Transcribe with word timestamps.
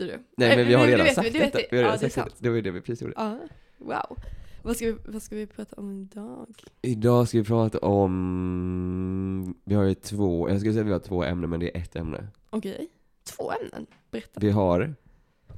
vad 0.00 0.08
heter 0.08 0.18
du? 0.18 0.24
Nej 0.36 0.56
men 0.56 0.66
vi 0.66 0.74
har 0.74 0.86
redan 0.86 1.04
vet 1.06 1.14
sagt 1.14 1.34
vet 1.34 1.52
detta. 1.52 1.58
vi. 1.70 1.76
Har 1.76 1.84
redan 1.84 1.98
det 2.00 2.10
sagt 2.10 2.42
var 2.42 2.50
ju 2.50 2.60
det 2.62 2.70
vi 2.70 2.80
precis 2.80 3.02
gjorde. 3.02 3.14
Ja, 3.16 3.38
wow. 3.78 4.18
Vad 4.62 4.76
ska, 4.76 4.86
vi, 4.86 4.96
vad 5.06 5.22
ska 5.22 5.36
vi 5.36 5.46
prata 5.46 5.76
om 5.76 5.92
idag? 5.92 6.54
Idag 6.82 7.28
ska 7.28 7.38
vi 7.38 7.44
prata 7.44 7.78
om, 7.78 9.54
vi 9.64 9.74
har 9.74 9.84
ju 9.84 9.94
två, 9.94 10.48
jag 10.48 10.60
skulle 10.60 10.72
säga 10.72 10.82
att 10.82 10.88
vi 10.88 10.92
har 10.92 10.98
två 10.98 11.24
ämnen 11.24 11.50
men 11.50 11.60
det 11.60 11.76
är 11.76 11.80
ett 11.80 11.96
ämne. 11.96 12.28
Okej, 12.50 12.88
två 13.24 13.52
ämnen. 13.52 13.86
Berätta. 14.10 14.40
Vi 14.40 14.50
har, 14.50 14.94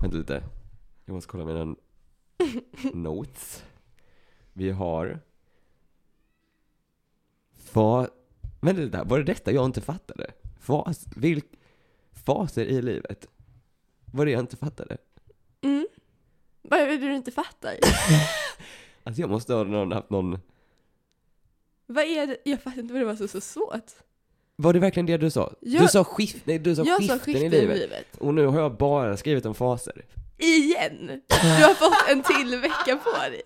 vänta 0.01 0.17
lite, 0.17 0.43
jag 1.05 1.15
måste 1.15 1.31
kolla 1.31 1.45
mina 1.45 1.77
notes. 2.95 3.65
Vi 4.53 4.71
har 4.71 5.21
fa, 7.55 8.09
vänta 8.61 8.83
lite, 8.83 9.03
var 9.07 9.19
det 9.19 9.25
detta 9.25 9.53
jag 9.53 9.65
inte 9.65 9.81
fattade? 9.81 10.31
Fas, 10.61 11.07
vilk, 11.17 11.47
faser 12.13 12.65
i 12.65 12.83
livet? 12.83 13.29
Var 14.17 14.25
det 14.27 14.31
jag 14.33 14.41
inte 14.41 14.57
fattade? 14.57 14.97
Mm. 15.65 15.87
Vad 16.63 16.81
är 16.81 16.87
det 16.87 16.97
du 16.97 17.15
inte 17.15 17.31
fattar? 17.31 17.75
Alltså 19.05 19.21
jag 19.21 19.31
måste 19.31 19.55
ha 19.55 19.65
någon, 19.65 19.93
haft 19.93 20.11
någon, 20.11 20.39
vad 21.87 22.05
är 22.05 22.27
det? 22.27 22.37
Jag 22.45 22.63
fattar 22.63 22.79
inte 22.81 22.93
vad 22.93 23.03
det 23.03 23.07
var 23.07 23.17
så, 23.17 23.29
så 23.29 23.41
svårt. 23.41 23.93
var 24.57 24.73
det 24.73 24.79
verkligen 24.79 25.07
det 25.07 25.17
du 25.17 25.31
sa? 25.31 25.53
Jag- 25.61 25.83
du 25.83 25.89
sa 25.89 26.05
skift, 26.05 26.37
nej 26.45 26.59
du 26.59 26.75
sa 26.77 26.83
jag 26.85 26.99
skiften, 26.99 27.19
sa 27.19 27.25
skiften 27.25 27.53
i 27.55 27.67
livet. 27.67 28.07
Och 28.19 28.35
nu 28.35 28.47
har 28.47 28.61
jag 28.61 28.77
bara 28.77 29.17
skrivit 29.17 29.47
om 29.47 29.55
faser. 29.55 30.05
Igen! 30.39 31.07
Du 31.29 31.65
har 31.65 31.75
fått 31.75 32.11
en 32.11 32.23
till 32.23 32.61
vecka 32.61 32.97
på 33.05 33.11
dig. 33.11 33.43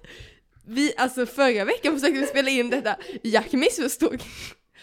Vi, 0.65 0.93
alltså 0.97 1.27
förra 1.27 1.65
veckan 1.65 1.95
försökte 1.95 2.21
vi 2.21 2.27
spela 2.27 2.51
in 2.51 2.71
detta, 2.71 2.97
Jack 3.23 3.53
missförstod. 3.53 4.23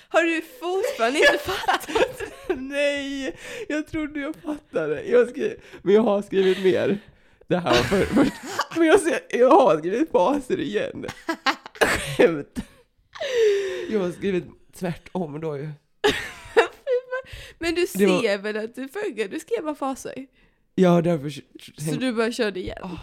Har 0.09 0.23
du 0.23 0.41
fortfarande 0.41 1.19
inte 1.19 1.37
fattat? 1.37 2.21
Nej, 2.57 3.37
jag 3.69 3.87
trodde 3.87 4.19
jag 4.19 4.35
fattade. 4.35 5.03
Jag 5.03 5.29
men 5.81 5.95
jag 5.95 6.01
har 6.01 6.21
skrivit 6.21 6.63
mer. 6.63 6.99
Det 7.47 7.57
här 7.57 7.69
var 7.75 7.83
för, 7.83 8.05
först. 8.05 8.33
Men 8.77 8.87
jag, 8.87 8.99
ser, 8.99 9.19
jag 9.29 9.49
har 9.49 9.77
skrivit 9.79 10.11
faser 10.11 10.59
igen. 10.59 11.05
Skämt. 12.17 12.59
Jag 13.89 13.99
har 13.99 14.11
skrivit 14.11 14.45
tvärtom 14.79 15.39
då 15.41 15.57
ju. 15.57 15.69
Men 17.59 17.75
du 17.75 17.85
Det 17.95 18.05
var- 18.05 18.21
ser 18.21 18.37
väl 18.37 18.57
att 18.57 18.75
du 18.75 18.87
förra, 18.87 19.27
du 19.27 19.39
skrev 19.39 19.63
bara 19.63 19.75
faser? 19.75 20.27
Ja, 20.75 21.01
därför 21.01 21.29
Så 21.91 21.95
du 21.99 22.13
bara 22.13 22.31
körde 22.31 22.59
igen? 22.59 22.97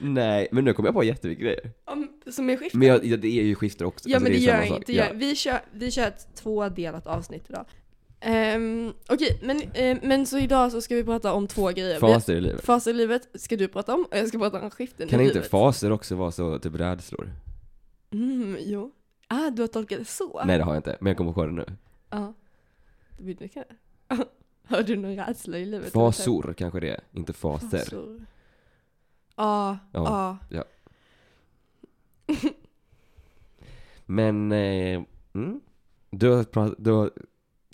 Nej, 0.00 0.48
men 0.52 0.64
nu 0.64 0.72
kommer 0.72 0.86
jag 0.88 0.94
på 0.94 1.04
jättemycket 1.04 1.42
grejer. 1.44 1.70
Om, 1.84 2.08
som 2.30 2.50
är 2.50 2.56
skiften? 2.56 2.78
Men 2.78 2.88
jag, 2.88 3.04
ja, 3.04 3.16
det 3.16 3.28
är 3.28 3.42
ju 3.44 3.54
skifter 3.54 3.84
också. 3.84 4.08
Ja 4.08 4.16
Alltså, 4.16 4.30
men 4.30 4.32
det, 4.32 4.48
är 4.48 4.64
gör 4.68 4.82
det 4.86 4.92
gör, 4.92 5.04
Ja. 5.06 5.12
vi, 5.14 5.36
kör, 5.36 5.60
vi 5.72 5.90
kör 5.90 6.06
ett 6.08 6.34
tvådelat 6.34 7.06
avsnitt 7.06 7.44
idag. 7.48 7.64
Um, 8.56 8.92
Okej, 9.08 9.38
men, 9.42 9.62
eh, 9.74 9.98
men 10.02 10.26
så 10.26 10.38
idag 10.38 10.72
så 10.72 10.80
ska 10.80 10.94
vi 10.94 11.04
prata 11.04 11.32
om 11.32 11.46
två 11.46 11.68
grejer. 11.70 12.00
Faser 12.00 12.34
i 12.34 12.40
livet. 12.40 12.64
Faser 12.64 12.90
i 12.90 12.94
livet 12.94 13.28
ska 13.34 13.56
du 13.56 13.68
prata 13.68 13.94
om 13.94 14.04
och 14.10 14.16
jag 14.18 14.28
ska 14.28 14.38
prata 14.38 14.60
om 14.62 14.70
skiften 14.70 15.08
Kan 15.08 15.20
i 15.20 15.22
inte 15.22 15.34
livet. 15.34 15.50
faser 15.50 15.92
också 15.92 16.14
vara 16.14 16.30
så 16.32 16.58
typ 16.58 16.74
rädslor? 16.74 17.30
Mm, 18.12 18.56
jo. 18.60 18.92
Ah, 19.28 19.50
du 19.50 19.62
har 19.62 19.66
tolkat 19.66 19.98
det 19.98 20.04
så? 20.04 20.42
Nej 20.44 20.58
det 20.58 20.64
har 20.64 20.74
jag 20.74 20.78
inte, 20.78 20.96
men 21.00 21.10
jag 21.10 21.16
kommer 21.16 21.32
på 21.32 21.46
det 21.46 21.52
nu. 21.52 21.64
Ja. 22.10 22.34
Det 23.16 23.22
blir 23.22 23.36
mycket. 23.40 23.66
Har 24.68 24.82
du 24.82 24.96
någon 24.96 25.16
rädsla 25.16 25.58
i 25.58 25.64
livet? 25.66 25.92
Fasor 25.92 26.54
kanske 26.58 26.80
det 26.80 26.88
är, 26.90 27.00
inte 27.12 27.32
faser. 27.32 27.78
Fasor. 27.78 28.20
Ja, 29.36 29.78
Ja. 29.92 30.38
ja. 30.50 30.64
Men, 34.06 34.52
eh, 34.52 35.02
mm, 35.34 35.60
du, 36.10 36.30
har 36.30 36.44
prat, 36.44 36.74
du 36.78 36.90
har 36.92 37.10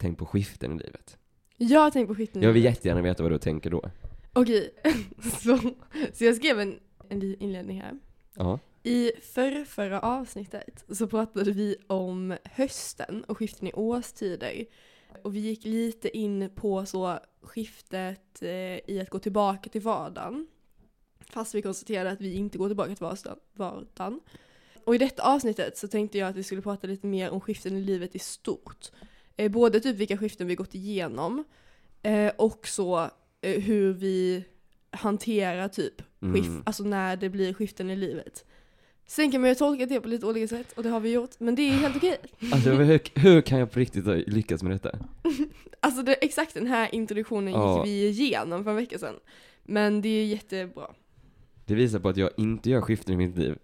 tänkt 0.01 0.19
på 0.19 0.27
skiften 0.27 0.73
i 0.73 0.79
livet. 0.85 1.19
Jag 1.57 1.81
har 1.81 1.91
tänkt 1.91 2.09
på 2.09 2.15
skiften 2.15 2.43
i 2.43 2.45
Jag 2.45 2.53
vill 2.53 2.63
livet. 2.63 2.77
jättegärna 2.77 3.03
veta 3.03 3.23
vad 3.23 3.33
du 3.33 3.39
tänker 3.39 3.71
då. 3.71 3.91
Okej, 4.33 4.75
så, 5.41 5.59
så 6.13 6.25
jag 6.25 6.37
skrev 6.37 6.61
en, 6.61 6.81
en 7.09 7.23
inledning 7.43 7.81
här. 7.81 7.99
Ja. 8.35 8.59
I 8.83 9.13
förra, 9.23 9.65
förra 9.65 10.01
avsnittet 10.01 10.85
så 10.93 11.07
pratade 11.07 11.53
vi 11.53 11.77
om 11.87 12.37
hösten 12.45 13.25
och 13.25 13.39
skiften 13.39 13.69
i 13.69 13.73
årstider. 13.73 14.65
Och 15.23 15.35
vi 15.35 15.39
gick 15.41 15.65
lite 15.65 16.17
in 16.19 16.51
på 16.55 16.87
så 16.87 17.19
skiftet 17.43 18.43
eh, 18.43 18.91
i 18.91 19.01
att 19.03 19.11
gå 19.11 19.19
tillbaka 19.19 19.71
till 19.71 19.81
vardagen. 19.83 20.47
Fast 21.33 21.55
vi 21.55 21.63
konstaterade 21.63 22.11
att 22.11 22.21
vi 22.21 22.35
inte 22.35 22.59
går 22.59 22.69
tillbaka 22.69 22.95
till 22.95 23.07
vardagen-. 23.57 24.21
Och 24.85 24.95
i 24.95 24.99
detta 24.99 25.23
avsnittet 25.23 25.79
så 25.79 25.89
tänkte 25.89 26.19
jag 26.19 26.29
att 26.29 26.37
vi 26.37 26.43
skulle 26.43 26.63
prata 26.63 26.87
lite 26.87 27.07
mer 27.07 27.31
om 27.31 27.41
skiften 27.41 27.77
i 27.77 27.81
livet 27.81 28.15
i 28.15 28.19
stort. 28.19 28.91
Eh, 29.37 29.51
både 29.51 29.81
typ 29.81 29.97
vilka 29.97 30.17
skiften 30.19 30.47
vi 30.47 30.55
gått 30.55 30.75
igenom 30.75 31.45
eh, 32.03 32.33
och 32.39 32.67
så 32.69 33.11
eh, 33.41 33.61
hur 33.63 33.93
vi 33.93 34.45
hanterar 34.91 35.69
typ 35.69 36.03
skift, 36.21 36.49
Mm. 36.49 36.63
alltså 36.67 36.83
när 36.85 37.17
det 37.17 37.29
blir 37.29 37.55
skiften 37.55 37.91
i 37.91 37.97
livet. 37.97 38.45
Sen 39.07 39.31
kan 39.33 39.41
man 39.41 39.51
ju 39.51 39.55
tolka 39.55 39.87
det 39.87 40.01
på 40.01 40.09
lite 40.09 40.27
olika 40.27 40.49
sätt 40.49 40.73
och 40.73 40.83
det 40.83 40.89
har 40.89 41.01
vi 41.01 41.11
gjort, 41.13 41.31
men 41.41 41.55
det 41.55 41.63
är 41.63 41.71
helt 41.71 41.97
okej. 41.97 42.19
Alltså 42.53 42.71
hur, 42.71 43.19
hur 43.21 43.41
kan 43.41 43.59
jag 43.59 43.71
på 43.73 43.79
riktigt 43.79 44.05
ha 44.07 44.15
lyckats 44.15 44.63
med 44.63 44.73
detta? 44.73 44.99
Alltså 45.85 46.03
det, 46.03 46.13
exakt 46.15 46.55
den 46.55 46.67
här 46.67 46.95
introduktionen 46.95 47.53
Ja. 47.53 47.87
gick 47.87 47.87
vi 47.87 48.09
igenom 48.25 48.65
för 48.65 48.71
en 48.71 48.77
vecka 48.77 48.99
sedan. 48.99 49.15
Men 49.63 50.03
det 50.03 50.09
är 50.09 50.25
jättebra. 50.27 50.91
Det 51.73 51.77
visar 51.77 51.99
på 51.99 52.09
att 52.09 52.17
jag 52.17 52.31
inte 52.37 52.71
gör 52.71 52.81
skiften 52.81 53.15
i 53.15 53.17
mitt 53.17 53.37
liv. 53.37 53.59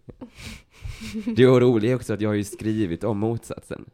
Det 1.36 1.46
roliga 1.46 1.90
är 1.90 1.96
också 1.96 2.12
att 2.12 2.20
jag 2.20 2.30
har 2.30 2.34
ju 2.34 2.44
skrivit 2.44 3.04
om 3.04 3.18
motsatsen. 3.18 3.90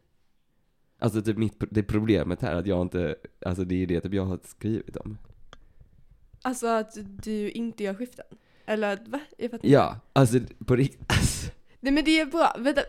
Alltså 0.99 1.21
typ 1.21 1.37
mitt, 1.37 1.63
det 1.71 1.83
problemet 1.83 2.41
här 2.41 2.55
att 2.55 2.67
jag 2.67 2.81
inte, 2.81 3.15
alltså 3.45 3.63
det 3.63 3.83
är 3.83 3.87
det 3.87 4.01
typ 4.01 4.13
jag 4.13 4.25
har 4.25 4.39
skrivit 4.43 4.97
om. 4.97 5.17
Alltså 6.41 6.67
att 6.67 6.97
du 7.23 7.49
inte 7.49 7.83
gör 7.83 7.93
skiften. 7.93 8.25
Eller 8.65 8.99
va? 9.07 9.19
Jag 9.37 9.51
fattar. 9.51 9.67
Ja, 9.67 9.99
alltså 10.13 10.39
på 10.65 10.75
riktigt, 10.75 11.11
alltså. 11.11 11.51
Nej 11.79 11.93
men 11.93 12.03
det 12.05 12.19
är 12.19 12.25
bra, 12.25 12.55
vänta, 12.59 12.81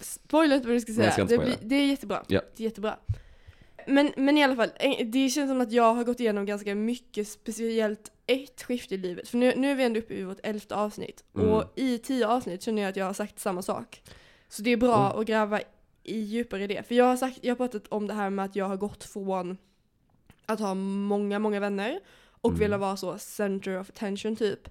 spoila 0.00 0.54
inte 0.54 0.68
vad 0.68 0.76
du 0.76 0.80
ska 0.80 0.92
Nej, 0.92 0.96
säga. 0.96 1.06
jag 1.06 1.12
ska 1.14 1.22
inte 1.22 1.36
det, 1.36 1.44
blir, 1.44 1.68
det 1.68 1.74
är 1.74 1.86
jättebra. 1.86 2.24
Ja. 2.28 2.40
Det 2.56 2.62
är 2.62 2.64
jättebra. 2.64 2.96
Men, 3.88 4.12
men 4.16 4.38
i 4.38 4.44
alla 4.44 4.56
fall, 4.56 4.70
eh, 4.80 5.06
det 5.06 5.28
känns 5.30 5.50
som 5.50 5.60
att 5.60 5.72
jag 5.72 5.94
har 5.94 6.04
gått 6.04 6.20
igenom 6.20 6.46
ganska 6.46 6.74
mycket, 6.74 7.28
speciellt 7.28 8.12
ett 8.26 8.62
skifte 8.62 8.94
i 8.94 8.98
livet. 8.98 9.28
För 9.28 9.38
nu, 9.38 9.52
nu 9.56 9.70
är 9.70 9.74
vi 9.74 9.82
ändå 9.84 10.00
uppe 10.00 10.14
i 10.14 10.22
vårt 10.24 10.38
elfte 10.42 10.74
avsnitt. 10.74 11.24
Mm. 11.36 11.48
Och 11.50 11.64
i 11.74 11.98
tio 11.98 12.26
avsnitt 12.26 12.62
känner 12.62 12.82
jag 12.82 12.88
att 12.88 12.96
jag 12.96 13.04
har 13.06 13.12
sagt 13.12 13.38
samma 13.38 13.62
sak. 13.62 14.02
Så 14.48 14.62
det 14.62 14.70
är 14.70 14.76
bra 14.76 15.06
Mm. 15.06 15.20
att 15.20 15.26
gräva 15.26 15.60
i 16.04 16.20
djupare 16.20 16.64
i 16.64 16.66
det. 16.66 16.82
För 16.88 16.94
jag 16.94 17.04
har, 17.04 17.16
sagt, 17.16 17.38
jag 17.42 17.50
har 17.50 17.56
pratat 17.56 17.88
om 17.88 18.06
det 18.06 18.14
här 18.14 18.30
med 18.30 18.44
att 18.44 18.56
jag 18.56 18.64
har 18.68 18.76
gått 18.76 19.04
från 19.04 19.58
att 20.46 20.60
ha 20.60 20.74
många, 20.74 21.38
många 21.38 21.60
vänner 21.60 22.00
och 22.40 22.50
Mm. 22.50 22.60
vilja 22.60 22.78
vara 22.78 22.96
så 22.96 23.18
center 23.18 23.80
of 23.80 23.88
attention 23.90 24.36
typ. 24.36 24.68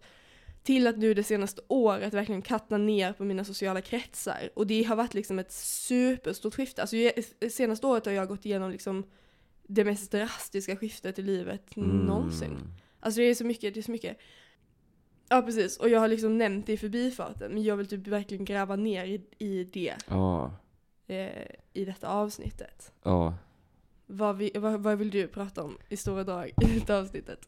Till 0.68 0.88
att 0.88 0.98
nu 0.98 1.14
det 1.14 1.24
senaste 1.24 1.62
året 1.68 2.14
verkligen 2.14 2.42
kattna 2.42 2.78
ner 2.78 3.14
på 3.14 3.24
mina 3.24 3.44
sociala 3.44 3.82
kretsar. 3.82 4.50
Och 4.56 4.68
det 4.68 4.84
har 4.84 4.96
varit 4.96 5.14
liksom 5.14 5.40
ett 5.40 5.52
superstort 5.52 6.56
skifte. 6.56 6.82
Alltså 6.82 6.98
jag- 6.98 7.52
senaste 7.52 7.88
året 7.88 8.06
har 8.06 8.14
jag 8.14 8.28
gått 8.28 8.46
igenom 8.46 8.72
liksom 8.72 9.06
det 9.68 9.84
mest 9.84 10.12
drastiska 10.12 10.76
skiftet 10.76 11.20
i 11.20 11.22
livet 11.22 11.76
någonsin. 11.76 12.52
Mm. 12.52 12.68
Alltså 13.00 13.20
det 13.22 13.26
är 13.28 13.36
så 13.36 13.46
mycket, 13.46 13.74
det 13.74 13.80
är 13.80 13.82
så 13.82 13.92
mycket. 13.92 14.18
Ja 15.30 15.42
precis, 15.42 15.78
och 15.78 15.90
jag 15.90 16.00
har 16.00 16.08
liksom 16.08 16.38
nämnt 16.38 16.66
det 16.66 16.74
i 16.74 16.78
förbifarten 16.78 17.52
men 17.54 17.64
jag 17.64 17.78
vill 17.78 17.88
typ 17.88 18.08
verkligen 18.08 18.46
gräva 18.46 18.76
ner 18.76 19.06
i, 19.06 19.22
i 19.38 19.64
det 19.64 19.96
eh, 21.08 21.46
i 21.74 21.86
detta 21.86 22.08
avsnittet. 22.08 22.92
ja. 23.04 23.34
Vad, 24.10 24.38
vi, 24.38 24.52
vad, 24.56 24.80
vad 24.84 24.98
vill 24.98 25.10
du 25.10 25.28
prata 25.28 25.64
om 25.64 25.78
i 25.90 25.98
stora 25.98 26.24
drag 26.24 26.48
i 26.50 26.80
detta 26.80 26.98
avsnittet? 27.00 27.48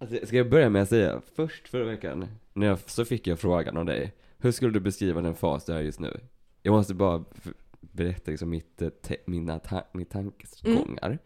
Alltså, 0.00 0.26
ska 0.26 0.36
jag 0.36 0.50
börja 0.50 0.70
med 0.70 0.82
att 0.82 0.88
säga, 0.88 1.20
först 1.34 1.68
förra 1.68 1.84
veckan, 1.84 2.26
när 2.52 2.66
jag, 2.66 2.78
så 2.78 3.04
fick 3.04 3.26
jag 3.26 3.38
frågan 3.38 3.76
av 3.76 3.84
dig, 3.84 4.12
hur 4.38 4.52
skulle 4.52 4.72
du 4.72 4.80
beskriva 4.80 5.20
den 5.20 5.34
fas 5.34 5.64
du 5.64 5.72
är 5.72 5.80
just 5.80 6.00
nu? 6.00 6.20
Jag 6.62 6.72
måste 6.72 6.94
bara 6.94 7.24
berätta 7.80 8.30
liksom 8.30 8.50
mitt, 8.50 8.82
eh, 8.82 8.88
te, 8.88 9.16
mina 9.24 9.58
ta, 9.58 9.84
mitt 9.92 10.10
tankegångar. 10.10 11.18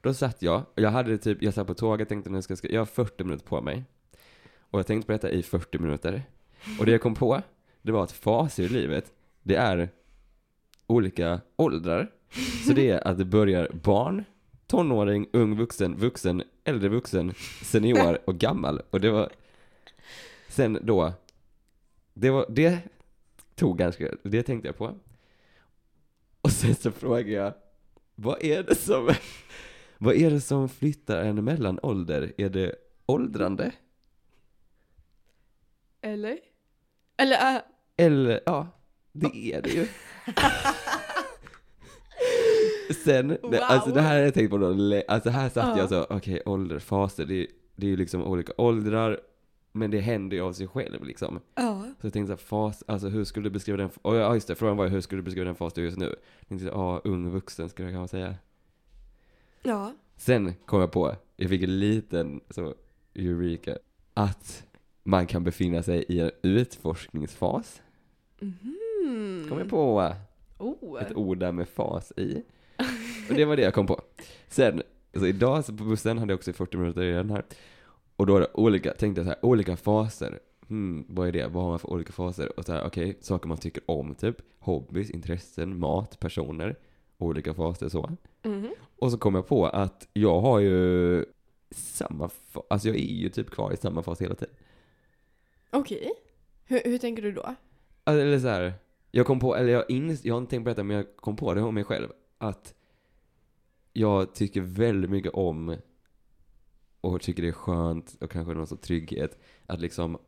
då 0.00 0.14
satt 0.14 0.42
jag, 0.42 0.62
och 0.74 0.82
jag 0.82 0.90
hade 0.90 1.18
typ, 1.18 1.42
jag 1.42 1.54
satt 1.54 1.66
på 1.66 1.74
tåget, 1.74 2.08
tänkte 2.08 2.30
nu 2.30 2.42
ska 2.42 2.56
jag, 2.62 2.72
jag 2.72 2.80
har 2.80 2.86
40 2.86 3.24
minuter 3.24 3.46
på 3.46 3.60
mig. 3.60 3.84
Och 4.58 4.78
jag 4.78 4.86
tänkte 4.86 5.06
på 5.06 5.12
detta 5.12 5.30
i 5.30 5.42
40 5.42 5.78
minuter. 5.78 6.22
Och 6.78 6.86
det 6.86 6.92
jag 6.92 7.00
kom 7.00 7.14
på, 7.14 7.42
det 7.82 7.92
var 7.92 8.04
att 8.04 8.12
faser 8.12 8.62
i 8.62 8.68
livet, 8.68 9.12
det 9.42 9.56
är 9.56 9.88
olika 10.86 11.40
åldrar. 11.56 12.10
Så 12.66 12.72
det 12.72 12.90
är 12.90 13.08
att 13.08 13.18
det 13.18 13.24
börjar 13.24 13.68
barn, 13.82 14.24
tonåring, 14.66 15.28
ung 15.32 15.56
vuxen, 15.56 15.96
vuxen, 15.96 16.42
äldre 16.64 16.88
vuxen, 16.88 17.34
senior 17.62 18.18
och 18.24 18.38
gammal. 18.38 18.82
Och 18.90 19.00
det 19.00 19.10
var, 19.10 19.32
sen 20.48 20.78
då, 20.82 21.12
det 22.14 22.30
var, 22.30 22.46
det 22.48 22.78
tog 23.54 23.78
ganska, 23.78 24.08
det 24.22 24.42
tänkte 24.42 24.68
jag 24.68 24.76
på. 24.76 24.94
Och 26.40 26.50
sen 26.50 26.74
så 26.74 26.90
frågade 26.90 27.30
jag, 27.30 27.54
vad 28.14 28.42
är 28.42 28.62
det 28.62 28.74
som, 28.74 29.10
vad 29.98 30.14
är 30.14 30.30
det 30.30 30.40
som 30.40 30.68
flyttar 30.68 31.24
en 31.24 31.44
mellan 31.44 31.78
ålder? 31.82 32.32
Är 32.38 32.48
det 32.48 32.74
åldrande? 33.06 33.72
Eller? 36.00 36.38
Eller, 37.16 37.54
äh, 37.56 37.62
Eller, 37.96 38.40
ja, 38.46 38.68
det 39.12 39.52
är 39.52 39.62
det 39.62 39.70
ju. 39.70 39.86
Sen, 43.04 43.28
Wow. 43.42 43.54
alltså 43.62 43.90
det 43.90 44.00
här 44.00 44.16
har 44.16 44.22
jag 44.24 44.34
tänkt 44.34 44.50
på 44.50 44.58
då, 44.58 45.02
alltså 45.08 45.30
här 45.30 45.48
satt 45.48 45.76
Ja. 45.76 45.78
jag 45.78 45.88
så, 45.88 46.06
okej 46.10 46.42
ålderfaser, 46.46 47.24
det, 47.24 47.34
är- 47.34 47.46
det 47.76 47.86
är 47.86 47.90
ju 47.90 47.96
liksom 47.96 48.22
olika 48.24 48.52
åldrar, 48.58 49.20
men 49.72 49.90
det 49.90 50.00
händer 50.00 50.36
ju 50.36 50.42
av 50.42 50.52
sig 50.52 50.66
själv 50.68 51.04
liksom. 51.04 51.40
ja. 51.54 51.82
Så 52.00 52.06
jag 52.06 52.12
tänkte 52.12 52.32
så 52.32 52.36
fas, 52.44 52.84
alltså 52.86 53.08
hur 53.08 53.24
skulle 53.24 53.46
du 53.48 53.52
beskriva 53.52 53.76
den, 53.78 53.90
och 54.02 54.16
ja 54.16 54.34
just 54.34 54.48
det, 54.48 54.54
frågan 54.54 54.76
var 54.76 54.88
hur 54.88 55.00
skulle 55.00 55.18
du 55.20 55.24
beskriva 55.24 55.44
den 55.44 55.54
fas 55.54 55.72
du 55.72 55.80
är 55.80 55.84
just 55.84 55.98
nu? 55.98 56.14
Jag 56.40 56.48
tänkte, 56.48 56.66
ja, 56.66 57.00
ung 57.04 57.30
vuxen 57.30 57.68
skulle 57.68 57.88
jag 57.90 57.96
kanske 57.98 58.16
säga. 58.16 58.34
Ja. 59.62 59.92
Sen 60.16 60.54
kom 60.66 60.80
jag 60.80 60.92
på, 60.92 61.16
jag 61.36 61.50
fick 61.50 61.62
en 61.62 61.78
liten 61.78 62.40
så 62.50 62.74
eureka, 63.14 63.76
att 64.14 64.66
man 65.02 65.26
kan 65.26 65.44
befinna 65.44 65.82
sig 65.82 66.04
i 66.08 66.20
en 66.20 66.30
utforskningsfas. 66.42 67.82
Mhm. 68.40 69.46
Kom 69.48 69.58
jag 69.58 69.68
på 69.68 70.12
Oh. 70.58 71.02
ett 71.02 71.14
ord 71.16 71.38
där 71.38 71.52
med 71.52 71.68
fas 71.68 72.12
i. 72.16 72.42
Och 73.28 73.34
det 73.34 73.44
var 73.44 73.56
det 73.56 73.62
jag 73.62 73.74
kom 73.74 73.86
på. 73.86 74.00
Sen, 74.48 74.82
så 75.14 75.26
idag 75.26 75.64
så 75.64 75.76
på 75.76 75.84
bussen 75.84 76.18
hade 76.18 76.32
jag 76.32 76.38
också 76.38 76.52
40 76.52 76.76
minuter 76.76 77.02
i 77.02 77.12
den 77.12 77.30
här. 77.30 77.44
Och 78.16 78.26
då 78.26 78.46
olika, 78.54 78.92
tänkte 78.94 79.20
jag 79.20 79.26
så 79.26 79.30
här, 79.30 79.44
olika 79.44 79.76
faser. 79.76 80.38
Hmm, 80.68 81.04
vad 81.08 81.28
är 81.28 81.32
det? 81.32 81.46
Vad 81.46 81.62
har 81.62 81.70
man 81.70 81.78
för 81.78 81.90
olika 81.92 82.12
faser? 82.12 82.58
Och 82.58 82.64
så 82.64 82.72
här, 82.72 82.86
okej, 82.86 83.18
saker 83.20 83.48
man 83.48 83.58
tycker 83.58 83.82
om 83.86 84.14
typ. 84.14 84.36
Hobbys, 84.58 85.10
intressen, 85.10 85.78
mat, 85.78 86.18
personer. 86.20 86.76
Olika 87.18 87.54
faser 87.54 87.88
så. 87.88 88.10
Mhm. 88.42 88.68
Och 88.98 89.10
så 89.10 89.18
kom 89.18 89.34
jag 89.34 89.46
på 89.46 89.66
att 89.66 90.08
jag 90.12 90.40
har 90.40 90.58
ju 90.58 91.24
samma 91.70 92.26
fa- 92.52 92.62
alltså 92.70 92.88
jag 92.88 92.96
är 92.96 93.00
ju 93.14 93.28
typ 93.28 93.50
kvar 93.50 93.72
i 93.72 93.76
samma 93.76 94.02
fas 94.02 94.22
hela 94.22 94.34
tiden. 94.34 94.54
Okej. 95.70 96.12
Hur, 96.64 96.80
hur 96.84 96.98
tänker 96.98 97.22
du 97.22 97.32
då? 97.32 97.42
Alltså, 98.04 98.22
Eller 98.22 98.38
så 98.38 98.48
här, 98.48 98.72
jag 99.10 99.26
kom 99.26 99.40
på, 99.40 99.56
eller 99.56 99.72
jag, 99.72 99.90
ins, 99.90 100.24
jag 100.24 100.34
har 100.34 100.38
inte 100.40 100.50
tänkt 100.50 100.64
på 100.64 100.68
detta, 100.68 100.82
men 100.82 100.96
jag 100.96 101.06
kom 101.16 101.36
på 101.36 101.54
det 101.54 101.62
om 101.62 101.74
mig 101.74 101.84
själv. 101.84 102.08
Att 102.38 102.74
jag 103.96 104.34
tycker 104.34 104.60
väldigt 104.60 105.10
mycket 105.10 105.32
om 105.34 105.76
och 107.00 107.20
tycker 107.20 107.42
det 107.42 107.48
är 107.48 107.52
skönt 107.52 108.16
och 108.20 108.30
kanske 108.30 108.54
någon 108.54 108.66
sorts 108.66 108.86
trygghet 108.86 109.38
att 109.66 109.80
liksom 109.80 110.18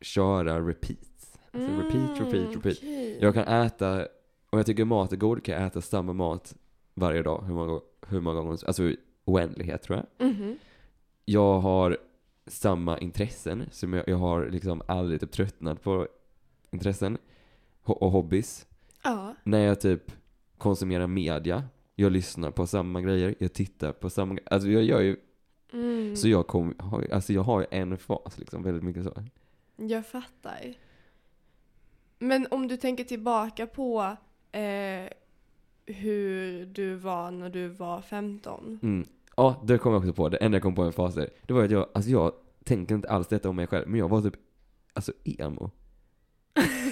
köra 0.00 0.68
repeats. 0.68 1.38
Alltså 1.52 1.70
repeat, 1.70 2.20
repeat, 2.20 2.56
repeat. 2.56 2.82
Mm, 2.82 2.94
okej. 2.94 3.18
Jag 3.20 3.34
kan 3.34 3.44
äta, 3.44 4.06
om 4.50 4.58
jag 4.58 4.66
tycker 4.66 4.84
mat 4.84 5.12
är 5.12 5.16
god 5.16 5.44
kan 5.44 5.54
jag 5.54 5.66
äta 5.66 5.80
samma 5.80 6.12
mat 6.12 6.56
varje 6.94 7.22
dag, 7.22 7.44
hur 7.46 7.54
många, 7.54 7.80
hur 8.06 8.20
många 8.20 8.40
gånger, 8.40 8.66
alltså 8.66 8.92
oändlighet 9.24 9.82
tror 9.82 10.04
jag. 10.18 10.28
Mhm. 10.28 10.58
Jag 11.24 11.60
har 11.60 11.98
samma 12.46 12.98
intressen, 12.98 13.64
som 13.70 13.92
jag, 13.92 14.08
jag 14.08 14.16
har 14.16 14.50
liksom 14.50 14.82
aldrig 14.86 15.20
typ 15.20 15.30
tröttnat 15.30 15.82
på 15.82 16.08
intressen 16.70 17.18
och 17.82 18.10
hobbys. 18.10 18.66
Ja. 19.04 19.34
När 19.44 19.58
jag 19.58 19.80
typ 19.80 20.12
konsumerar 20.58 21.06
media, 21.06 21.64
jag 22.00 22.12
lyssnar 22.12 22.50
på 22.50 22.66
samma 22.66 23.00
grejer, 23.00 23.34
jag 23.38 23.52
tittar 23.52 23.92
på 23.92 24.10
samma 24.10 24.34
grejer. 24.34 24.48
Alltså 24.52 24.68
jag 24.68 24.82
gör 24.82 25.00
ju, 25.00 25.16
Mm. 25.72 26.16
så 26.16 26.28
jag 26.28 26.46
kom, 26.46 26.74
har, 26.78 27.02
ju- 27.02 27.10
alltså 27.12 27.32
jag 27.32 27.42
har 27.42 27.66
en 27.70 27.98
fas 27.98 28.38
liksom, 28.38 28.62
väldigt 28.62 28.82
mycket 28.84 29.04
så. 29.04 29.22
Jag 29.76 30.06
fattar. 30.06 30.74
Men 32.18 32.46
om 32.50 32.68
du 32.68 32.76
tänker 32.76 33.04
tillbaka 33.04 33.66
på 33.66 34.16
eh, 34.52 35.08
hur 35.86 36.66
du 36.66 36.94
var 36.94 37.30
när 37.30 37.50
du 37.50 37.68
var 37.68 38.00
15. 38.00 38.78
Mm. 38.82 39.06
Ja, 39.36 39.62
det 39.66 39.78
kom 39.78 39.92
jag 39.92 40.00
också 40.00 40.12
på, 40.12 40.28
det 40.28 40.36
enda 40.36 40.56
jag 40.56 40.62
kom 40.62 40.74
på 40.74 40.82
en 40.82 40.92
fas 40.92 41.14
där, 41.14 41.30
det 41.46 41.52
var 41.52 41.64
att 41.64 41.70
jag, 41.70 41.88
alltså 41.94 42.10
jag 42.10 42.32
tänker 42.64 42.94
inte 42.94 43.08
alls 43.08 43.28
detta 43.28 43.48
om 43.48 43.56
mig 43.56 43.66
själv, 43.66 43.88
men 43.88 44.00
jag 44.00 44.08
var 44.08 44.22
typ, 44.22 44.34
alltså 44.92 45.12
emo. 45.24 45.70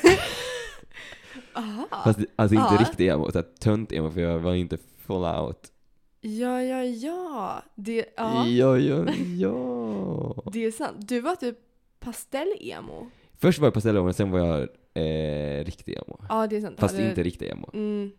Aha. 1.55 1.87
Fast 2.05 2.19
alltså 2.37 2.55
inte 2.55 2.75
Ja. 2.75 2.81
riktigt 2.81 3.01
emo, 3.01 3.33
såhär 3.33 3.47
tönt-emo 3.61 4.11
för 4.11 4.21
jag 4.21 4.39
var 4.39 4.55
inte 4.55 4.79
full 5.07 5.25
out. 5.25 5.73
Ja, 6.21 6.63
ja, 6.63 6.85
ja. 6.85 7.63
Det, 7.75 8.07
ja. 8.17 8.47
Ja, 8.47 8.79
ja, 8.79 9.07
ja. 9.39 10.43
det 10.53 10.65
är 10.65 10.71
sant. 10.71 11.09
Du 11.09 11.21
var 11.21 11.37
typ 11.37 11.59
pastell-emo. 12.01 13.07
Först 13.39 13.59
var 13.59 13.67
jag 13.67 13.75
pastellemo, 13.75 14.13
sen 14.13 14.31
var 14.31 14.39
jag 14.39 14.61
eh, 14.95 15.65
riktig 15.65 15.93
emo. 15.95 16.21
Ja, 16.29 16.47
det 16.47 16.57
är 16.57 16.61
sant. 16.61 16.81
Fast 16.81 16.95
Hade- 16.95 17.09
inte 17.09 17.23
riktig 17.23 17.49
emo. 17.49 17.71
Mm. 17.75 18.11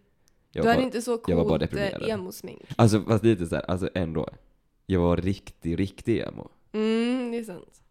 Jag 0.51 0.63
Du 0.65 0.69
hade 0.69 0.79
bara, 0.79 0.85
inte 0.85 1.01
så 1.01 1.21
jag 1.27 1.35
var 1.35 1.45
bara 1.45 1.67
coolt 1.67 1.81
eh, 1.81 2.09
emo-smink. 2.09 2.61
Alltså 2.75 3.01
fast 3.01 3.23
lite 3.23 3.47
såhär, 3.47 3.71
alltså 3.71 3.89
ändå. 3.93 4.29
Jag 4.85 4.99
var 5.01 5.17
riktig, 5.17 5.79
riktig 5.79 6.19
emo. 6.19 6.49
Mm, 6.71 7.31
det 7.31 7.37
är 7.37 7.43
sant. 7.43 7.81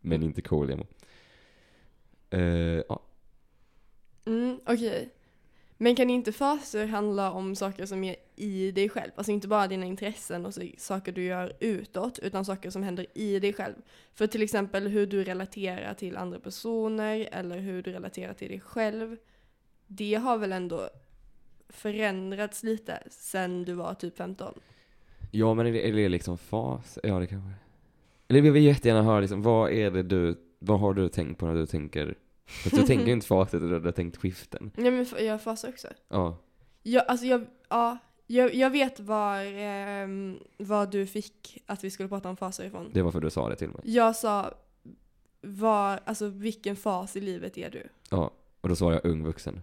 Men 0.00 0.22
inte 0.22 0.42
cool 0.42 0.70
emo. 0.70 0.86
Eh, 2.30 2.40
ja. 2.88 3.02
Mm, 4.24 4.60
Okej. 4.66 5.08
Men 5.78 5.96
kan 5.96 6.10
inte 6.10 6.32
faser 6.32 6.86
handla 6.86 7.32
om 7.32 7.56
saker 7.56 7.86
som 7.86 8.04
är 8.04 8.16
i 8.36 8.70
dig 8.70 8.88
själv? 8.88 9.10
Alltså 9.14 9.32
inte 9.32 9.48
bara 9.48 9.66
dina 9.66 9.86
intressen 9.86 10.46
och 10.46 10.52
saker 10.78 11.12
du 11.12 11.22
gör 11.22 11.52
utåt, 11.60 12.18
utan 12.18 12.44
saker 12.44 12.70
som 12.70 12.82
händer 12.82 13.06
i 13.14 13.38
dig 13.40 13.52
själv. 13.52 13.74
För 14.14 14.26
till 14.26 14.42
exempel 14.42 14.88
hur 14.88 15.06
du 15.06 15.24
relaterar 15.24 15.94
till 15.94 16.16
andra 16.16 16.38
personer 16.38 17.28
eller 17.32 17.58
hur 17.58 17.82
du 17.82 17.92
relaterar 17.92 18.34
till 18.34 18.48
dig 18.48 18.60
själv. 18.60 19.16
Det 19.86 20.14
har 20.14 20.38
väl 20.38 20.52
ändå 20.52 20.88
förändrats 21.68 22.62
lite 22.62 23.02
sen 23.10 23.64
du 23.64 23.72
var 23.72 23.94
typ 23.94 24.16
15? 24.16 24.54
ja 25.30 25.54
men 25.54 25.66
är 25.66 25.72
det, 25.72 25.88
är 25.88 25.92
det 25.92 26.08
liksom 26.08 26.38
fas? 26.38 26.98
Ja 27.02 27.18
det 27.18 27.26
kanske. 27.26 27.50
Eller 28.28 28.40
vi 28.40 28.50
vill 28.50 28.62
jättegärna 28.62 29.02
höra 29.02 29.20
liksom, 29.20 29.42
vad 29.42 29.70
är 29.70 29.90
det 29.90 30.02
du, 30.02 30.36
vad 30.58 30.80
har 30.80 30.94
du 30.94 31.08
tänkt 31.08 31.38
på 31.38 31.46
när 31.46 31.54
du 31.54 31.66
tänker? 31.66 32.14
Fast 32.62 32.76
du 32.76 32.82
tänker 32.82 33.12
inte 33.12 33.26
faset, 33.26 33.60
du 33.60 33.80
har 33.80 33.92
tänkt 33.92 34.16
skiften. 34.16 34.70
Ja 34.76 34.90
men 34.90 35.06
jag 35.18 35.42
fasar 35.42 35.68
också. 35.68 35.88
Ja. 36.08 36.38
Jag, 36.82 37.06
alltså 37.06 37.26
jag, 37.26 37.46
ja, 37.68 37.98
jag, 38.26 38.54
jag 38.54 38.70
vet 38.70 39.00
var, 39.00 39.40
ehm, 39.44 40.38
vad 40.56 40.90
du 40.90 41.06
fick 41.06 41.62
att 41.66 41.84
vi 41.84 41.90
skulle 41.90 42.08
prata 42.08 42.28
om 42.28 42.36
faser 42.36 42.64
ifrån. 42.64 42.90
Det 42.92 43.02
var 43.02 43.10
för 43.10 43.20
du 43.20 43.30
sa 43.30 43.48
det 43.48 43.56
till 43.56 43.68
mig. 43.68 43.80
Jag 43.84 44.16
sa, 44.16 44.54
var, 45.40 46.00
alltså 46.04 46.28
vilken 46.28 46.76
fas 46.76 47.16
i 47.16 47.20
livet 47.20 47.58
är 47.58 47.70
du? 47.70 47.88
Ja. 48.10 48.30
Och 48.60 48.68
då 48.68 48.76
svarade 48.76 49.00
jag 49.04 49.10
ung 49.10 49.24
vuxen. 49.24 49.62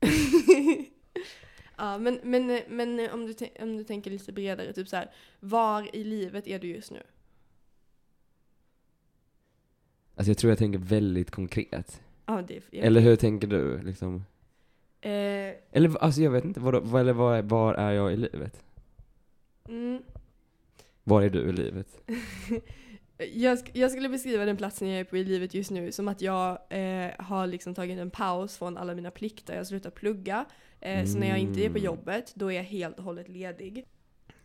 ja, 1.76 1.98
men, 1.98 2.20
men, 2.22 2.60
men 2.68 3.10
om, 3.10 3.26
du, 3.26 3.34
om 3.60 3.76
du 3.76 3.84
tänker 3.84 4.10
lite 4.10 4.32
bredare, 4.32 4.72
typ 4.72 4.88
så 4.88 4.96
här, 4.96 5.10
var 5.40 5.96
i 5.96 6.04
livet 6.04 6.46
är 6.46 6.58
du 6.58 6.68
just 6.68 6.90
nu? 6.90 7.02
Alltså 10.14 10.30
jag 10.30 10.38
tror 10.38 10.50
jag 10.50 10.58
tänker 10.58 10.78
väldigt 10.78 11.30
konkret. 11.30 12.02
Ja, 12.36 12.42
det 12.48 12.56
är, 12.56 12.62
jag, 12.70 12.84
Eller 12.86 13.00
hur 13.00 13.16
tänker 13.16 13.46
du 13.48 13.82
liksom? 13.82 14.24
eh, 15.00 15.10
Eller 15.72 15.98
alltså 16.04 16.20
jag 16.20 16.30
vet 16.30 16.44
inte, 16.44 16.60
vad, 16.60 16.82
vad, 16.82 17.00
eller 17.00 17.12
vad, 17.12 17.38
är- 17.38 17.42
var 17.42 17.74
är 17.74 17.92
jag 17.92 18.12
i 18.12 18.16
livet? 18.16 18.62
mm, 19.68 20.02
Var 21.04 21.22
är 21.22 21.30
du 21.30 21.40
i 21.48 21.52
livet? 21.52 22.00
jag, 23.18 23.58
sk- 23.58 23.70
jag 23.72 23.90
skulle 23.90 24.08
beskriva 24.08 24.44
den 24.44 24.56
platsen 24.56 24.88
jag 24.88 25.00
är 25.00 25.04
på 25.04 25.16
i 25.16 25.24
livet 25.24 25.54
just 25.54 25.70
nu 25.70 25.92
som 25.92 26.08
att 26.08 26.20
jag 26.22 26.50
eh, 26.70 27.10
har 27.18 27.46
liksom 27.46 27.74
tagit 27.74 27.98
en 27.98 28.10
paus 28.10 28.58
från 28.58 28.76
alla 28.76 28.94
mina 28.94 29.10
plikter. 29.10 29.52
Jag 29.52 29.60
har 29.60 29.64
slutat 29.64 29.94
plugga. 29.94 30.44
Eh, 30.80 31.04
Så 31.04 31.18
när 31.18 31.28
jag 31.28 31.38
inte 31.38 31.60
är 31.60 31.68
på 31.70 31.78
Mm. 31.78 31.84
jobbet, 31.84 32.32
då 32.34 32.52
är 32.52 32.56
jag 32.56 32.62
helt 32.64 32.98
och 32.98 33.04
hållet 33.04 33.28
ledig. 33.28 33.86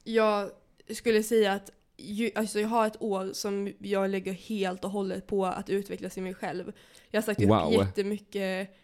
Jag 0.03 0.49
skulle 0.89 1.23
säga 1.23 1.53
att 1.53 1.71
ju, 1.97 2.31
alltså 2.35 2.59
jag 2.59 2.67
har 2.67 2.87
ett 2.87 3.01
år 3.01 3.33
som 3.33 3.73
jag 3.79 4.09
lägger 4.09 4.33
helt 4.33 4.83
och 4.83 4.91
hållet 4.91 5.27
på 5.27 5.45
att 5.45 5.69
utvecklas 5.69 6.17
i 6.17 6.21
mig 6.21 6.33
själv. 6.33 6.71
Jag 7.11 7.21
har 7.21 7.25
sagt 7.25 7.41
upp 7.41 7.49
Wow. 7.49 7.73
jättemycket... 7.73 8.75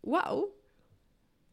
Wow! 0.00 0.50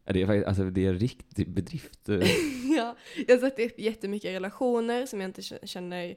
Det 0.05 0.21
är 0.21 0.25
faktiskt, 0.25 0.47
alltså 0.47 0.63
det 0.63 0.85
är 0.85 0.93
riktig 0.93 1.49
bedrift. 1.49 1.99
ja, 2.77 2.95
jag 3.27 3.35
har 3.35 3.41
sagt 3.41 3.59
upp 3.59 3.79
jättemycket 3.79 4.31
relationer 4.31 5.05
som 5.05 5.21
jag 5.21 5.29
inte 5.29 5.41
känner 5.67 6.15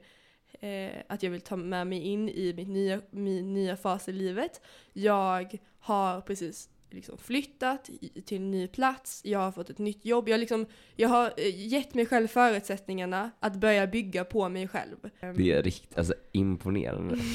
eh, 0.59 0.91
att 1.07 1.23
jag 1.23 1.31
vill 1.31 1.41
ta 1.41 1.55
med 1.55 1.87
mig 1.87 1.99
in 2.01 2.29
i 2.29 2.53
mitt 2.53 2.67
nya, 2.67 3.01
min 3.11 3.53
nya 3.53 3.77
fas 3.77 4.09
i 4.09 4.13
livet. 4.13 4.61
Jag 4.93 5.57
har 5.79 6.21
precis 6.21 6.69
liksom 6.89 7.17
flyttat 7.17 7.89
till 8.25 8.37
en 8.37 8.51
ny 8.51 8.67
plats, 8.67 9.21
jag 9.25 9.39
har 9.39 9.51
fått 9.51 9.69
ett 9.69 9.77
nytt 9.77 10.05
jobb, 10.05 10.29
jag, 10.29 10.39
liksom, 10.39 10.65
jag 10.95 11.09
har 11.09 11.33
eh, 11.37 11.67
gett 11.67 11.93
mig 11.93 12.05
själv 12.05 12.27
förutsättningarna 12.27 13.31
att 13.39 13.55
börja 13.55 13.87
bygga 13.87 14.25
på 14.25 14.49
mig 14.49 14.67
själv. 14.67 14.95
Det 15.35 15.51
är 15.51 15.63
riktigt, 15.63 15.97
alltså 15.97 16.13
imponerande. 16.31 17.17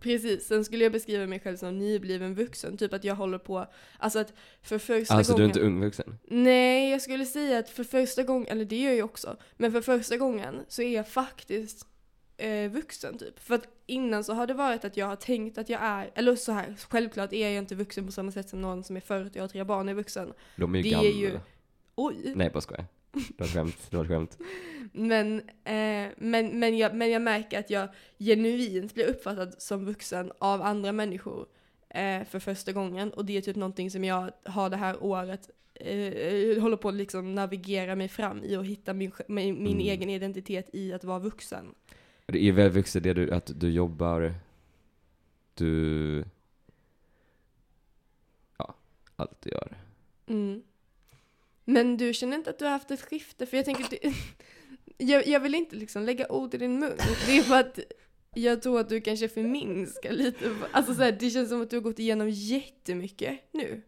Precis, 0.00 0.46
sen 0.46 0.64
skulle 0.64 0.84
jag 0.84 0.92
beskriva 0.92 1.26
mig 1.26 1.40
själv 1.40 1.56
som 1.56 1.78
nybliven 1.78 2.34
vuxen, 2.34 2.76
typ 2.76 2.92
att 2.92 3.04
jag 3.04 3.14
håller 3.14 3.38
på, 3.38 3.66
alltså 3.98 4.18
att 4.18 4.32
för 4.62 4.78
första 4.78 5.14
Alltså 5.14 5.32
du 5.32 5.36
gången... 5.36 5.44
är 5.44 5.48
inte 5.48 5.60
ung 5.60 5.80
vuxen? 5.80 6.18
Nej, 6.24 6.90
jag 6.90 7.02
skulle 7.02 7.26
säga 7.26 7.58
att 7.58 7.68
för 7.68 7.84
första 7.84 8.22
gången, 8.22 8.46
eller 8.48 8.64
det 8.64 8.80
gör 8.80 8.92
jag 8.92 9.04
också, 9.04 9.36
men 9.56 9.72
för 9.72 9.80
första 9.80 10.16
gången 10.16 10.60
så 10.68 10.82
är 10.82 10.94
jag 10.94 11.08
faktiskt 11.08 11.86
eh, 12.38 12.70
vuxen 12.70 13.18
typ. 13.18 13.38
För 13.38 13.54
att 13.54 13.68
innan 13.86 14.24
så 14.24 14.32
har 14.32 14.46
det 14.46 14.54
varit 14.54 14.84
att 14.84 14.96
jag 14.96 15.06
har 15.06 15.16
tänkt 15.16 15.58
att 15.58 15.68
jag 15.68 15.80
är, 15.82 16.10
eller 16.14 16.36
så 16.36 16.52
här, 16.52 16.74
självklart 16.88 17.32
är 17.32 17.48
jag 17.48 17.58
inte 17.58 17.74
vuxen 17.74 18.06
på 18.06 18.12
samma 18.12 18.32
sätt 18.32 18.48
som 18.48 18.60
någon 18.62 18.84
som 18.84 18.96
är 18.96 19.00
40 19.00 19.38
och 19.38 19.40
har 19.42 19.48
tre 19.48 19.64
barn 19.64 19.88
är 19.88 19.94
vuxen. 19.94 20.32
De 20.56 20.74
är 20.74 20.78
ju 20.78 20.82
Det 20.82 20.88
är 20.88 20.92
gamla. 20.92 21.08
ju- 21.10 21.40
Oj! 21.94 22.32
Nej 22.36 22.50
bara 22.50 22.60
skojar. 22.60 22.84
Det 23.12 23.20
var 23.38 23.46
ett 23.46 23.52
skämt, 23.52 23.86
det 23.90 23.96
var 23.96 24.04
ett 24.04 24.10
skämt. 24.10 24.38
Men, 24.92 25.38
eh, 25.64 26.08
men, 26.16 26.58
men, 26.58 26.78
jag, 26.78 26.94
men 26.94 27.10
jag 27.10 27.22
märker 27.22 27.58
att 27.58 27.70
jag 27.70 27.88
genuint 28.18 28.94
blir 28.94 29.06
uppfattad 29.06 29.54
som 29.58 29.84
vuxen 29.84 30.32
av 30.38 30.62
andra 30.62 30.92
människor 30.92 31.46
eh, 31.88 32.24
för 32.24 32.38
första 32.38 32.72
gången. 32.72 33.10
Och 33.12 33.24
det 33.24 33.36
är 33.36 33.40
typ 33.40 33.56
någonting 33.56 33.90
som 33.90 34.04
jag 34.04 34.30
har 34.44 34.70
det 34.70 34.76
här 34.76 35.04
året 35.04 35.50
eh, 35.74 36.62
håller 36.62 36.76
på 36.76 36.88
att 36.88 36.94
liksom 36.94 37.34
navigera 37.34 37.94
mig 37.94 38.08
fram 38.08 38.44
i 38.44 38.56
och 38.56 38.64
hitta 38.66 38.92
min, 38.94 39.12
min, 39.28 39.62
min 39.62 39.66
Mm. 39.66 39.78
egen 39.78 40.10
identitet 40.10 40.68
i 40.72 40.92
att 40.92 41.04
vara 41.04 41.18
vuxen. 41.18 41.74
Det 42.32 42.44
är 42.48 42.52
väl 42.52 42.70
vuxet 42.70 43.02
det 43.02 43.14
du, 43.14 43.30
att 43.30 43.60
du 43.60 43.70
jobbar, 43.70 44.34
du, 45.54 46.24
ja, 48.58 48.74
allt 49.16 49.42
du 49.42 49.50
gör. 49.50 49.76
Mm. 50.26 50.62
Men 51.64 51.96
du 51.96 52.14
känner 52.14 52.36
inte 52.36 52.50
att 52.50 52.58
du 52.58 52.64
har 52.64 52.72
haft 52.72 52.90
ett 52.90 53.00
skifte? 53.00 53.46
För 53.46 53.56
jag 53.56 53.66
tänker, 53.66 53.84
att 53.84 53.90
du, 53.90 53.98
jag, 55.06 55.26
jag 55.26 55.40
vill 55.40 55.54
inte 55.54 55.76
liksom 55.76 56.02
lägga 56.02 56.32
ord 56.32 56.54
i 56.54 56.58
din 56.58 56.78
mun. 56.78 56.96
Det 57.26 57.38
är 57.38 57.42
för 57.42 57.60
att 57.60 57.78
jag 58.34 58.62
tror 58.62 58.80
att 58.80 58.88
du 58.88 59.00
kanske 59.00 59.28
förminskar 59.28 60.12
lite. 60.12 60.50
Alltså 60.72 60.94
så 60.94 61.02
här, 61.02 61.12
det 61.20 61.30
känns 61.30 61.48
som 61.48 61.62
att 61.62 61.70
du 61.70 61.76
har 61.76 61.82
gått 61.82 61.98
igenom 61.98 62.28
jättemycket 62.30 63.38
nu. 63.52 63.82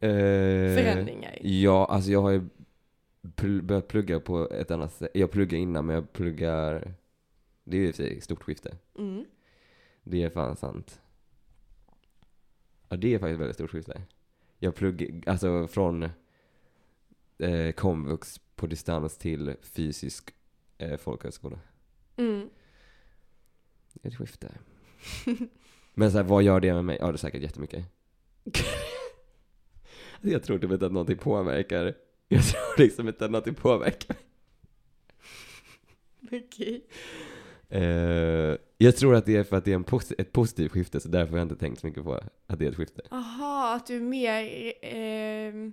Eh, 0.00 0.76
Förändringar. 0.76 1.38
Ja, 1.40 1.86
alltså 1.90 2.10
jag 2.10 2.22
har 2.22 2.30
ju 2.30 2.42
pl- 3.22 3.62
börjat 3.62 3.88
plugga 3.88 4.20
på 4.20 4.50
ett 4.50 4.70
annat 4.70 4.94
sätt. 4.94 5.10
Jag 5.14 5.30
pluggade 5.30 5.62
innan 5.62 5.86
men 5.86 5.94
jag 5.94 6.12
pluggar, 6.12 6.94
det 7.64 7.76
är 7.76 7.80
ju 7.80 8.16
ett 8.16 8.24
stort 8.24 8.42
skifte. 8.42 8.76
Mm. 8.98 9.24
Det 10.04 10.22
är 10.22 10.30
fan 10.30 10.56
sant. 10.56 11.00
Ja, 12.88 12.96
det 12.96 13.14
är 13.14 13.18
faktiskt 13.18 13.34
ett 13.34 13.40
väldigt 13.40 13.56
stort 13.56 13.70
skifte. 13.70 14.02
Jag 14.58 14.74
pluggar, 14.74 15.22
alltså 15.26 15.66
från 15.66 16.02
eh, 17.38 17.72
komvux 17.72 18.40
på 18.56 18.66
distans 18.66 19.18
till 19.18 19.56
fysisk 19.62 20.34
eh, 20.78 20.96
folkhögskola. 20.96 21.58
Mm. 22.16 22.50
Ett 24.02 24.18
skifte. 24.18 24.54
Men 25.94 26.10
så 26.12 26.16
här, 26.16 26.24
vad 26.24 26.42
gör 26.42 26.60
det 26.60 26.74
med 26.74 26.84
mig? 26.84 26.96
Ja, 27.00 27.06
det 27.06 27.12
är 27.12 27.16
säkert 27.16 27.42
jättemycket. 27.42 27.84
jag 30.20 30.42
tror 30.42 30.58
typ 30.58 30.70
inte 30.70 30.86
att 30.86 30.92
någonting 30.92 31.18
påverkar. 31.18 31.94
Jag 32.28 32.44
tror 32.44 32.78
liksom 32.78 33.08
inte 33.08 33.24
att 33.24 33.30
någonting 33.30 33.54
påverkar. 33.54 34.16
Okej. 36.32 36.86
Eh, 37.74 38.56
jag 38.78 38.96
tror 38.96 39.14
att 39.14 39.26
det 39.26 39.36
är 39.36 39.44
för 39.44 39.56
att 39.56 39.64
det 39.64 39.70
är 39.70 39.74
en 39.74 39.84
posi- 39.84 40.14
ett 40.18 40.32
positivt 40.32 40.72
skifte, 40.72 41.00
så 41.00 41.08
därför 41.08 41.30
har 41.30 41.38
jag 41.38 41.44
inte 41.44 41.56
tänkt 41.56 41.80
så 41.80 41.86
mycket 41.86 42.04
på 42.04 42.14
att 42.46 42.58
det 42.58 42.64
är 42.66 42.70
ett 42.70 42.76
skifte. 42.76 43.02
Aha, 43.10 43.74
att 43.76 43.86
du 43.86 44.00
mer, 44.00 44.72
ehm, 44.82 45.72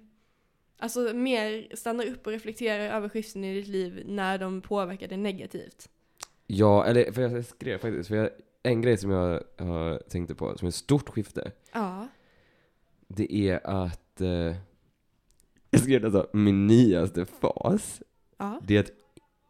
alltså 0.77 1.00
mer 1.13 1.75
stannar 1.75 2.06
upp 2.06 2.27
och 2.27 2.32
reflekterar 2.34 2.96
över 2.98 3.10
skiften 3.10 3.44
i 3.44 3.53
ditt 3.53 3.68
liv 3.68 4.03
när 4.06 4.38
de 4.38 4.62
påverkar 4.62 5.08
dig 5.08 5.18
negativt. 5.18 5.89
Ja, 6.48 6.86
eller 6.86 7.12
för 7.12 7.22
jag 7.22 7.46
skrev 7.46 7.77
faktiskt, 7.77 8.10
för 8.10 8.15
jag, 8.15 8.29
en 8.63 8.82
grej 8.82 8.98
som 8.98 9.12
jag 9.12 9.44
har 9.58 9.98
tänkte 10.10 10.36
på, 10.36 10.58
som 10.58 10.65
är 10.65 10.70
ett 10.70 10.75
stort 10.75 11.10
skifte, 11.10 11.51
Ja. 11.74 12.08
det 13.08 13.34
är 13.34 13.68
att 13.68 14.22
eh, 14.22 14.56
jag 15.72 15.82
skrev 15.82 16.06
alltså, 16.06 16.29
min 16.34 16.68
nyaste 16.68 17.25
fas, 17.25 18.01
Ja. 18.38 18.60
det 18.63 18.75
är 18.75 18.79
att 18.79 18.91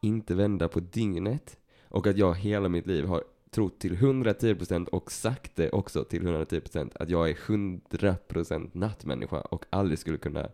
inte 0.01 0.35
vända 0.35 0.67
på 0.67 0.79
dygnet 0.79 1.58
och 1.89 2.07
att 2.07 2.17
jag 2.17 2.33
hela 2.35 2.69
mitt 2.69 2.87
liv 2.87 3.05
har 3.05 3.23
trott 3.51 3.79
till 3.79 3.95
110% 3.95 4.87
och 4.87 5.11
sagt 5.11 5.55
det 5.55 5.69
också 5.69 6.03
till 6.03 6.21
110% 6.27 6.91
att 6.95 7.09
jag 7.09 7.29
är 7.29 7.33
100% 7.33 8.69
nattmänniska 8.73 9.41
och 9.41 9.65
aldrig 9.69 9.99
skulle 9.99 10.17
kunna 10.17 10.49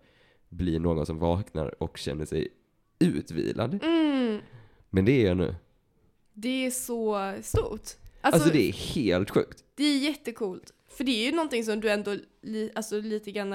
bli 0.49 0.79
någon 0.79 1.05
som 1.05 1.19
vaknar 1.19 1.83
och 1.83 1.97
känner 1.97 2.25
sig 2.25 2.47
utvilad. 2.99 3.83
Mm. 3.83 4.39
Men 4.89 5.05
det 5.05 5.11
är 5.11 5.27
jag 5.27 5.37
nu. 5.37 5.55
Det 6.33 6.65
är 6.65 6.71
så 6.71 7.33
stort. 7.41 7.71
Alltså, 7.71 7.97
Alltså, 8.21 8.49
det 8.49 8.69
är 8.69 8.73
helt 8.73 9.29
sjukt. 9.29 9.63
det 9.75 9.83
är 9.83 9.97
jättecoolt. 9.99 10.73
För 10.89 11.03
det 11.03 11.11
är 11.11 11.25
ju 11.25 11.31
någonting 11.31 11.63
som 11.63 11.79
du 11.79 11.89
ändå 11.89 12.15
li, 12.41 12.71
alltså, 12.75 12.99
lite 13.01 13.31
grann 13.31 13.53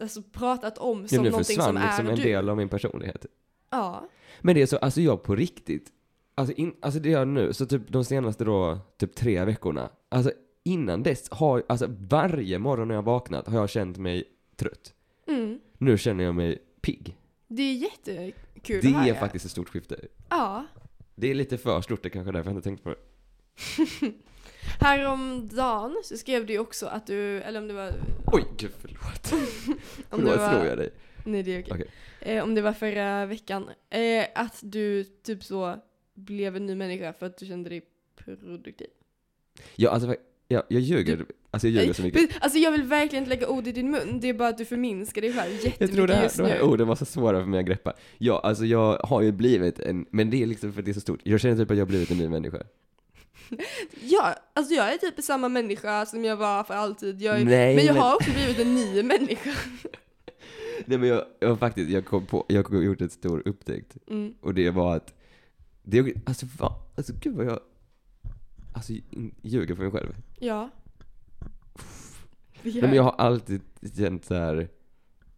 alltså, 0.00 0.22
pratat 0.32 0.78
om 0.78 1.02
Ja, 1.02 1.08
som 1.08 1.18
är 1.18 1.24
du. 1.24 1.30
någonting 1.30 1.56
försvann 1.56 1.66
som 1.66 1.76
är 1.76 1.86
liksom 1.86 2.06
en 2.08 2.16
del 2.16 2.48
av 2.48 2.56
min 2.56 2.68
personlighet. 2.68 3.26
Ja. 3.70 4.08
Men 4.40 4.54
det 4.54 4.62
är 4.62 4.66
så, 4.66 4.76
alltså 4.76 5.00
jag 5.00 5.22
på 5.22 5.34
riktigt, 5.36 5.92
alltså, 6.34 6.54
in, 6.54 6.74
alltså 6.80 7.00
det 7.00 7.10
jag 7.10 7.28
nu, 7.28 7.52
så 7.52 7.66
typ 7.66 7.82
de 7.88 8.04
senaste 8.04 8.44
då, 8.44 8.78
typ 8.98 9.14
tre 9.14 9.44
veckorna, 9.44 9.90
alltså 10.08 10.32
innan 10.62 11.02
dess 11.02 11.30
har, 11.30 11.62
alltså 11.68 11.86
varje 11.88 12.58
morgon 12.58 12.88
när 12.88 12.94
jag 12.94 13.02
vaknat 13.02 13.46
har 13.48 13.58
jag 13.58 13.70
känt 13.70 13.98
mig 13.98 14.24
trött. 14.56 14.94
Mm. 15.26 15.60
Nu 15.78 15.98
känner 15.98 16.24
jag 16.24 16.34
mig 16.34 16.62
pigg. 16.80 17.16
Det 17.48 17.62
är 17.62 17.74
jättekul 17.74 18.80
Det 18.82 18.88
att 18.88 18.94
höra. 18.94 19.06
är 19.06 19.14
faktiskt 19.14 19.44
ett 19.44 19.50
stort 19.50 19.68
skifte. 19.68 20.00
Ja. 20.28 20.66
Det 21.14 21.30
är 21.30 21.34
lite 21.34 21.58
för 21.58 21.80
stort, 21.80 22.02
det 22.02 22.10
kanske 22.10 22.30
är 22.30 22.32
därför 22.32 22.50
jag 22.50 22.56
inte 22.56 22.64
tänkt 22.68 22.82
på 22.84 22.88
det. 22.88 22.96
Häromdagen 24.80 25.96
så 26.04 26.16
skrev 26.16 26.46
du 26.46 26.52
ju 26.52 26.58
också 26.58 26.86
att 26.86 27.06
du, 27.06 27.40
eller 27.40 27.60
om 27.60 27.68
det 27.68 27.74
var... 27.74 27.92
Oj, 28.26 28.44
gud 28.56 28.72
förlåt. 28.78 29.32
Om 30.10 30.20
det 30.20 30.26
Förlåt, 30.26 30.36
var 30.38 30.52
slår 30.52 30.66
jag 30.66 30.78
dig? 30.78 30.90
Nej 31.24 31.42
det 31.42 31.56
är 31.56 31.62
okej. 31.62 31.72
Okej. 31.72 32.36
Eh, 32.36 32.44
om 32.44 32.54
det 32.54 32.62
var 32.62 32.72
förra 32.72 33.26
veckan. 33.26 33.70
Eh, 33.90 34.26
att 34.34 34.58
du 34.62 35.04
typ 35.04 35.44
så 35.44 35.76
blev 36.14 36.56
en 36.56 36.66
ny 36.66 36.74
människa 36.74 37.12
för 37.12 37.26
att 37.26 37.38
du 37.38 37.46
kände 37.46 37.70
dig 37.70 37.82
produktiv. 38.16 38.86
Ja, 39.76 39.90
alltså, 39.90 40.14
jag, 40.48 40.62
jag 40.68 40.80
ljuger. 40.82 41.24
Alltså 41.50 41.68
jag 41.68 41.80
ljuger 41.82 41.92
så 41.94 42.02
mycket. 42.02 42.30
Alltså 42.40 42.58
jag 42.58 42.72
vill 42.72 42.82
verkligen 42.82 43.24
inte 43.24 43.34
lägga 43.36 43.48
ord 43.48 43.66
i 43.66 43.72
din 43.72 43.90
mun, 43.90 44.20
det 44.20 44.28
är 44.28 44.34
bara 44.34 44.48
att 44.48 44.58
du 44.58 44.64
förminskar 44.64 45.22
dig 45.22 45.32
själv 45.32 45.52
jättemycket 45.52 45.80
Jag 45.80 45.92
tror 45.92 46.06
det 46.06 46.14
här, 46.14 46.22
just 46.22 46.36
de 46.36 46.46
här 46.46 46.54
nu. 46.58 46.62
orden 46.62 46.88
var 46.88 46.94
så 46.96 47.04
svåra 47.04 47.40
för 47.40 47.46
mig 47.46 47.60
att 47.60 47.66
greppa. 47.66 47.92
Ja, 48.18 48.40
alltså 48.44 48.64
jag 48.64 48.98
har 48.98 49.22
ju 49.22 49.32
blivit 49.32 49.80
en, 49.80 50.06
men 50.10 50.30
det 50.30 50.42
är 50.42 50.46
liksom 50.46 50.72
för 50.72 50.78
att 50.80 50.84
det 50.84 50.90
är 50.90 50.94
så 50.94 51.00
stort. 51.00 51.20
Jag 51.24 51.40
känner 51.40 51.56
typ 51.56 51.70
att 51.70 51.76
jag 51.76 51.84
har 51.84 51.88
blivit 51.88 52.10
en 52.10 52.18
ny 52.18 52.28
människa. 52.28 52.62
Ja, 54.02 54.34
alltså 54.52 54.74
jag 54.74 54.92
är 54.92 54.96
typ 54.98 55.24
samma 55.24 55.48
människa 55.48 56.06
som 56.06 56.24
jag 56.24 56.36
var 56.36 56.64
för 56.64 56.74
alltid. 56.74 57.22
Jag 57.22 57.40
är, 57.40 57.44
Nej, 57.44 57.76
men 57.76 57.84
jag 57.86 57.94
men- 57.94 58.02
har 58.02 58.14
också 58.14 58.30
blivit 58.30 58.58
en 58.58 58.74
ny 58.74 59.02
människa. 59.02 59.50
Nej 60.86 60.98
men 60.98 61.08
jag, 61.08 61.24
jag 61.40 61.58
faktiskt, 61.58 61.90
jag 61.90 62.04
kom 62.04 62.26
på, 62.26 62.44
jag 62.48 62.68
har 62.68 62.82
gjort 62.82 63.00
ett 63.00 63.12
stor 63.12 63.42
upptäckt. 63.44 63.96
Mm. 64.06 64.34
Och 64.40 64.54
det 64.54 64.70
var 64.70 64.96
att, 64.96 65.14
det, 65.82 66.14
alltså 66.26 66.46
va, 66.58 66.76
alltså 66.96 67.12
gud 67.20 67.36
vad 67.36 67.46
jag, 67.46 67.60
alltså 68.72 68.92
ljuger 69.42 69.74
för 69.74 69.82
mig 69.82 69.92
själv. 69.92 70.14
Ja. 70.38 70.70
Nej 72.62 72.82
men 72.82 72.94
jag 72.94 73.02
har 73.02 73.14
alltid 73.18 73.60
känt 73.96 74.24
så 74.24 74.34
här. 74.34 74.68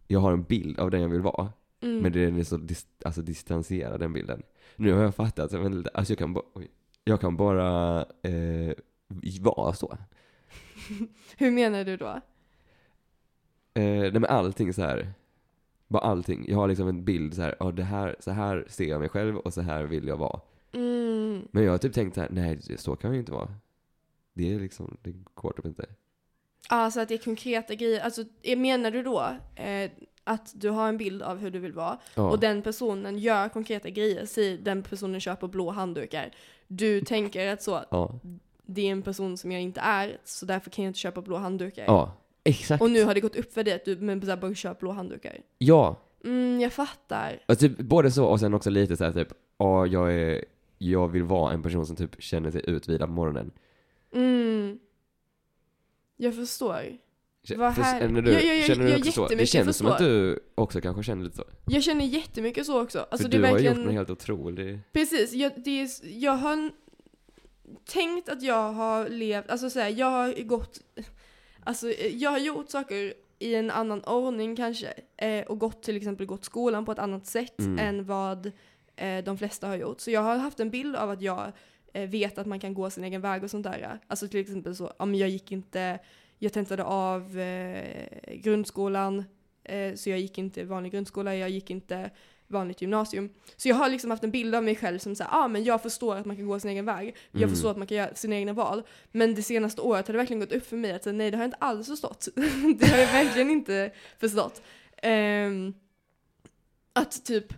jag 0.07 0.19
har 0.19 0.33
en 0.33 0.43
bild 0.43 0.79
av 0.79 0.91
den 0.91 1.01
jag 1.01 1.09
vill 1.09 1.21
vara. 1.21 1.51
mm. 1.81 1.99
Men 1.99 2.11
den 2.11 2.39
är 2.39 2.43
så 2.43 2.57
dis, 2.57 2.87
alltså 3.05 3.21
distanserad 3.21 3.99
den 3.99 4.13
bilden. 4.13 4.43
Nu 4.75 4.93
har 4.93 5.03
jag 5.03 5.15
fattat, 5.15 5.53
alltså 5.53 6.11
jag 6.11 6.17
kan 6.17 6.33
bara, 6.33 6.45
jag 7.03 7.21
kan 7.21 7.37
bara 7.37 8.01
eh, 8.21 8.73
vara 9.41 9.73
så. 9.73 9.97
Hur 11.37 11.51
menar 11.51 11.83
du 11.83 11.97
då? 11.97 12.21
Eh, 13.73 13.83
nej 13.83 14.11
men 14.11 14.25
allting 14.25 14.73
så 14.73 14.81
här. 14.81 15.13
Bara 15.93 16.03
allting. 16.03 16.45
Jag 16.47 16.57
har 16.57 16.67
liksom 16.67 16.87
en 16.87 17.03
bild 17.03 17.33
så 17.33 17.41
här, 17.41 17.55
ja 17.59 17.71
det 17.71 17.83
här, 17.83 18.15
så 18.19 18.31
här 18.31 18.65
ser 18.69 18.85
jag 18.85 18.99
mig 18.99 19.09
själv 19.09 19.37
och 19.37 19.53
så 19.53 19.61
här 19.61 19.83
vill 19.83 20.07
jag 20.07 20.17
vara. 20.17 20.39
Mm. 20.71 21.47
Men 21.51 21.63
jag 21.63 21.71
har 21.71 21.77
typ 21.77 21.93
tänkt 21.93 22.15
så 22.15 22.21
här, 22.21 22.29
nej 22.31 22.59
så 22.77 22.95
kan 22.95 23.07
jag 23.09 23.13
ju 23.13 23.19
inte 23.19 23.31
vara. 23.31 23.53
Det 24.33 24.53
är 24.53 24.59
liksom, 24.59 24.97
det 25.01 25.13
går 25.33 25.51
typ 25.51 25.65
inte. 25.65 25.85
Alltså 26.69 26.99
att 26.99 27.07
det 27.07 27.13
är 27.13 27.17
konkreta 27.17 27.75
grejer. 27.75 28.01
Alltså 28.01 28.23
menar 28.57 28.91
du 28.91 29.03
då 29.03 29.37
eh, 29.55 29.91
att 30.23 30.51
du 30.55 30.69
har 30.69 30.89
en 30.89 30.97
bild 30.97 31.21
av 31.21 31.37
hur 31.37 31.51
du 31.51 31.59
vill 31.59 31.73
vara 31.73 31.97
Ja. 32.15 32.29
och 32.29 32.39
den 32.39 32.61
personen 32.61 33.19
gör 33.19 33.49
konkreta 33.49 33.89
grejer, 33.89 34.25
säg 34.25 34.57
den 34.57 34.83
personen 34.83 35.19
köper 35.19 35.47
blå 35.47 35.69
handdukar. 35.69 36.31
Du 36.67 37.01
tänker 37.01 37.53
att 37.53 37.61
så, 37.63 37.83
ja. 37.91 38.19
det 38.65 38.87
är 38.87 38.91
en 38.91 39.01
person 39.01 39.37
som 39.37 39.51
jag 39.51 39.61
inte 39.61 39.79
är, 39.81 40.17
så 40.23 40.45
därför 40.45 40.69
kan 40.69 40.83
jag 40.83 40.89
inte 40.89 40.99
köpa 40.99 41.21
blå 41.21 41.37
handdukar. 41.37 41.85
ja, 41.85 42.13
exakt. 42.43 42.81
Och 42.81 42.91
nu 42.91 43.03
har 43.03 43.13
det 43.13 43.19
gått 43.19 43.35
upp 43.35 43.53
för 43.53 43.63
dig 43.63 43.73
att 43.73 43.85
du 43.85 43.95
men 43.97 44.21
så 44.21 44.27
här, 44.29 44.37
bara 44.37 44.55
köp 44.55 44.79
blå 44.79 44.91
handdukar. 44.91 45.37
Ja, 45.57 45.99
Mm, 46.25 46.59
jag 46.61 46.73
fattar. 46.73 47.39
och 47.47 47.59
typ 47.59 47.77
både 47.77 48.11
så 48.11 48.25
och 48.25 48.39
sen 48.39 48.53
också 48.53 48.69
lite 48.69 48.97
så 48.97 49.03
här 49.03 49.11
typ, 49.11 49.27
ja 49.57 49.85
jag 49.85 50.13
är, 50.13 50.45
jag 50.77 51.07
vill 51.07 51.23
vara 51.23 51.53
en 51.53 51.63
person 51.63 51.85
som 51.85 51.95
typ 51.95 52.23
känner 52.23 52.51
sig 52.51 52.61
utvilad 52.69 53.07
på 53.09 53.13
morgonen. 53.13 53.51
Mm. 54.13 54.79
Jag 56.17 56.35
förstår. 56.35 56.97
Vad 57.57 57.71
härligt. 57.73 58.01
Känner 58.01 58.21
du, 58.21 58.31
Ja, 58.31 58.39
ja, 58.39 58.53
ja, 58.53 58.63
känner 58.67 58.85
du 58.85 58.95
också 58.97 59.11
så? 59.11 59.27
Det 59.27 59.45
känns 59.45 59.77
som 59.77 59.87
att 59.87 59.97
du 59.97 60.39
också 60.55 60.81
kanske 60.81 61.03
känner 61.03 61.23
lite 61.23 61.37
så. 61.37 61.43
Jag 61.65 61.83
känner 61.83 62.05
jättemycket 62.05 62.65
så 62.65 62.81
också. 62.81 62.99
Alltså 62.99 63.17
för 63.17 63.31
det 63.31 63.37
du 63.37 63.43
är 63.43 63.47
har 63.47 63.53
verkligen... 63.53 63.75
gjort 63.77 63.85
något 63.85 63.93
helt 63.93 64.09
otroligt. 64.09 64.93
Precis, 64.93 65.33
jag, 65.33 65.51
det 65.55 65.81
är, 65.81 65.89
jag 66.03 66.31
har 66.31 66.71
tänkt 67.85 68.29
att 68.29 68.41
jag 68.43 68.71
har 68.73 69.09
levt, 69.09 69.49
alltså 69.49 69.69
så 69.69 69.79
här, 69.79 69.89
jag 69.89 70.11
har 70.11 70.43
gått, 70.43 70.79
alltså 71.63 71.89
eh, 71.91 72.15
jag 72.15 72.31
har 72.31 72.37
gjort 72.39 72.69
saker 72.69 73.13
i 73.39 73.55
en 73.55 73.71
annan 73.71 74.03
ordning 74.03 74.55
kanske 74.55 74.93
eh, 75.17 75.45
och 75.45 75.59
gått 75.59 75.83
till 75.83 75.97
exempel 75.97 76.25
gått 76.25 76.45
skolan 76.45 76.85
på 76.85 76.91
ett 76.91 76.99
annat 76.99 77.25
sätt 77.25 77.59
Mm. 77.59 77.79
än 77.79 78.05
vad 78.05 78.51
eh, 78.95 79.23
de 79.23 79.37
flesta 79.37 79.67
har 79.67 79.75
gjort. 79.75 79.99
Så 79.99 80.11
jag 80.11 80.21
har 80.21 80.37
haft 80.37 80.59
en 80.59 80.69
bild 80.69 80.95
av 80.95 81.09
att 81.09 81.21
jag 81.21 81.51
eh, 81.93 82.09
vet 82.09 82.37
att 82.37 82.45
man 82.47 82.59
kan 82.59 82.73
gå 82.73 82.89
sin 82.89 83.03
egen 83.03 83.21
väg 83.21 83.43
och 83.43 83.51
sånt 83.51 83.63
där. 83.63 83.99
Alltså 84.07 84.27
till 84.27 84.39
exempel 84.39 84.75
så, 84.75 84.93
men 84.99 85.15
jag 85.15 85.29
gick 85.29 85.51
inte, 85.51 85.99
jag 86.39 86.53
tentade 86.53 86.83
av 86.83 87.39
eh, 87.39 88.33
grundskolan 88.35 89.23
eh, 89.63 89.95
så 89.95 90.09
jag 90.09 90.19
gick 90.19 90.37
inte 90.37 90.63
vanlig 90.63 90.91
grundskola, 90.91 91.35
jag 91.35 91.49
gick 91.49 91.69
inte 91.69 92.09
vanligt 92.47 92.81
gymnasium. 92.81 93.29
Så 93.57 93.69
jag 93.69 93.75
har 93.75 93.89
liksom 93.89 94.11
haft 94.11 94.23
en 94.23 94.31
bild 94.31 94.55
av 94.55 94.63
mig 94.63 94.75
själv 94.75 94.99
som 94.99 95.15
säger, 95.15 95.31
ah, 95.33 95.47
men 95.47 95.63
jag 95.63 95.81
förstår 95.81 96.15
att 96.15 96.25
man 96.25 96.35
kan 96.35 96.45
gå 96.47 96.59
sin 96.59 96.69
egen 96.69 96.85
väg. 96.85 97.15
Jag 97.31 97.41
Mm. 97.41 97.49
förstår 97.49 97.71
att 97.71 97.77
man 97.77 97.87
kan 97.87 97.97
göra 97.97 98.15
sina 98.15 98.35
egna 98.35 98.53
val. 98.53 98.83
Men 99.11 99.35
det 99.35 99.43
senaste 99.43 99.81
året 99.81 100.07
har 100.07 100.13
det 100.13 100.17
verkligen 100.17 100.39
gått 100.39 100.51
upp 100.51 100.67
för 100.67 100.77
mig 100.77 100.91
att 100.91 101.05
nej 101.05 101.31
det 101.31 101.37
har 101.37 101.43
jag 101.43 101.47
inte 101.47 101.57
alls 101.57 101.87
förstått. 101.87 102.27
det 102.79 102.87
har 102.87 102.97
jag 102.97 103.11
verkligen 103.11 103.49
inte 103.49 103.91
förstått. 104.19 104.61
Ehm, 104.97 105.73
att 106.93 107.25
typ, 107.25 107.53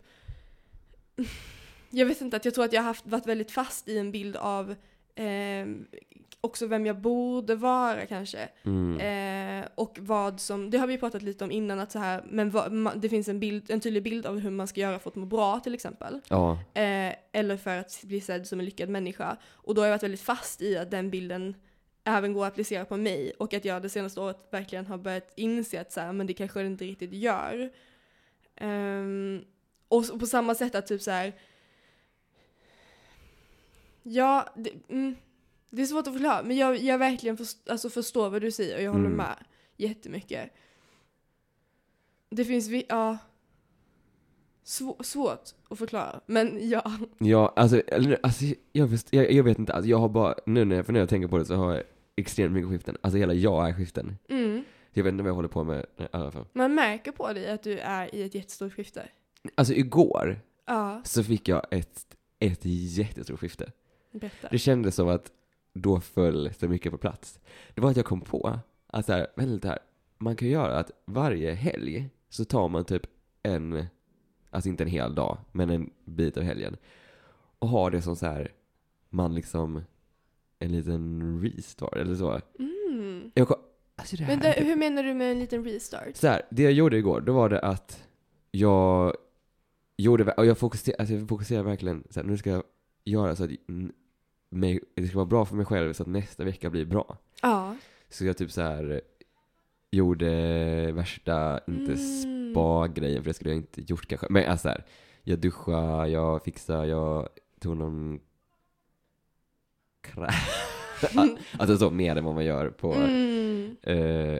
jag 1.89 2.05
vet 2.05 2.21
inte, 2.21 2.37
att 2.37 2.45
jag 2.45 2.53
tror 2.53 2.65
att 2.65 2.73
jag 2.73 2.81
har 2.81 2.87
haft, 2.87 3.07
varit 3.07 3.27
väldigt 3.27 3.51
fast 3.51 3.87
i 3.87 3.97
en 3.97 4.11
bild 4.11 4.35
av 4.35 4.75
ehm, 5.15 5.85
också 6.45 6.67
vem 6.67 6.85
jag 6.85 6.99
borde 6.99 7.55
vara 7.55 8.05
kanske. 8.05 8.49
Mm. 8.63 8.99
Eh, 8.99 9.67
och 9.75 9.97
vad 10.01 10.39
som, 10.39 10.69
det 10.69 10.77
har 10.77 10.87
vi 10.87 10.97
pratat 10.97 11.21
lite 11.21 11.43
om 11.43 11.51
innan, 11.51 11.79
att 11.79 11.91
så 11.91 11.99
här, 11.99 12.23
men 12.29 12.49
vad, 12.49 12.71
ma, 12.71 12.93
det 12.95 13.09
finns 13.09 13.27
en, 13.27 13.39
bild, 13.39 13.71
en 13.71 13.79
tydlig 13.79 14.03
bild 14.03 14.25
av 14.25 14.39
hur 14.39 14.49
man 14.49 14.67
ska 14.67 14.81
göra 14.81 14.99
för 14.99 15.09
att 15.09 15.15
må 15.15 15.25
bra 15.25 15.59
till 15.59 15.73
exempel. 15.73 16.21
Ja. 16.27 16.51
Eh, 16.73 17.15
eller 17.31 17.57
för 17.57 17.77
att 17.77 18.03
bli 18.03 18.21
sedd 18.21 18.47
som 18.47 18.59
en 18.59 18.65
lyckad 18.65 18.89
människa. 18.89 19.37
Och 19.45 19.75
då 19.75 19.81
har 19.81 19.87
jag 19.87 19.93
varit 19.93 20.03
väldigt 20.03 20.21
fast 20.21 20.61
i 20.61 20.77
att 20.77 20.91
den 20.91 21.09
bilden 21.09 21.55
även 22.03 22.33
går 22.33 22.45
att 22.45 22.51
applicera 22.51 22.85
på 22.85 22.97
mig 22.97 23.31
och 23.39 23.53
att 23.53 23.65
jag 23.65 23.81
det 23.81 23.89
senaste 23.89 24.19
året 24.19 24.47
verkligen 24.51 24.85
har 24.85 24.97
börjat 24.97 25.33
inse 25.35 25.81
att 25.81 25.91
så 25.91 25.99
här, 25.99 26.13
men 26.13 26.27
det 26.27 26.33
kanske 26.33 26.59
det 26.59 26.67
inte 26.67 26.85
riktigt 26.85 27.13
gör. 27.13 27.69
Ehm, 28.55 29.43
och 29.87 30.19
på 30.19 30.25
samma 30.25 30.55
sätt 30.55 30.75
att 30.75 30.87
typ 30.87 31.01
så 31.01 31.11
här. 31.11 31.33
Ja, 34.03 34.49
det, 34.55 34.71
mm, 34.89 35.15
det 35.75 35.81
är 35.81 35.85
svårt 35.85 36.07
att 36.07 36.13
förklara, 36.13 36.43
men 36.43 36.57
jag, 36.57 36.77
jag 36.77 36.97
verkligen 36.97 37.37
först, 37.37 37.69
alltså 37.69 37.89
förstår 37.89 38.29
vad 38.29 38.41
du 38.41 38.51
säger 38.51 38.75
och 38.77 38.81
jag 38.83 38.91
håller 38.91 39.05
Mm. 39.05 39.17
med 39.17 39.35
jättemycket. 39.77 40.49
Det 42.29 42.45
finns, 42.45 42.67
vi, 42.67 42.85
ja, 42.89 43.17
svå, 44.63 44.97
svårt 45.03 45.49
att 45.69 45.77
förklara, 45.77 46.19
men 46.25 46.69
ja. 46.69 46.91
Ja, 47.17 47.53
alltså, 47.55 47.81
alltså 48.23 48.45
jag, 48.71 48.87
vet, 48.87 49.13
jag, 49.13 49.31
jag 49.31 49.43
vet 49.43 49.59
inte, 49.59 49.73
alltså, 49.73 49.89
jag 49.89 49.97
har 49.97 50.09
bara, 50.09 50.35
nu 50.45 50.65
när 50.65 50.75
jag, 50.75 50.85
för 50.85 50.93
när 50.93 50.99
jag 50.99 51.09
tänker 51.09 51.27
på 51.27 51.37
det 51.37 51.45
så 51.45 51.55
har 51.55 51.73
jag 51.73 51.83
extremt 52.15 52.53
mycket 52.53 52.69
skiften. 52.69 52.97
Alltså 53.01 53.17
hela 53.17 53.33
jag 53.33 53.69
är 53.69 53.73
skiften. 53.73 54.17
Mm. 54.29 54.63
Jag 54.93 55.03
vet 55.03 55.11
inte 55.11 55.23
vad 55.23 55.29
jag 55.29 55.35
håller 55.35 55.49
på 55.49 55.63
med 55.63 55.85
fall. 56.11 56.45
Man 56.53 56.75
märker 56.75 57.11
på 57.11 57.33
dig 57.33 57.51
att 57.51 57.63
du 57.63 57.79
är 57.79 58.15
i 58.15 58.23
ett 58.23 58.35
jättestort 58.35 58.73
skifte. 58.73 59.09
Alltså 59.55 59.73
igår 59.73 60.39
Ja, 60.65 61.01
så 61.03 61.23
fick 61.23 61.47
jag 61.47 61.65
ett, 61.71 62.05
ett 62.39 62.65
jättestort 62.65 63.39
skifte. 63.39 63.71
berätta. 64.11 64.47
Det 64.51 64.57
kändes 64.57 64.95
som 64.95 65.07
att 65.07 65.31
då 65.75 65.99
föll 65.99 66.53
så 66.53 66.67
mycket 66.67 66.91
på 66.91 66.97
plats. 66.97 67.39
Det 67.73 67.81
var 67.81 67.89
att 67.89 67.97
jag 67.97 68.05
kom 68.05 68.21
på 68.21 68.59
att 68.87 69.05
så 69.05 69.13
här, 69.13 69.27
väldigt 69.35 69.65
här, 69.65 69.79
man 70.17 70.35
kan 70.35 70.47
göra 70.47 70.79
att 70.79 70.91
varje 71.05 71.53
helg 71.53 72.09
så 72.29 72.45
tar 72.45 72.67
man 72.67 72.85
typ 72.85 73.01
en, 73.43 73.85
alltså 74.49 74.69
inte 74.69 74.83
en 74.83 74.89
hel 74.89 75.15
dag, 75.15 75.37
men 75.51 75.69
en 75.69 75.89
bit 76.05 76.37
av 76.37 76.43
helgen. 76.43 76.77
Och 77.59 77.69
har 77.69 77.91
det 77.91 78.01
som 78.01 78.15
så 78.15 78.25
här, 78.25 78.51
man 79.09 79.35
liksom, 79.35 79.81
en 80.59 80.71
liten 80.71 81.41
restart 81.41 81.95
eller 81.95 82.15
så. 82.15 82.41
Mm. 82.59 83.31
Jag 83.33 83.47
kom, 83.47 83.57
alltså 83.95 84.15
det 84.15 84.23
här, 84.23 84.33
Men 84.33 84.43
det, 84.43 84.65
hur 84.65 84.75
menar 84.75 85.03
du 85.03 85.13
med 85.13 85.31
en 85.31 85.39
liten 85.39 85.63
restart? 85.63 86.15
så 86.15 86.27
här, 86.27 86.41
det 86.51 86.63
jag 86.63 86.73
gjorde 86.73 86.97
igår, 86.97 87.21
då 87.21 87.33
var 87.33 87.49
det 87.49 87.59
att 87.59 88.03
jag 88.51 89.15
gjorde, 89.97 90.31
och 90.31 90.45
jag 90.45 90.57
fokuserade, 90.57 91.01
alltså 91.01 91.15
jag 91.15 91.29
fokuserade 91.29 91.69
verkligen, 91.69 92.03
så 92.09 92.19
här, 92.19 92.27
nu 92.27 92.37
ska 92.37 92.49
jag 92.49 92.63
göra 93.03 93.35
så 93.35 93.43
att 93.43 93.51
mig, 94.49 94.79
det 94.95 95.07
ska 95.07 95.17
vara 95.17 95.25
bra 95.25 95.45
för 95.45 95.55
mig 95.55 95.65
själv 95.65 95.93
så 95.93 96.03
att 96.03 96.09
nästa 96.09 96.43
vecka 96.43 96.69
blir 96.69 96.85
bra. 96.85 97.17
Ja. 97.41 97.75
Så 98.09 98.25
jag 98.25 98.37
typ 98.37 98.51
så 98.51 98.61
här 98.61 99.01
gjorde 99.91 100.91
värsta, 100.91 101.59
inte 101.67 101.91
Mm. 101.93 102.51
spa-grejen, 102.53 103.23
för 103.23 103.29
det 103.29 103.33
skulle 103.33 103.49
jag 103.49 103.57
inte 103.57 103.81
gjort 103.81 104.07
kanske. 104.07 104.27
Men 104.29 104.49
alltså 104.51 104.63
så 104.63 104.69
här, 104.69 104.85
jag 105.23 105.39
duschade, 105.39 106.07
jag 106.09 106.43
fixade, 106.43 106.87
jag 106.87 107.29
tog 107.59 107.77
någon 107.77 108.19
krä... 110.01 110.29
alltså 111.59 111.77
så, 111.77 111.89
mer 111.89 112.15
än 112.15 112.25
vad 112.25 112.35
man 112.35 112.45
gör 112.45 112.69
på... 112.69 112.93
Mm. 112.93 113.75
Eh, 113.81 114.39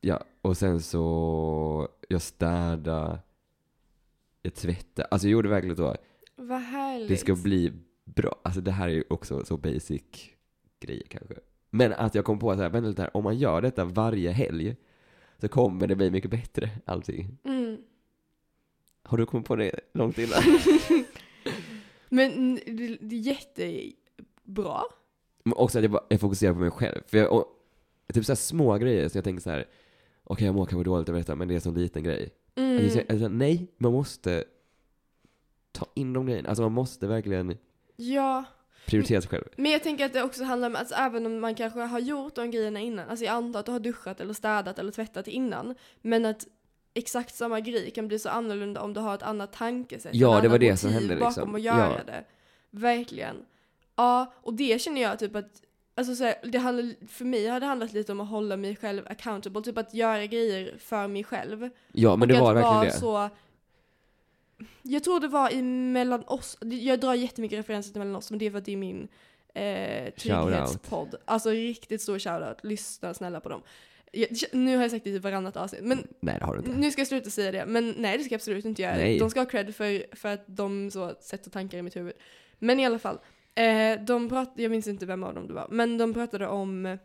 ja, 0.00 0.24
och 0.42 0.56
sen 0.56 0.82
så, 0.82 1.88
jag 2.08 2.22
städade, 2.22 3.18
jag 4.42 4.54
tvättade, 4.54 5.08
alltså 5.10 5.28
jag 5.28 5.32
gjorde 5.32 5.48
verkligen 5.48 5.76
så. 5.76 5.96
Vad 6.36 6.60
härligt. 6.60 7.08
Det 7.08 7.16
ska 7.16 7.34
bli 7.34 7.72
bra. 8.14 8.40
Alltså 8.44 8.60
det 8.60 8.70
här 8.70 8.88
är 8.88 8.92
ju 8.92 9.04
också 9.08 9.44
så 9.44 9.56
basic 9.56 10.02
grejer 10.80 11.06
kanske. 11.08 11.34
Men 11.70 11.92
att 11.92 12.14
jag 12.14 12.24
kom 12.24 12.38
på 12.38 12.54
så 12.54 12.62
här, 12.62 12.68
vänta 12.68 12.88
lite 12.88 13.02
här, 13.02 13.16
om 13.16 13.24
man 13.24 13.38
gör 13.38 13.62
detta 13.62 13.84
varje 13.84 14.30
helg 14.30 14.76
så 15.38 15.48
kommer 15.48 15.86
det 15.86 15.96
bli 15.96 16.10
mycket 16.10 16.30
bättre 16.30 16.70
allting. 16.84 17.38
Mm. 17.44 17.76
Har 19.02 19.18
du 19.18 19.26
kommit 19.26 19.46
på 19.46 19.56
det 19.56 19.80
långt 19.92 20.18
innan? 20.18 20.42
Men 22.08 22.54
det, 22.54 23.16
är 23.16 23.20
jättebra. 23.20 24.82
Men 25.44 25.54
också 25.56 25.78
att 25.78 25.84
jag, 25.84 25.90
bara, 25.90 26.04
jag 26.08 26.20
fokuserar 26.20 26.52
på 26.52 26.58
mig 26.58 26.70
själv. 26.70 27.00
För 27.06 27.18
jag, 27.18 27.32
och, 27.32 27.46
typ 28.14 28.24
så 28.24 28.36
små 28.36 28.78
grejer 28.78 29.08
så 29.08 29.18
jag 29.18 29.24
tänker 29.24 29.42
så 29.42 29.50
här, 29.50 29.68
okej 30.24 30.46
jag 30.46 30.54
mår 30.54 30.66
kanske 30.66 30.84
dåligt 30.84 31.08
över 31.08 31.18
detta 31.18 31.34
men 31.34 31.48
det 31.48 31.54
är 31.54 31.56
en 31.56 31.60
sån 31.60 31.74
liten 31.74 32.02
grej. 32.02 32.30
Mm. 32.54 32.84
Alltså, 32.84 33.00
alltså, 33.08 33.28
nej, 33.28 33.66
man 33.76 33.92
måste 33.92 34.44
ta 35.72 35.86
in 35.94 36.12
de 36.12 36.26
grejerna. 36.26 36.48
Alltså 36.48 36.62
man 36.62 36.72
måste 36.72 37.06
verkligen 37.06 37.56
Ja, 38.02 38.44
prioritera 38.86 39.20
sig 39.20 39.30
själv. 39.30 39.44
men 39.56 39.72
jag 39.72 39.82
tänker 39.82 40.06
att 40.06 40.12
det 40.12 40.22
också 40.22 40.44
handlar 40.44 40.68
om 40.68 40.76
att 40.76 40.92
även 40.92 41.26
om 41.26 41.40
man 41.40 41.54
kanske 41.54 41.80
har 41.80 41.98
gjort 41.98 42.34
de 42.34 42.50
grejerna 42.50 42.80
innan, 42.80 43.08
alltså 43.08 43.24
jag 43.24 43.34
antar 43.34 43.60
att 43.60 43.66
du 43.66 43.72
har 43.72 43.80
duschat 43.80 44.20
eller 44.20 44.34
städat 44.34 44.78
eller 44.78 44.92
tvättat 44.92 45.28
innan, 45.28 45.74
men 46.02 46.26
att 46.26 46.46
exakt 46.94 47.34
samma 47.34 47.60
grej 47.60 47.90
kan 47.90 48.08
bli 48.08 48.18
så 48.18 48.28
annorlunda 48.28 48.80
om 48.80 48.94
du 48.94 49.00
har 49.00 49.14
ett 49.14 49.22
annat 49.22 49.52
tankesätt. 49.52 50.14
Ja, 50.14 50.40
det 50.40 50.48
var 50.48 50.58
det 50.58 50.76
som 50.76 50.90
hände, 50.90 51.14
liksom. 51.14 51.34
bakom 51.34 51.54
att 51.54 51.60
göra 51.62 51.94
Ja. 51.98 52.12
det. 52.12 52.24
Verkligen. 52.70 53.36
Ja, 53.96 54.32
och 54.42 54.54
det 54.54 54.80
känner 54.80 55.02
jag 55.02 55.18
typ 55.18 55.36
att 55.36 55.62
Alltså 55.94 56.14
så 56.14 56.24
här, 56.24 56.34
det 56.42 56.58
handlar, 56.58 57.06
för 57.08 57.24
mig 57.24 57.46
har 57.46 57.60
det 57.60 57.66
handlat 57.66 57.92
lite 57.92 58.12
om 58.12 58.20
att 58.20 58.28
hålla 58.28 58.56
mig 58.56 58.76
själv 58.76 59.02
accountable, 59.06 59.62
typ 59.62 59.78
att 59.78 59.94
göra 59.94 60.26
grejer 60.26 60.74
för 60.78 61.06
mig 61.08 61.24
själv. 61.24 61.70
Ja, 61.92 62.16
men 62.16 62.22
och 62.22 62.28
det 62.34 62.40
var 62.40 62.54
verkligen 62.54 62.84
det. 62.84 62.92
Så, 62.92 63.28
jag 64.82 65.04
tror 65.04 65.20
det 65.20 65.28
var 65.28 65.52
i 65.52 65.62
mellan 65.62 66.24
oss, 66.26 66.58
jag 66.60 67.00
drar 67.00 67.14
jättemycket 67.14 67.58
referenser 67.58 67.92
till 67.92 67.98
mellan 67.98 68.16
oss, 68.16 68.30
men 68.30 68.38
det 68.38 68.46
är 68.46 68.50
för 68.50 68.58
att 68.58 68.64
det 68.64 68.72
är 68.72 68.76
min 68.76 69.08
eh, 69.54 70.10
trygghetspodd. 70.14 71.14
Alltså 71.24 71.50
riktigt 71.50 72.02
stor 72.02 72.18
shoutout, 72.18 72.64
lyssna 72.64 73.14
snälla 73.14 73.40
på 73.40 73.48
dem. 73.48 73.62
Jag, 74.12 74.28
nu 74.52 74.76
har 74.76 74.82
jag 74.82 74.90
sagt 74.90 75.04
det 75.04 75.10
i 75.10 75.18
varannat 75.18 75.56
avsnitt, 75.56 75.82
men 75.84 76.06
Nej, 76.20 76.38
det 76.38 76.44
har 76.44 76.52
du 76.52 76.58
inte. 76.58 76.80
nu 76.80 76.90
ska 76.90 77.00
jag 77.00 77.08
sluta 77.08 77.30
säga 77.30 77.52
det. 77.52 77.66
Men 77.66 77.94
nej, 77.98 78.18
det 78.18 78.24
ska 78.24 78.32
jag 78.32 78.38
absolut 78.38 78.64
inte 78.64 78.82
göra. 78.82 78.96
Nej. 78.96 79.18
De 79.18 79.30
ska 79.30 79.40
ha 79.40 79.46
cred 79.46 79.74
för, 79.74 80.16
för 80.16 80.28
att 80.28 80.44
de 80.46 80.90
så 80.90 81.14
sätter 81.20 81.50
tankar 81.50 81.78
i 81.78 81.82
mitt 81.82 81.96
huvud. 81.96 82.12
Men 82.58 82.80
i 82.80 82.86
alla 82.86 82.98
fall, 82.98 83.18
eh, 83.54 84.00
de 84.00 84.28
pratade, 84.28 84.62
jag 84.62 84.70
minns 84.70 84.86
inte 84.86 85.06
vem 85.06 85.24
av 85.24 85.34
dem 85.34 85.46
det 85.46 85.54
var, 85.54 85.68
men 85.70 85.98
de 85.98 86.14
pratade 86.14 86.46
om 86.46 86.98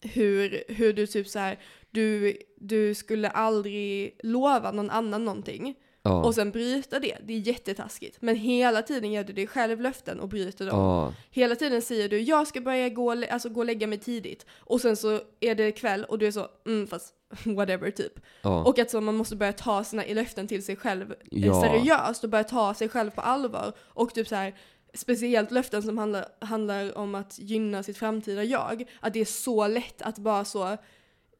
hur, 0.00 0.64
hur 0.68 0.92
du 0.92 1.06
typ 1.06 1.28
så 1.28 1.38
här, 1.38 1.58
du, 1.90 2.36
du 2.56 2.94
skulle 2.94 3.28
aldrig 3.28 4.18
lova 4.22 4.72
någon 4.72 4.90
annan 4.90 5.24
någonting 5.24 5.74
Ja. 6.06 6.24
och 6.24 6.34
sen 6.34 6.50
bryta 6.50 7.00
det. 7.00 7.18
Det 7.24 7.34
är 7.34 7.38
jättetaskigt. 7.38 8.16
Men 8.20 8.36
hela 8.36 8.82
tiden 8.82 9.12
ger 9.12 9.24
du 9.24 9.32
dig 9.32 9.46
själv 9.46 9.80
löften 9.80 10.20
och 10.20 10.28
bryter 10.28 10.66
dem. 10.66 10.78
Ja. 10.78 11.12
Hela 11.30 11.54
tiden 11.56 11.82
säger 11.82 12.08
du 12.08 12.20
jag 12.20 12.46
ska 12.46 12.60
börja 12.60 12.88
gå, 12.88 13.10
alltså, 13.30 13.48
gå 13.48 13.60
och 13.60 13.66
lägga 13.66 13.86
mig 13.86 13.98
tidigt. 13.98 14.46
Och 14.58 14.80
sen 14.80 14.96
så 14.96 15.20
är 15.40 15.54
det 15.54 15.72
kväll 15.72 16.04
och 16.04 16.18
du 16.18 16.26
är 16.26 16.30
så, 16.30 16.48
mm 16.66 16.86
fast 16.86 17.14
whatever 17.44 17.90
typ. 17.90 18.12
Ja. 18.42 18.64
Och 18.64 18.78
att 18.78 18.90
så 18.90 19.00
man 19.00 19.14
måste 19.14 19.36
börja 19.36 19.52
ta 19.52 19.84
sina 19.84 20.02
löften 20.08 20.48
till 20.48 20.64
sig 20.64 20.76
själv 20.76 21.12
eh, 21.12 21.16
Ja. 21.30 21.60
seriöst 21.62 22.24
och 22.24 22.30
börja 22.30 22.44
ta 22.44 22.74
sig 22.74 22.88
själv 22.88 23.10
på 23.10 23.20
allvar. 23.20 23.72
Och 23.78 24.14
typ 24.14 24.28
så 24.28 24.34
här, 24.34 24.54
speciellt 24.94 25.50
löften 25.50 25.82
som 25.82 25.98
handlar, 25.98 26.26
handlar 26.40 26.98
om 26.98 27.14
att 27.14 27.38
gynna 27.38 27.82
sitt 27.82 27.98
framtida 27.98 28.44
jag. 28.44 28.84
Att 29.00 29.12
det 29.12 29.20
är 29.20 29.24
så 29.24 29.66
lätt 29.66 30.02
att 30.02 30.18
bara 30.18 30.44
så, 30.44 30.76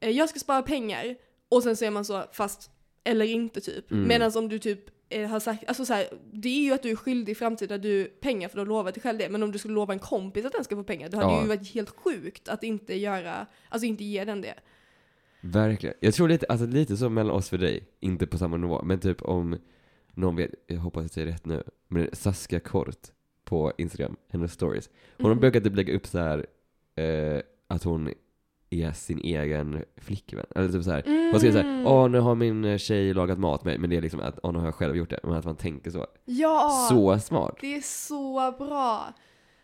eh, 0.00 0.10
jag 0.10 0.28
ska 0.28 0.38
spara 0.38 0.62
pengar. 0.62 1.16
Och 1.48 1.62
sen 1.62 1.76
så 1.76 1.84
är 1.84 1.90
man 1.90 2.04
så, 2.04 2.22
fast 2.32 2.70
eller 3.04 3.24
inte 3.26 3.60
typ. 3.60 3.90
Mm. 3.90 4.08
Medan 4.08 4.32
om 4.36 4.48
du 4.48 4.58
typ 4.58 4.80
eh, 5.08 5.28
har 5.28 5.40
sagt, 5.40 5.64
alltså 5.68 5.84
så 5.84 5.92
här, 5.94 6.06
det 6.32 6.48
är 6.48 6.60
ju 6.64 6.72
att 6.72 6.82
du 6.82 6.90
är 6.90 6.96
skyldig 6.96 7.36
framtida 7.36 7.78
du 7.78 8.04
pengar 8.04 8.48
för 8.48 8.56
du 8.56 8.60
har 8.60 8.66
lovat 8.66 8.94
dig 8.94 9.02
själv 9.02 9.18
det. 9.18 9.28
Men 9.28 9.42
om 9.42 9.52
du 9.52 9.58
skulle 9.58 9.74
lova 9.74 9.92
en 9.92 9.98
kompis 9.98 10.44
att 10.44 10.52
den 10.52 10.64
ska 10.64 10.76
få 10.76 10.84
pengar, 10.84 11.08
då 11.08 11.16
hade 11.16 11.30
Ja. 11.32 11.36
det 11.36 11.42
ju 11.42 11.48
varit 11.48 11.74
helt 11.74 11.90
sjukt 11.90 12.48
att 12.48 12.62
inte 12.64 12.94
göra, 12.94 13.46
alltså 13.68 13.86
inte 13.86 14.04
ge 14.04 14.24
den 14.24 14.40
det. 14.40 14.54
Verkligen. 15.40 15.94
Jag 16.00 16.14
tror 16.14 16.28
lite, 16.28 16.46
alltså 16.48 16.66
lite 16.66 16.96
så 16.96 17.08
mellan 17.08 17.36
oss 17.36 17.48
för 17.48 17.58
dig, 17.58 17.84
inte 18.00 18.26
på 18.26 18.38
samma 18.38 18.56
nivå, 18.56 18.82
men 18.82 19.00
typ 19.00 19.22
om 19.22 19.56
någon 20.14 20.36
vet, 20.36 20.50
jag 20.66 20.76
hoppas 20.78 21.02
jag 21.02 21.10
säger 21.10 21.26
rätt 21.26 21.46
nu, 21.46 21.62
men 21.88 22.08
Saskia 22.12 22.60
Kort 22.60 22.96
på 23.44 23.72
Instagram, 23.78 24.16
hennes 24.28 24.52
stories. 24.52 24.90
Hon 25.18 25.30
Mhm. 25.30 25.40
brukar 25.40 25.60
typ 25.60 25.76
lägga 25.76 25.94
upp 25.96 26.06
så 26.06 26.18
här 26.18 26.46
eh, 26.96 27.40
att 27.66 27.84
hon 27.84 28.10
är 28.70 28.92
sin 28.92 29.18
egen 29.18 29.84
flickvän. 29.96 30.46
Eller 30.54 30.68
typ 30.68 30.84
så 30.84 30.90
här. 30.90 31.02
Hon 31.30 31.40
skriver 31.40 31.60
såhär, 31.60 31.74
Mm. 31.74 31.86
åh 31.86 32.08
nu 32.10 32.18
har 32.18 32.34
min 32.34 32.64
eh, 32.64 32.78
tjej 32.78 33.14
lagat 33.14 33.38
mat 33.38 33.64
med 33.64 33.80
men 33.80 33.90
det 33.90 33.96
är 33.96 34.00
liksom 34.02 34.20
att, 34.20 34.38
åh 34.42 34.52
nu 34.52 34.58
har 34.58 34.66
jag 34.66 34.74
själv 34.74 34.96
gjort 34.96 35.10
det. 35.10 35.20
Men 35.22 35.32
att 35.34 35.44
man 35.44 35.56
tänker 35.56 35.90
så. 35.90 36.06
Ja! 36.24 36.86
Så 36.90 37.18
smart. 37.18 37.56
Det 37.60 37.76
är 37.76 37.80
så 37.80 38.52
bra. 38.58 39.12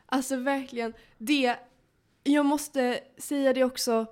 Alltså 0.07 0.37
verkligen. 0.37 0.93
Det, 1.19 1.57
jag 2.23 2.47
måste 2.47 3.01
säga 3.19 3.53
det 3.53 3.65
också. 3.65 4.07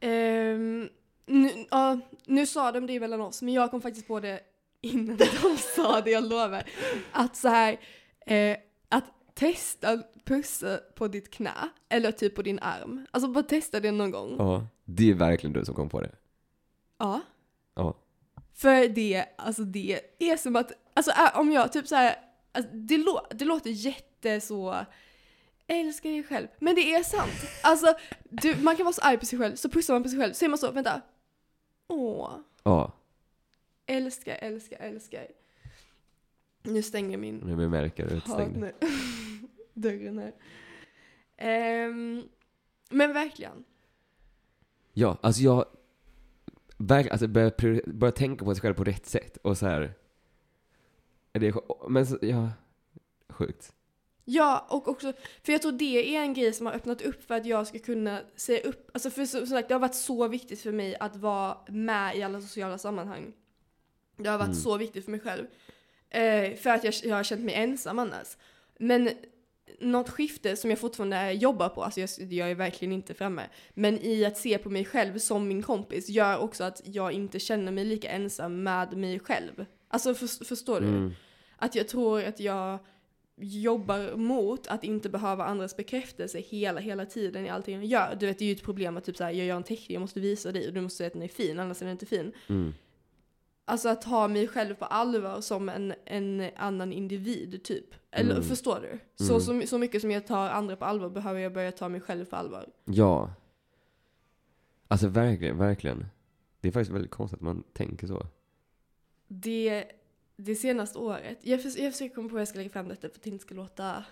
ehm, 0.00 0.88
nu, 1.26 1.50
ja, 1.70 1.98
nu 2.26 2.46
sa 2.46 2.72
de 2.72 2.86
det 2.86 3.00
mellan 3.00 3.20
oss, 3.20 3.42
men 3.42 3.54
jag 3.54 3.70
kom 3.70 3.80
faktiskt 3.80 4.08
på 4.08 4.20
det 4.20 4.40
innan 4.80 5.16
de 5.16 5.56
sa 5.76 6.00
det, 6.00 6.10
jag 6.10 6.24
lovar. 6.24 6.62
Att 7.12 7.36
så 7.36 7.48
här, 7.48 7.76
eh, 8.26 8.56
att 8.88 9.04
testa 9.40 10.02
pussa 10.24 10.80
på 10.94 11.08
ditt 11.08 11.30
knä, 11.30 11.68
eller 11.88 12.12
typ 12.12 12.34
på 12.34 12.42
din 12.42 12.58
arm. 12.58 13.06
Alltså 13.10 13.30
bara 13.30 13.44
testa 13.44 13.80
det 13.80 13.92
någon 13.92 14.10
gång. 14.10 14.36
Ja. 14.38 14.66
Det 14.84 15.10
är 15.10 15.14
verkligen 15.14 15.52
du 15.52 15.64
som 15.64 15.74
kom 15.74 15.88
på 15.88 16.00
det. 16.00 16.10
Ja. 16.98 17.20
Ja. 17.74 17.96
För 18.54 18.88
det, 18.88 19.24
alltså 19.38 19.62
det 19.62 20.00
är 20.18 20.36
som 20.36 20.56
att, 20.56 20.72
alltså 20.94 21.12
om 21.34 21.52
jag 21.52 21.72
typ 21.72 21.86
så 21.88 21.94
här, 21.94 22.16
alltså 22.52 22.70
det, 22.74 22.98
lå, 22.98 23.26
det 23.30 23.44
låter 23.44 23.70
jätte 23.70 24.40
så, 24.40 24.86
älska 25.66 26.08
dig 26.08 26.22
själv. 26.22 26.48
Men 26.58 26.74
det 26.74 26.94
är 26.94 27.02
sant. 27.02 27.32
Alltså, 27.62 27.94
du, 28.24 28.56
man 28.62 28.76
kan 28.76 28.84
vara 28.84 28.92
så 28.92 29.02
arg 29.02 29.18
på 29.18 29.26
sig 29.26 29.38
själv, 29.38 29.56
så 29.56 29.68
pussar 29.68 29.94
man 29.94 30.02
på 30.02 30.08
sig 30.08 30.18
själv, 30.18 30.32
så 30.32 30.44
är 30.44 30.48
man 30.48 30.58
så, 30.58 30.70
vänta. 30.70 31.00
Åh, 31.88 32.30
Ja, 32.62 32.92
älskar, 33.86 34.38
älskar, 34.40 34.76
älskar. 34.80 35.26
Nu 36.62 36.82
stänger 36.82 37.18
min 37.18 37.36
nu 37.36 37.68
märker 37.68 38.04
utstängd. 38.16 38.64
dörren 39.88 40.18
här. 40.18 40.32
Ehm, 41.36 42.22
men 42.90 43.12
verkligen. 43.12 43.64
Ja, 44.92 45.18
alltså 45.20 45.42
jag 45.42 45.64
verkligen, 46.78 47.12
alltså 47.12 47.28
börja, 47.28 47.50
priori- 47.50 47.92
börja 47.92 48.12
tänka 48.12 48.44
på 48.44 48.54
sig 48.54 48.62
själv 48.62 48.74
på 48.74 48.84
rätt 48.84 49.06
sätt 49.06 49.36
och 49.36 49.58
så 49.58 49.66
här. 49.66 49.92
Är 51.32 51.40
det, 51.40 51.54
men 51.88 52.06
så, 52.06 52.18
ja, 52.22 52.48
sjukt. 53.28 53.72
Ja, 54.24 54.66
och 54.70 54.88
också, 54.88 55.12
för 55.42 55.52
jag 55.52 55.62
tror 55.62 55.72
det 55.72 56.16
är 56.16 56.22
en 56.22 56.34
grej 56.34 56.52
som 56.52 56.66
har 56.66 56.72
öppnat 56.72 57.02
upp 57.02 57.22
för 57.24 57.34
att 57.34 57.46
jag 57.46 57.66
ska 57.66 57.78
kunna 57.78 58.20
säga 58.36 58.60
upp, 58.68 58.90
alltså 58.94 59.10
för 59.10 59.24
som 59.24 59.46
sagt 59.46 59.68
det 59.68 59.74
har 59.74 59.80
varit 59.80 59.94
så 59.94 60.28
viktigt 60.28 60.60
för 60.60 60.72
mig 60.72 60.96
att 61.00 61.16
vara 61.16 61.58
med 61.68 62.16
i 62.16 62.22
alla 62.22 62.40
sociala 62.40 62.78
sammanhang. 62.78 63.32
Det 64.16 64.28
har 64.28 64.38
varit 64.38 64.46
Mm. 64.48 64.60
så 64.60 64.76
viktigt 64.76 65.04
för 65.04 65.10
mig 65.10 65.20
själv. 65.20 65.46
Eh, 66.10 66.56
för 66.56 66.70
att 66.70 66.84
jag, 66.84 66.94
jag 67.02 67.16
har 67.16 67.22
känt 67.22 67.40
mig 67.40 67.54
ensam 67.54 67.98
annars. 67.98 68.36
Men 68.78 69.10
något 69.80 70.08
skifte 70.08 70.56
som 70.56 70.70
jag 70.70 70.78
fortfarande 70.78 71.32
jobbar 71.32 71.68
på, 71.68 71.84
alltså 71.84 72.00
jag, 72.00 72.10
jag 72.18 72.50
är 72.50 72.54
verkligen 72.54 72.92
inte 72.92 73.14
framme, 73.14 73.42
men 73.74 73.98
i 73.98 74.24
att 74.24 74.36
se 74.36 74.58
på 74.58 74.70
mig 74.70 74.84
själv 74.84 75.18
som 75.18 75.48
min 75.48 75.62
kompis 75.62 76.08
gör 76.08 76.38
också 76.38 76.64
att 76.64 76.82
jag 76.84 77.12
inte 77.12 77.38
känner 77.38 77.72
mig 77.72 77.84
lika 77.84 78.08
ensam 78.08 78.62
med 78.62 78.96
mig 78.96 79.18
själv. 79.18 79.66
Alltså 79.88 80.14
för, 80.14 80.44
förstår 80.44 80.80
du? 80.80 80.86
Mm. 80.86 81.12
Att 81.56 81.74
jag 81.74 81.88
tror 81.88 82.24
att 82.24 82.40
jag 82.40 82.78
jobbar 83.40 84.16
mot 84.16 84.66
att 84.66 84.84
inte 84.84 85.08
behöva 85.08 85.44
andras 85.44 85.76
bekräftelse 85.76 86.38
hela, 86.38 86.80
hela 86.80 87.06
tiden 87.06 87.46
i 87.46 87.48
allting 87.48 87.74
jag 87.74 87.84
gör. 87.84 88.16
Du 88.20 88.26
vet, 88.26 88.38
det 88.38 88.44
är 88.44 88.46
ju 88.46 88.52
ett 88.52 88.62
problem 88.62 88.96
att 88.96 89.04
typ 89.04 89.16
såhär, 89.16 89.30
jag 89.30 89.46
gör 89.46 89.56
en 89.56 89.62
teckning, 89.62 89.94
jag 89.94 90.00
måste 90.00 90.20
visa 90.20 90.52
dig 90.52 90.68
och 90.68 90.74
du 90.74 90.80
måste 90.80 90.96
säga 90.96 91.06
att 91.06 91.12
den 91.12 91.22
är 91.22 91.28
fin, 91.28 91.58
annars 91.58 91.82
är 91.82 91.86
den 91.86 91.92
inte 91.92 92.06
fin. 92.06 92.32
Mm. 92.48 92.74
Alltså 93.70 93.88
att 93.88 94.02
ta 94.02 94.28
mig 94.28 94.48
själv 94.48 94.74
på 94.74 94.84
allvar 94.84 95.40
som 95.40 95.68
en, 95.68 95.94
en 96.04 96.50
annan 96.56 96.92
individ 96.92 97.62
typ. 97.64 97.94
Eller 98.10 98.30
Mm. 98.34 98.42
förstår 98.42 98.80
du? 98.80 99.24
Så, 99.24 99.40
så, 99.40 99.66
så 99.66 99.78
mycket 99.78 100.00
som 100.00 100.10
jag 100.10 100.26
tar 100.26 100.48
andra 100.50 100.76
på 100.76 100.84
allvar 100.84 101.08
behöver 101.10 101.40
jag 101.40 101.52
börja 101.52 101.72
ta 101.72 101.88
mig 101.88 102.00
själv 102.00 102.24
på 102.24 102.36
allvar. 102.36 102.66
Ja. 102.84 103.32
Alltså 104.88 105.08
verkligen, 105.08 105.58
verkligen. 105.58 106.06
Det 106.60 106.68
är 106.68 106.72
faktiskt 106.72 106.90
väldigt 106.94 107.10
konstigt 107.10 107.36
att 107.38 107.42
man 107.44 107.62
tänker 107.72 108.06
så. 108.06 108.26
Det, 109.28 109.84
det 110.36 110.54
senaste 110.54 110.98
året, 110.98 111.38
jag, 111.42 111.62
förs- 111.62 111.76
jag 111.78 111.92
försöker 111.92 112.14
komma 112.14 112.28
på 112.28 112.34
hur 112.34 112.40
jag 112.40 112.48
ska 112.48 112.58
lägga 112.58 112.70
fram 112.70 112.88
detta 112.88 113.00
för 113.08 113.16
att 113.16 113.22
det 113.22 113.30
inte 113.30 113.42
ska 113.42 113.54
låta 113.54 114.04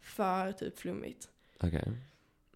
för 0.00 0.52
typ 0.52 0.78
flummigt. 0.78 1.28
Okej. 1.60 1.92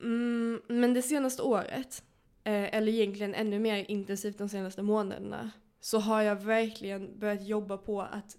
Mm, 0.01 0.61
men 0.69 0.95
det 0.95 1.03
senaste 1.03 1.43
året, 1.43 2.03
eh, 2.45 2.75
eller 2.77 2.93
egentligen 2.93 3.35
ännu 3.35 3.59
mer 3.59 3.85
intensivt 3.91 4.39
de 4.39 4.49
senaste 4.49 4.83
månaderna, 4.83 5.51
så 5.81 5.99
har 5.99 6.23
jag 6.23 6.37
verkligen 6.37 7.19
börjat 7.19 7.47
jobba 7.47 7.77
på 7.77 8.03
att 8.03 8.37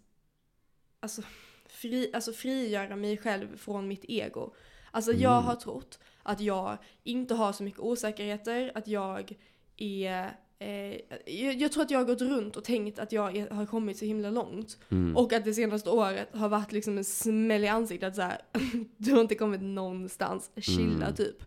alltså, 0.99 1.21
fri, 1.69 2.11
alltså 2.13 2.33
frigöra 2.33 2.95
mig 2.95 3.17
själv 3.17 3.57
från 3.57 3.87
mitt 3.87 4.05
ego. 4.07 4.53
Alltså 4.91 5.11
jag 5.13 5.33
Mm. 5.33 5.45
har 5.45 5.55
trott 5.55 5.99
att 6.23 6.39
jag 6.41 6.77
inte 7.03 7.33
har 7.33 7.53
så 7.53 7.63
mycket 7.63 7.79
osäkerheter, 7.79 8.71
att 8.75 8.87
jag 8.87 9.33
är 9.77 10.37
eh, 10.59 10.95
jag, 11.25 11.53
jag 11.55 11.71
tror 11.71 11.83
att 11.83 11.91
jag 11.91 11.99
har 11.99 12.05
gått 12.05 12.21
runt 12.21 12.55
och 12.55 12.63
tänkt 12.63 12.99
att 12.99 13.11
jag 13.11 13.37
är, 13.37 13.49
har 13.49 13.65
kommit 13.65 13.97
så 13.97 14.05
himla 14.05 14.29
långt. 14.29 14.77
Mm. 14.89 15.17
Och 15.17 15.33
att 15.33 15.45
det 15.45 15.53
senaste 15.53 15.89
året 15.89 16.35
har 16.35 16.49
varit 16.49 16.71
liksom 16.71 16.97
en 16.97 17.03
smäll 17.05 17.63
i 17.63 17.67
ansiktet 17.67 18.07
att 18.09 18.15
så 18.15 18.21
här, 18.21 18.41
du 18.97 19.11
har 19.13 19.21
inte 19.21 19.35
kommit 19.35 19.61
någonstans, 19.61 20.51
chilla 20.57 21.05
Mm. 21.05 21.15
typ. 21.15 21.43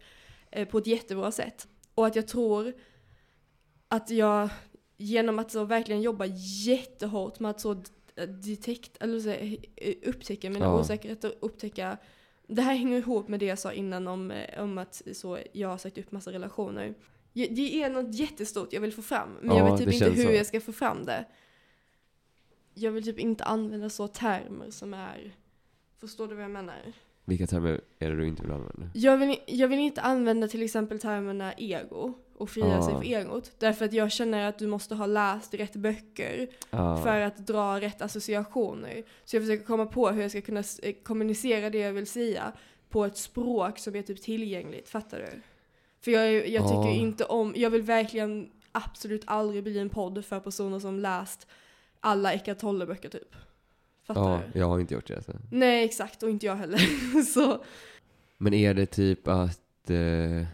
Eh, 0.50 0.68
på 0.68 0.78
ett 0.78 0.86
jättebra 0.86 1.30
sätt. 1.32 1.68
Och 1.94 2.06
att 2.06 2.16
jag 2.16 2.28
tror 2.28 2.72
att 3.88 4.10
jag 4.10 4.48
genom 5.04 5.38
att 5.38 5.50
så 5.50 5.64
verkligen 5.64 6.02
jobba 6.02 6.26
jättehårt 6.66 7.40
med 7.40 7.50
att 7.50 7.60
så 7.60 7.74
d- 7.74 7.90
detect, 8.26 8.96
eller 9.00 9.20
så, 9.20 9.30
eh, 9.30 9.94
upptäcka 10.02 10.50
mina 10.50 10.64
Ja. 10.64 10.80
osäkerheter, 10.80 11.34
upptäcka 11.40 11.96
det 12.46 12.62
här 12.62 12.74
hänger 12.74 12.98
ihop 12.98 13.28
med 13.28 13.40
det 13.40 13.46
jag 13.46 13.58
sa 13.58 13.72
innan 13.72 14.08
om, 14.08 14.30
eh, 14.30 14.62
om 14.62 14.78
att 14.78 15.02
så, 15.12 15.38
jag 15.52 15.68
har 15.68 15.78
sagt 15.78 15.98
upp 15.98 16.12
massa 16.12 16.32
relationer. 16.32 16.94
Det 17.32 17.82
är 17.82 17.90
något 17.90 18.14
jättestort 18.14 18.72
jag 18.72 18.80
vill 18.80 18.92
få 18.92 19.02
fram, 19.02 19.28
men 19.42 19.56
jag 19.56 19.66
Ja, 19.68 19.70
vet 19.74 19.84
typ 19.84 19.92
inte 19.94 20.10
hur 20.10 20.24
så. 20.24 20.32
jag 20.32 20.46
ska 20.46 20.60
få 20.60 20.72
fram 20.72 21.04
det. 21.04 21.24
Jag 22.74 22.92
vill 22.92 23.04
typ 23.04 23.18
inte 23.18 23.44
använda 23.44 23.90
så 23.90 24.08
termer 24.08 24.70
som 24.70 24.94
är, 24.94 25.34
förstår 26.00 26.28
du 26.28 26.34
vad 26.34 26.44
jag 26.44 26.50
menar? 26.50 26.92
Vilka 27.24 27.46
termer 27.46 27.80
är 27.98 28.10
det 28.10 28.16
du 28.16 28.26
inte 28.28 28.42
vill 28.42 28.52
använda? 28.52 28.90
Jag 28.94 29.16
vill, 29.18 29.36
jag 29.46 29.68
vill 29.68 29.78
inte 29.78 30.00
använda 30.00 30.48
till 30.48 30.62
exempel 30.62 30.98
termerna 30.98 31.52
ego 31.52 32.12
och 32.36 32.50
frigöra 32.50 32.82
sig 32.82 32.94
för 32.94 33.02
egot. 33.04 33.52
Därför 33.58 33.84
att 33.84 33.92
jag 33.92 34.12
känner 34.12 34.48
att 34.48 34.58
du 34.58 34.66
måste 34.66 34.94
ha 34.94 35.06
läst 35.06 35.54
rätt 35.54 35.76
böcker 35.76 36.48
för 37.02 37.20
att 37.20 37.36
dra 37.46 37.80
rätt 37.80 38.02
associationer. 38.02 39.02
Så 39.24 39.36
jag 39.36 39.42
försöker 39.42 39.64
komma 39.64 39.86
på 39.86 40.08
hur 40.08 40.22
jag 40.22 40.30
ska 40.30 40.40
kunna 40.40 40.62
eh, 40.82 40.94
kommunicera 41.02 41.70
det 41.70 41.78
jag 41.78 41.92
vill 41.92 42.06
säga 42.06 42.52
på 42.88 43.04
ett 43.04 43.16
språk 43.16 43.78
som 43.78 43.96
är 43.96 44.02
typ 44.02 44.22
tillgängligt. 44.22 44.88
Fattar 44.88 45.18
du? 45.18 45.40
För 46.00 46.10
jag, 46.10 46.48
jag 46.48 46.68
tycker 46.68 46.90
inte 46.94 47.24
om, 47.24 47.52
jag 47.56 47.70
vill 47.70 47.82
verkligen 47.82 48.50
absolut 48.72 49.22
aldrig 49.26 49.62
bli 49.62 49.78
en 49.78 49.88
podd 49.90 50.24
för 50.24 50.40
personer 50.40 50.78
som 50.78 50.98
läst 50.98 51.46
alla 52.00 52.32
Eckart 52.32 52.58
Tolle-böcker 52.58 53.08
typ. 53.08 53.34
Fattar 54.06 54.30
Ja, 54.30 54.40
du? 54.52 54.58
jag 54.58 54.68
har 54.68 54.80
inte 54.80 54.94
gjort 54.94 55.06
det 55.06 55.16
alltså. 55.16 55.32
Nej 55.52 55.84
exakt, 55.84 56.22
och 56.22 56.30
inte 56.30 56.46
jag 56.46 56.56
heller. 56.56 57.22
så 57.34 57.64
Men 58.38 58.54
är 58.54 58.74
det 58.74 58.86
typ 58.86 59.28
att... 59.28 59.90
Eh, 59.90 60.46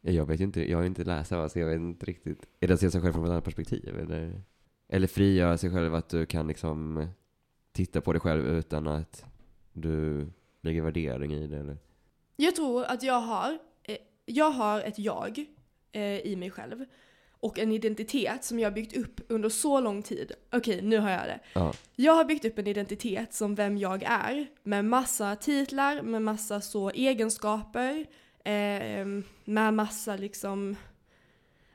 jag 0.00 0.26
vet 0.26 0.40
ju 0.40 0.44
inte, 0.44 0.70
jag 0.70 0.78
har 0.78 0.84
inte 0.84 1.04
läst 1.04 1.30
det, 1.30 1.48
så 1.48 1.58
jag 1.58 1.66
vet 1.66 1.76
inte 1.76 2.06
riktigt. 2.06 2.46
Är 2.60 2.68
det 2.68 2.74
att 2.74 2.80
se 2.80 2.90
sig 2.90 3.00
själv 3.00 3.12
från 3.12 3.24
ett 3.24 3.30
annat 3.30 3.44
perspektiv? 3.44 3.98
Eller, 3.98 4.42
eller 4.88 5.06
frigöra 5.06 5.58
sig 5.58 5.70
själv, 5.70 5.94
att 5.94 6.08
du 6.08 6.26
kan 6.26 6.48
liksom 6.48 7.08
titta 7.72 8.00
på 8.00 8.12
dig 8.12 8.20
själv 8.20 8.46
utan 8.46 8.86
att 8.86 9.24
du 9.72 10.26
lägger 10.60 10.82
värdering 10.82 11.34
i 11.34 11.46
det? 11.46 11.58
Eller? 11.58 11.78
Jag 12.36 12.56
tror 12.56 12.84
att 12.84 13.02
jag 13.02 13.20
har, 13.20 13.58
eh, 13.82 13.96
jag 14.26 14.50
har 14.50 14.80
ett 14.80 14.98
jag 14.98 15.46
eh, 15.92 16.18
i 16.18 16.36
mig 16.36 16.50
själv. 16.50 16.84
Och 17.42 17.58
en 17.58 17.72
identitet 17.72 18.44
som 18.44 18.58
jag 18.58 18.70
har 18.70 18.74
byggt 18.74 18.96
upp 18.96 19.20
under 19.28 19.48
så 19.48 19.80
lång 19.80 20.02
tid. 20.02 20.32
Okej, 20.52 20.82
nu 20.82 20.98
har 20.98 21.10
jag 21.10 21.22
det. 21.22 21.40
Ja. 21.52 21.72
Jag 21.96 22.12
har 22.12 22.24
byggt 22.24 22.44
upp 22.44 22.58
en 22.58 22.66
identitet 22.66 23.34
som 23.34 23.54
vem 23.54 23.78
jag 23.78 24.02
är. 24.02 24.46
Med 24.62 24.84
massa 24.84 25.36
titlar, 25.36 26.02
med 26.02 26.22
massa 26.22 26.60
så 26.60 26.90
egenskaper. 26.90 28.06
Eh, 28.44 29.06
med 29.44 29.74
massa 29.74 30.16
liksom, 30.16 30.76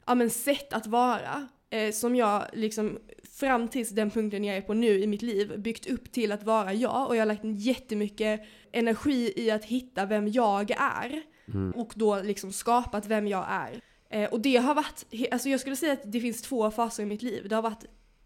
ja 0.05 0.15
men 0.15 0.29
sätt 0.29 0.73
att 0.73 0.87
vara. 0.87 1.47
Eh, 1.69 1.91
som 1.91 2.15
jag 2.15 2.45
liksom 2.53 2.97
fram 3.39 3.67
tills 3.67 3.89
den 3.89 4.09
punkten 4.11 4.43
jag 4.43 4.57
är 4.57 4.61
på 4.61 4.73
nu 4.73 4.99
i 4.99 5.07
mitt 5.07 5.21
liv 5.21 5.59
byggt 5.59 5.87
upp 5.87 6.11
till 6.11 6.31
att 6.31 6.43
vara 6.43 6.73
jag. 6.73 7.07
Och 7.07 7.15
jag 7.15 7.21
har 7.21 7.25
lagt 7.25 7.41
jättemycket 7.43 8.41
energi 8.71 9.33
i 9.35 9.51
att 9.51 9.65
hitta 9.65 10.05
vem 10.05 10.27
jag 10.27 10.71
är. 10.71 11.21
Mm. 11.53 11.71
Och 11.71 11.93
då 11.95 12.21
liksom 12.21 12.51
skapat 12.51 13.05
vem 13.07 13.27
jag 13.27 13.45
är. 13.49 13.81
Eh, 14.09 14.29
och 14.29 14.39
det 14.39 14.57
har 14.57 14.75
varit, 14.75 15.05
alltså 15.31 15.49
jag 15.49 15.59
skulle 15.59 15.75
säga 15.75 15.93
att 15.93 16.11
det 16.11 16.19
finns 16.19 16.41
två 16.41 16.71
faser 16.71 17.03
i 17.03 17.05
mitt 17.05 17.21
liv. 17.21 17.47
Det 17.49 17.55
har 17.55 17.61
varit 17.61 17.85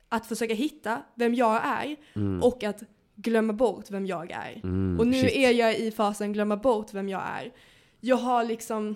att 0.09 0.25
försöka 0.25 0.53
hitta 0.53 1.01
vem 1.15 1.33
jag 1.35 1.61
är 1.65 1.95
Mm. 2.15 2.43
och 2.43 2.63
att 2.63 2.83
glömma 3.15 3.53
bort 3.53 3.91
vem 3.91 4.05
jag 4.05 4.31
är. 4.31 4.53
Mm, 4.63 4.99
Och 4.99 5.07
nu 5.07 5.21
shit. 5.21 5.31
är 5.35 5.51
jag 5.51 5.77
i 5.79 5.91
fasen 5.91 6.33
glömma 6.33 6.57
bort 6.57 6.93
vem 6.93 7.09
jag 7.09 7.21
är. 7.21 7.51
Jag 7.99 8.15
har 8.15 8.43
liksom 8.43 8.95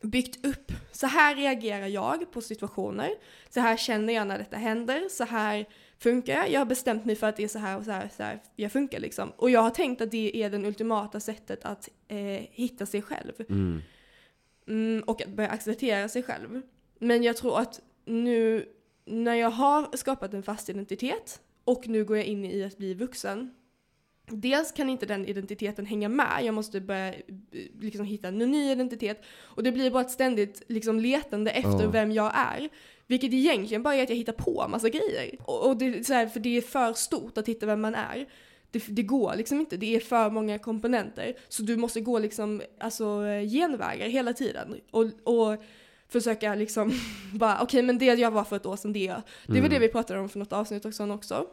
byggt 0.00 0.46
upp, 0.46 0.72
så 0.92 1.06
här 1.06 1.36
reagerar 1.36 1.86
jag 1.86 2.32
på 2.32 2.40
situationer, 2.40 3.10
så 3.48 3.60
här 3.60 3.76
känner 3.76 4.12
jag 4.12 4.26
när 4.26 4.38
detta 4.38 4.56
händer, 4.56 5.08
så 5.10 5.24
här 5.24 5.66
funkar 5.98 6.34
jag. 6.34 6.50
Jag 6.50 6.60
har 6.60 6.66
bestämt 6.66 7.04
mig 7.04 7.16
för 7.16 7.26
att 7.26 7.36
det 7.36 7.44
är 7.44 7.48
så 7.48 7.58
här 7.58 7.78
och 7.78 7.84
så 7.84 7.90
här, 7.90 8.10
så 8.16 8.22
här 8.22 8.42
jag 8.56 8.72
funkar 8.72 9.00
liksom. 9.00 9.32
Och 9.36 9.50
jag 9.50 9.62
har 9.62 9.70
tänkt 9.70 10.00
att 10.00 10.10
det 10.10 10.42
är 10.42 10.50
det 10.50 10.58
ultimata 10.58 11.20
sättet 11.20 11.64
att 11.64 11.88
eh, 12.08 12.18
hitta 12.50 12.86
sig 12.86 13.02
själv. 13.02 13.32
Mm. 13.48 13.82
Mm, 14.68 15.02
och 15.06 15.22
att 15.22 15.28
börja 15.28 15.50
acceptera 15.50 16.08
sig 16.08 16.22
själv. 16.22 16.62
Men 16.98 17.22
jag 17.22 17.36
tror 17.36 17.58
att 17.58 17.80
nu 18.04 18.68
när 19.04 19.34
jag 19.34 19.50
har 19.50 19.96
skapat 19.96 20.34
en 20.34 20.42
fast 20.42 20.68
identitet 20.68 21.40
och 21.64 21.88
nu 21.88 22.04
går 22.04 22.16
jag 22.16 22.26
in 22.26 22.44
i 22.44 22.64
att 22.64 22.78
bli 22.78 22.94
vuxen. 22.94 23.54
Dels 24.30 24.72
kan 24.72 24.88
inte 24.88 25.06
den 25.06 25.26
identiteten 25.26 25.86
hänga 25.86 26.08
med, 26.08 26.38
jag 26.44 26.54
måste 26.54 26.80
börja 26.80 27.08
eh, 27.08 27.14
liksom, 27.80 28.06
hitta 28.06 28.28
en 28.28 28.38
ny 28.38 28.70
identitet. 28.72 29.22
Och 29.40 29.62
det 29.62 29.72
blir 29.72 29.90
bara 29.90 30.02
ett 30.02 30.10
ständigt 30.10 30.62
liksom, 30.68 31.00
letande 31.00 31.50
efter 31.50 31.82
Ja. 31.82 31.90
vem 31.90 32.12
jag 32.12 32.32
är. 32.34 32.68
Vilket 33.06 33.32
egentligen 33.32 33.82
bara 33.82 33.94
är 33.94 34.02
att 34.02 34.08
jag 34.08 34.16
hittar 34.16 34.32
på 34.32 34.66
massa 34.68 34.88
grejer. 34.88 35.36
Och, 35.44 35.66
och 35.68 35.76
det, 35.76 36.06
så 36.06 36.14
här, 36.14 36.26
för 36.26 36.40
det 36.40 36.56
är 36.56 36.60
för 36.62 36.92
stort 36.92 37.38
att 37.38 37.48
hitta 37.48 37.66
vem 37.66 37.80
man 37.80 37.94
är. 37.94 38.26
Det, 38.70 38.82
det 38.88 39.02
går 39.02 39.36
liksom 39.36 39.60
inte, 39.60 39.76
det 39.76 39.96
är 39.96 40.00
för 40.00 40.30
många 40.30 40.58
komponenter. 40.58 41.34
Så 41.48 41.62
du 41.62 41.76
måste 41.76 42.00
gå 42.00 42.18
liksom, 42.18 42.62
alltså 42.80 43.04
genvägar 43.50 44.08
hela 44.08 44.32
tiden. 44.32 44.74
Och, 44.90 45.04
och 45.24 45.62
försöka 46.08 46.54
liksom 46.54 46.92
bara, 47.34 47.58
okej 47.62 47.82
men 47.82 47.98
det 47.98 48.04
jag 48.04 48.30
var 48.30 48.44
för 48.44 48.56
ett 48.56 48.66
år 48.66 48.76
sedan, 48.76 48.92
det 48.92 48.98
är 49.06 49.12
jag. 49.12 49.22
Det 49.46 49.52
var 49.52 49.58
Mm. 49.58 49.70
det 49.70 49.78
vi 49.78 49.88
pratade 49.88 50.20
om 50.20 50.28
för 50.28 50.38
något 50.38 50.52
avsnitt 50.52 50.84
också. 50.84 51.10
också. 51.10 51.46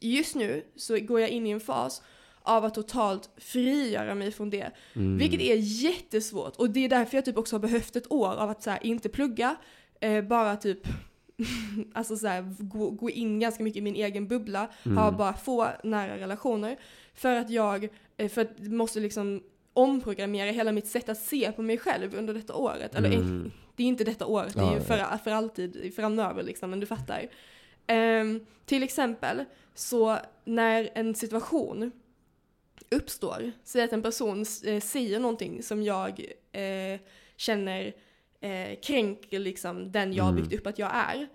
Just 0.00 0.34
nu 0.34 0.64
så 0.76 0.98
går 1.00 1.20
jag 1.20 1.28
in 1.30 1.46
i 1.46 1.50
en 1.50 1.60
fas 1.60 2.02
av 2.42 2.64
att 2.64 2.74
totalt 2.74 3.30
frigöra 3.36 4.14
mig 4.14 4.32
från 4.32 4.50
det. 4.50 4.70
Mm. 4.94 5.18
Vilket 5.18 5.40
är 5.40 5.54
jättesvårt. 5.56 6.56
Och 6.56 6.70
det 6.70 6.84
är 6.84 6.88
därför 6.88 7.16
jag 7.16 7.24
typ 7.24 7.36
också 7.38 7.54
har 7.56 7.60
behövt 7.60 7.96
ett 7.96 8.12
år 8.12 8.34
av 8.36 8.50
att 8.50 8.62
så 8.62 8.70
här, 8.70 8.86
inte 8.86 9.08
plugga, 9.08 9.56
eh, 10.00 10.24
bara 10.24 10.56
typ 10.56 10.78
alltså 11.94 12.16
så 12.16 12.26
här, 12.26 12.54
gå, 12.58 12.90
gå 12.90 13.10
in 13.10 13.40
ganska 13.40 13.62
mycket 13.64 13.78
i 13.78 13.82
min 13.82 13.94
egen 13.96 14.28
bubbla, 14.28 14.68
ha 14.84 15.06
Mm. 15.08 15.16
bara 15.16 15.34
få 15.34 15.68
nära 15.84 16.16
relationer. 16.18 16.76
För 17.14 17.36
att 17.36 17.50
jag 17.50 17.88
eh, 18.16 18.28
för 18.28 18.40
att 18.40 18.58
måste 18.58 19.00
liksom 19.00 19.42
omprogrammera 19.72 20.50
hela 20.50 20.72
mitt 20.72 20.86
sätt 20.86 21.08
att 21.08 21.18
se 21.18 21.52
på 21.52 21.62
mig 21.62 21.78
själv 21.78 22.14
under 22.14 22.34
detta 22.34 22.54
året. 22.54 22.94
Eller 22.94 23.10
eh, 23.12 23.16
Mm. 23.18 23.50
det 23.76 23.82
är 23.82 23.86
inte 23.86 24.04
detta 24.04 24.26
året, 24.26 24.54
det 24.54 24.60
är 24.60 24.64
Ja, 24.64 24.72
ju 24.72 24.78
ja. 24.78 24.84
för, 24.84 25.16
för 25.24 25.30
alltid 25.30 25.94
framöver 25.96 26.42
liksom, 26.42 26.70
men 26.70 26.80
du 26.80 26.86
fattar. 26.86 27.26
Ehm, 27.88 28.46
till 28.64 28.82
exempel, 28.82 29.44
så 29.74 30.18
när 30.44 30.90
en 30.94 31.14
situation 31.14 31.92
uppstår, 32.90 33.52
säg 33.64 33.82
att 33.82 33.92
en 33.92 34.02
person 34.02 34.44
eh, 34.64 34.80
säger 34.80 35.20
någonting 35.20 35.62
som 35.62 35.82
jag 35.82 36.24
eh, 36.52 37.00
känner 37.36 37.92
eh, 38.40 38.80
kränker 38.82 39.38
liksom 39.38 39.92
den 39.92 40.12
jag 40.12 40.28
Mm. 40.28 40.36
byggt 40.42 40.60
upp 40.60 40.66
att 40.66 40.78
jag 40.78 40.90
är. 40.94 41.28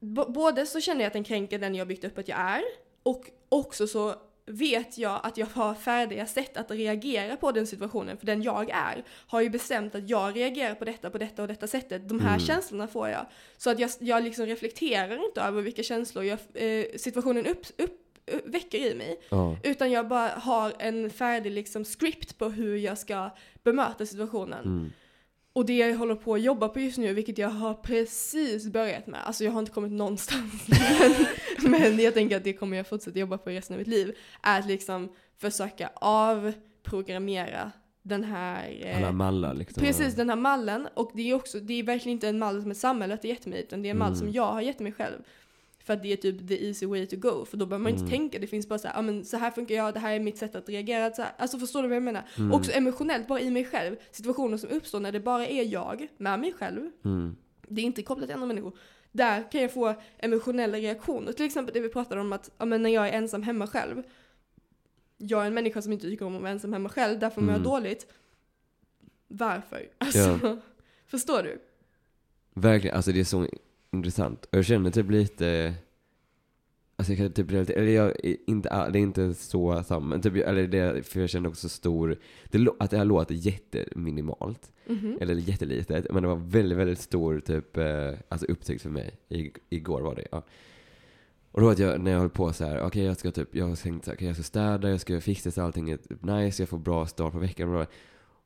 B- 0.00 0.24
både 0.28 0.66
så 0.66 0.80
känner 0.80 1.00
jag 1.00 1.06
att 1.06 1.12
den 1.12 1.24
kränker 1.24 1.58
den 1.58 1.74
jag 1.74 1.88
byggt 1.88 2.04
upp 2.04 2.18
att 2.18 2.28
jag 2.28 2.38
är, 2.38 2.62
och 3.02 3.30
också 3.48 3.86
så 3.86 4.14
vet 4.46 4.98
jag 4.98 5.20
att 5.22 5.36
jag 5.36 5.46
har 5.46 5.74
färdiga 5.74 6.26
sätt 6.26 6.56
att 6.56 6.70
reagera 6.70 7.36
på 7.36 7.52
den 7.52 7.66
situationen, 7.66 8.16
för 8.16 8.26
den 8.26 8.42
jag 8.42 8.70
är 8.70 9.04
har 9.26 9.40
ju 9.40 9.50
bestämt 9.50 9.94
att 9.94 10.10
jag 10.10 10.36
reagerar 10.36 10.74
på 10.74 10.84
detta, 10.84 11.10
på 11.10 11.18
detta 11.18 11.42
och 11.42 11.48
detta 11.48 11.66
sättet. 11.66 12.08
De 12.08 12.20
här 12.20 12.34
Mm. 12.34 12.40
känslorna 12.46 12.86
får 12.88 13.08
jag. 13.08 13.26
Så 13.56 13.70
att 13.70 13.78
jag, 13.78 13.90
jag 13.98 14.22
liksom 14.22 14.46
reflekterar 14.46 15.24
inte 15.26 15.40
över 15.40 15.62
vilka 15.62 15.82
känslor 15.82 16.24
jag, 16.24 16.38
eh, 16.54 16.84
situationen 16.96 17.46
upp, 17.46 17.66
upp, 17.78 18.00
upp, 18.32 18.46
väcker 18.46 18.78
i 18.78 18.94
mig. 18.94 19.20
Ja. 19.28 19.56
Utan 19.62 19.90
jag 19.90 20.08
bara 20.08 20.28
har 20.28 20.72
en 20.78 21.10
färdig 21.10 21.50
liksom 21.52 21.84
script 21.84 22.38
på 22.38 22.48
hur 22.48 22.76
jag 22.76 22.98
ska 22.98 23.30
bemöta 23.62 24.06
situationen. 24.06 24.64
Mm. 24.64 24.92
Och 25.56 25.66
det 25.66 25.76
jag 25.76 25.96
håller 25.96 26.14
på 26.14 26.34
att 26.34 26.42
jobba 26.42 26.68
på 26.68 26.80
just 26.80 26.98
nu, 26.98 27.14
vilket 27.14 27.38
jag 27.38 27.48
har 27.48 27.74
precis 27.74 28.68
börjat 28.68 29.06
med, 29.06 29.20
alltså 29.26 29.44
jag 29.44 29.52
har 29.52 29.60
inte 29.60 29.72
kommit 29.72 29.92
någonstans, 29.92 30.66
men, 31.62 31.70
men 31.70 31.98
jag 31.98 32.14
tänker 32.14 32.36
att 32.36 32.44
det 32.44 32.52
kommer 32.52 32.76
jag 32.76 32.86
fortsätta 32.86 33.18
jobba 33.18 33.38
på 33.38 33.50
resten 33.50 33.74
av 33.74 33.78
mitt 33.78 33.88
liv, 33.88 34.16
är 34.42 34.58
att 34.60 34.66
liksom 34.66 35.08
försöka 35.38 35.90
avprogrammera 35.94 37.72
den 38.02 38.24
här 38.24 38.78
eh, 38.80 38.96
Alla 38.96 39.12
mallar 39.12 39.54
liksom. 39.54 39.82
Precis, 39.82 40.14
den 40.14 40.28
här 40.28 40.36
mallen. 40.36 40.88
Och 40.94 41.10
det 41.14 41.30
är 41.30 41.34
också, 41.34 41.60
det 41.60 41.74
är 41.78 41.82
verkligen 41.82 42.16
inte 42.16 42.28
en 42.28 42.38
mall 42.38 42.62
som 42.62 42.70
ett 42.70 42.76
samhälle 42.76 43.18
har 43.22 43.28
gett 43.28 43.46
mig, 43.46 43.60
utan 43.60 43.82
det 43.82 43.88
är 43.88 43.90
en 43.90 43.98
mall 43.98 44.08
Mm. 44.12 44.18
som 44.18 44.32
jag 44.32 44.52
har 44.52 44.60
gett 44.60 44.80
mig 44.80 44.92
själv. 44.92 45.18
För 45.86 45.94
att 45.94 46.02
det 46.02 46.12
är 46.12 46.16
typ 46.16 46.48
the 46.48 46.66
easy 46.66 46.86
way 46.86 47.06
to 47.06 47.16
go. 47.16 47.44
För 47.44 47.56
då 47.56 47.66
behöver 47.66 47.82
man 47.82 47.92
Mm. 47.92 48.02
inte 48.04 48.16
tänka, 48.16 48.38
det 48.38 48.46
finns 48.46 48.68
bara 48.68 48.78
så 48.78 48.88
här, 48.88 48.94
ja 48.94 49.02
men 49.02 49.24
så 49.24 49.36
här 49.36 49.50
funkar 49.50 49.74
jag, 49.74 49.94
det 49.94 50.00
här 50.00 50.12
är 50.14 50.20
mitt 50.20 50.38
sätt 50.38 50.54
att 50.56 50.68
reagera. 50.68 51.10
Så 51.14 51.22
här. 51.22 51.32
Alltså 51.38 51.58
förstår 51.58 51.82
du 51.82 51.88
vad 51.88 51.96
jag 51.96 52.02
menar? 52.02 52.22
Mm. 52.38 52.52
Också 52.52 52.72
emotionellt, 52.72 53.28
bara 53.28 53.40
i 53.40 53.50
mig 53.50 53.64
själv. 53.64 53.96
Situationer 54.10 54.56
som 54.56 54.70
uppstår 54.70 55.00
när 55.00 55.12
det 55.12 55.20
bara 55.20 55.46
är 55.46 55.64
jag, 55.64 56.08
med 56.18 56.40
mig 56.40 56.52
själv. 56.52 56.90
Mm. 57.04 57.36
Det 57.68 57.80
är 57.80 57.84
inte 57.84 58.02
kopplat 58.02 58.26
till 58.28 58.34
andra 58.34 58.46
människor. 58.46 58.76
Där 59.12 59.50
kan 59.52 59.62
jag 59.62 59.72
få 59.72 59.94
emotionella 60.18 60.78
reaktioner. 60.78 61.32
Till 61.32 61.46
exempel 61.46 61.74
det 61.74 61.80
vi 61.80 61.88
pratade 61.88 62.20
om 62.20 62.32
att, 62.32 62.50
ja 62.58 62.64
men 62.64 62.82
när 62.82 62.90
jag 62.90 63.08
är 63.08 63.12
ensam 63.12 63.42
hemma 63.42 63.66
själv. 63.66 64.02
Jag 65.16 65.42
är 65.42 65.46
en 65.46 65.54
människa 65.54 65.82
som 65.82 65.92
inte 65.92 66.06
tycker 66.10 66.24
om 66.26 66.34
att 66.36 66.42
vara 66.42 66.50
ensam 66.52 66.72
hemma 66.72 66.88
själv, 66.88 67.18
därför 67.18 67.40
mår 67.40 67.50
jag 67.50 67.56
Mm. 67.60 67.68
dåligt. 67.70 68.06
Varför? 69.28 69.88
Alltså, 69.98 70.58
förstår 71.06 71.42
du? 71.42 71.58
Verkligen, 72.54 72.96
alltså 72.96 73.12
det 73.12 73.20
är 73.20 73.24
så 73.24 73.48
intressant. 73.92 74.44
Och 74.44 74.58
jag 74.58 74.64
känner 74.64 74.90
typ 74.90 75.10
lite, 75.10 75.74
alltså 76.96 77.12
jag 77.12 77.18
kan 77.18 77.32
typ 77.32 77.50
lite, 77.50 77.72
eller 77.72 77.92
jag, 77.92 78.12
inte, 78.46 78.68
det 78.90 78.98
är 78.98 79.02
inte 79.02 79.34
så 79.34 79.82
samma, 79.82 80.06
men 80.06 80.20
typ, 80.22 80.34
eller 80.36 80.66
det, 80.66 81.06
för 81.06 81.20
jag 81.20 81.30
känner 81.30 81.48
också 81.48 81.68
stor, 81.68 82.16
det, 82.50 82.68
att 82.78 82.90
det 82.90 82.98
här 82.98 83.04
låter 83.04 83.34
jätteminimalt, 83.34 84.70
Mhm. 84.88 85.18
eller 85.20 85.34
jättelitet, 85.34 86.06
men 86.10 86.22
det 86.22 86.28
var 86.28 86.36
väldigt, 86.36 86.78
väldigt 86.78 86.98
stor 86.98 87.40
typ, 87.40 87.76
eh, 87.76 88.10
alltså 88.28 88.46
upptäckt 88.46 88.82
för 88.82 88.90
mig. 88.90 89.14
I, 89.28 89.50
igår 89.70 90.00
var 90.00 90.14
det, 90.14 90.26
ja. 90.30 90.42
Och 91.52 91.60
då 91.60 91.68
att 91.68 91.78
jag, 91.78 92.00
när 92.00 92.10
jag 92.10 92.18
höll 92.18 92.28
på 92.30 92.52
så 92.52 92.64
här, 92.64 92.80
okej 92.80 93.04
jag 93.04 93.16
ska 93.16 93.30
typ, 93.30 93.54
jag 93.54 93.66
har 93.68 93.76
tänkt 93.76 94.04
så 94.04 94.10
här, 94.10 94.16
okej 94.16 94.26
jag 94.26 94.36
ska 94.36 94.42
städa, 94.42 94.90
jag 94.90 95.00
ska 95.00 95.20
fixa 95.20 95.50
så 95.50 95.62
allting 95.62 95.90
är 95.90 95.96
typ 95.96 96.24
nice, 96.24 96.62
jag 96.62 96.68
får 96.68 96.78
bra 96.78 97.06
start 97.06 97.32
på 97.32 97.38
veckan. 97.38 97.86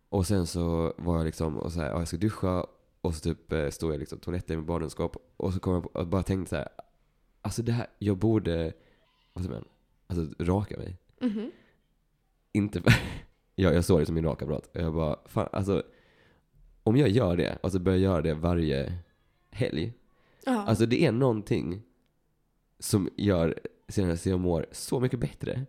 Och 0.09 0.27
sen 0.27 0.47
så 0.47 0.95
var 0.99 1.17
jag 1.17 1.25
liksom, 1.27 1.59
och 1.59 1.73
så 1.73 1.81
här, 1.81 1.89
ja, 1.91 1.99
jag 1.99 2.09
ska 2.09 2.17
duscha, 2.17 2.67
och 3.01 3.15
så 3.15 3.21
typ 3.21 3.53
eh, 3.53 3.69
stod 3.69 3.93
jag 3.93 3.99
liksom 3.99 4.19
på 4.19 4.25
toaletten 4.25 4.57
med 4.57 4.67
badrumsskåp, 4.67 5.17
och 5.37 5.53
så 5.53 5.61
kom 5.61 5.75
jag 5.75 5.83
på, 5.83 6.01
och 6.01 6.07
bara 6.07 6.23
tänkte 6.23 6.51
så 6.51 6.57
här, 6.57 6.69
alltså 7.43 7.63
det 7.63 7.73
här, 7.73 7.87
jag 7.99 8.17
borde, 8.17 8.73
vad 9.33 9.45
säger 9.45 9.57
man, 9.57 9.69
alltså 10.07 10.45
raka 10.45 10.77
mig. 10.79 10.97
Mhm. 11.21 11.51
Inte 12.53 12.83
för, 12.83 12.93
ja, 13.55 13.73
jag 13.73 13.85
såg 13.85 14.01
det 14.01 14.07
som 14.07 14.15
min 14.15 14.25
rakapparat, 14.25 14.67
och 14.67 14.81
jag 14.83 14.95
bara, 14.95 15.19
fan 15.27 15.49
alltså, 15.53 15.83
om 16.83 16.97
jag 16.97 17.09
gör 17.09 17.37
det, 17.37 17.59
och 17.63 17.73
så 17.73 17.79
börjar 17.79 17.99
jag 17.99 18.13
göra 18.13 18.23
det 18.23 18.35
varje 18.35 18.99
helg, 19.51 19.93
Ja. 20.45 20.63
Alltså 20.63 20.87
det 20.87 21.05
är 21.05 21.13
någonting 21.13 21.83
som 22.79 23.09
gör 23.17 23.61
senare 23.89 24.17
så 24.17 24.29
jag 24.29 24.41
mår 24.41 24.67
så 24.73 25.01
mycket 25.01 25.21
bättre. 25.21 25.67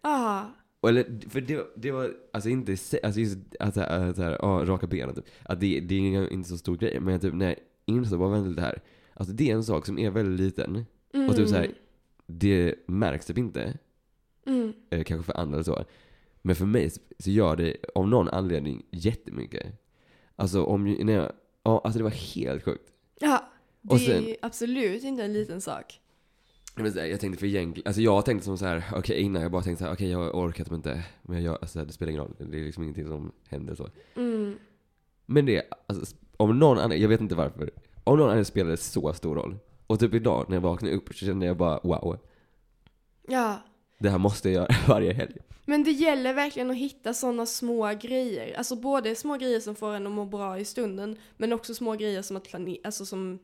ah. 0.00 0.44
Eller, 0.88 1.28
för 1.30 1.40
det, 1.40 1.66
det 1.76 1.90
var, 1.90 2.10
alltså 2.32 2.48
inte, 2.48 2.72
alltså 3.02 3.20
just 3.20 3.38
att 3.60 3.74
så 3.74 3.80
här, 3.80 4.08
att 4.10 4.16
så 4.16 4.22
här, 4.22 4.38
ja, 4.42 4.62
raka 4.64 4.86
benen 4.86 5.14
typ. 5.14 5.24
Att 5.42 5.60
det, 5.60 5.80
det 5.80 5.94
är 5.94 6.32
inte 6.32 6.48
så 6.48 6.58
stor 6.58 6.76
grej, 6.76 7.00
men 7.00 7.20
typ 7.20 7.34
när 7.34 7.46
jag 7.46 7.56
insåg 7.86 8.18
bara 8.18 8.28
vänta 8.30 8.48
lite 8.48 8.60
här. 8.62 8.82
Alltså 9.14 9.34
det 9.34 9.50
är 9.50 9.54
en 9.54 9.64
sak 9.64 9.86
som 9.86 9.98
är 9.98 10.10
väldigt 10.10 10.40
liten. 10.40 10.84
Mm. 11.14 11.28
Och 11.28 11.36
typ 11.36 11.48
så 11.48 11.54
här, 11.54 11.70
det 12.26 12.74
märks 12.86 13.26
typ 13.26 13.38
inte, 13.38 13.78
Mm. 14.46 14.72
eh, 14.90 15.04
kanske 15.04 15.32
för 15.32 15.40
andra 15.40 15.54
eller 15.56 15.64
så. 15.64 15.84
Men 16.42 16.56
för 16.56 16.66
mig 16.66 16.90
så- 16.90 17.30
gör 17.30 17.56
det 17.56 17.76
av 17.94 18.08
någon 18.08 18.28
anledning 18.28 18.82
jättemycket. 18.90 19.66
Alltså 20.36 20.62
om, 20.64 20.84
när 20.84 21.12
jag, 21.12 21.32
ja 21.62 21.80
alltså 21.84 21.98
det 21.98 22.02
var 22.04 22.10
helt 22.10 22.64
sjukt. 22.64 22.92
Ja, 23.20 23.44
det 23.82 23.94
Och 23.94 24.00
sen- 24.00 24.24
är 24.24 24.36
absolut 24.42 25.02
inte 25.04 25.24
en 25.24 25.32
liten 25.32 25.60
sak. 25.60 26.00
Jag 26.76 27.20
tänkte 27.20 27.40
för 27.40 27.46
egentligen, 27.46 27.86
alltså 27.86 28.02
jag 28.02 28.24
tänkte 28.24 28.44
som 28.44 28.58
så 28.58 28.66
här, 28.66 28.84
okej 28.94 29.20
innan 29.20 29.42
jag 29.42 29.50
bara 29.50 29.62
tänkte 29.62 29.84
så 29.84 29.86
här, 29.88 29.94
okej 29.94 30.10
jag 30.10 30.34
orkar 30.34 30.64
typ 30.64 30.72
inte, 30.72 31.04
men 31.22 31.42
jag, 31.42 31.58
alltså 31.60 31.84
det 31.84 31.92
spelar 31.92 32.10
ingen 32.10 32.22
roll, 32.22 32.34
det 32.38 32.60
är 32.60 32.64
liksom 32.64 32.82
ingenting 32.82 33.06
som 33.06 33.32
händer 33.48 33.74
så. 33.74 33.88
Mm. 34.16 34.58
Men 35.26 35.46
det, 35.46 35.62
alltså, 35.86 36.16
om 36.36 36.58
någon 36.58 36.78
annan, 36.78 37.00
jag 37.00 37.08
vet 37.08 37.20
inte 37.20 37.34
varför, 37.34 37.70
om 38.04 38.18
någon 38.18 38.30
annan 38.30 38.44
spelade 38.44 38.76
så 38.76 39.12
stor 39.12 39.34
roll. 39.34 39.56
Och 39.86 40.00
typ 40.00 40.14
idag 40.14 40.44
när 40.48 40.56
jag 40.56 40.60
vaknade 40.62 40.94
upp 40.94 41.08
så 41.08 41.26
kände 41.26 41.46
jag 41.46 41.56
bara 41.56 41.80
wow, 41.82 42.18
Ja. 43.28 43.56
det 43.98 44.10
här 44.10 44.18
måste 44.18 44.50
jag 44.50 44.54
göra 44.54 44.74
varje 44.88 45.12
helg. 45.12 45.36
Men 45.66 45.84
det 45.84 45.90
gäller 45.90 46.34
verkligen 46.34 46.70
att 46.70 46.76
hitta 46.76 47.14
sådana 47.14 47.46
små 47.46 47.92
grejer. 48.00 48.58
Alltså 48.58 48.76
både 48.76 49.14
små 49.14 49.36
grejer 49.36 49.60
som 49.60 49.74
får 49.74 49.94
en 49.94 50.06
att 50.06 50.12
må 50.12 50.24
bra 50.24 50.58
i 50.58 50.64
stunden, 50.64 51.16
men 51.36 51.52
också 51.52 51.74
små 51.74 51.92
grejer 51.92 52.22
som 52.22 52.36
att 52.36 52.44
planera, 52.44 52.78
alltså 52.84 53.06
som, 53.06 53.38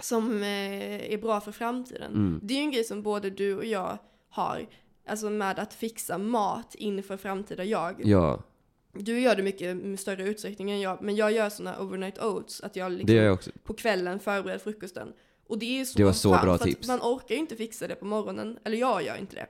som 0.00 0.42
eh, 0.42 1.12
är 1.12 1.18
bra 1.18 1.40
för 1.40 1.52
framtiden. 1.52 2.12
Mm. 2.12 2.40
Det 2.42 2.54
är 2.54 2.58
ju 2.58 2.62
en 2.64 2.70
grej 2.70 2.84
som 2.84 3.02
både 3.02 3.30
du 3.30 3.56
och 3.56 3.64
jag 3.64 3.98
har, 4.28 4.66
alltså 5.06 5.30
med 5.30 5.58
att 5.58 5.74
fixa 5.74 6.18
mat 6.18 6.74
inför 6.74 7.16
framtida 7.16 7.64
jag. 7.64 8.00
Ja, 8.04 8.42
Du 8.92 9.20
gör 9.20 9.36
det 9.36 9.42
mycket 9.42 9.76
med 9.76 10.00
större 10.00 10.28
utsträckning 10.28 10.70
än 10.70 10.80
jag, 10.80 11.02
men 11.02 11.16
jag 11.16 11.32
gör 11.32 11.48
såna 11.50 11.80
overnight 11.80 12.18
oats, 12.18 12.60
att 12.60 12.76
jag 12.76 12.92
liksom 12.92 13.16
jag 13.16 13.38
på 13.64 13.74
kvällen 13.74 14.20
förbereder 14.20 14.58
frukosten. 14.58 15.12
Och 15.46 15.58
det 15.58 15.80
är 15.80 15.84
så 15.84 15.98
Det 15.98 16.04
var 16.04 16.12
så 16.12 16.30
skönt, 16.32 16.42
bra 16.42 16.58
tips. 16.58 16.88
Man 16.88 17.00
orkar 17.02 17.34
ju 17.34 17.40
inte 17.40 17.56
fixa 17.56 17.88
det 17.88 17.94
på 17.94 18.04
morgonen, 18.04 18.58
eller 18.64 18.76
jag 18.76 19.02
gör 19.02 19.16
inte 19.16 19.34
det. 19.36 19.46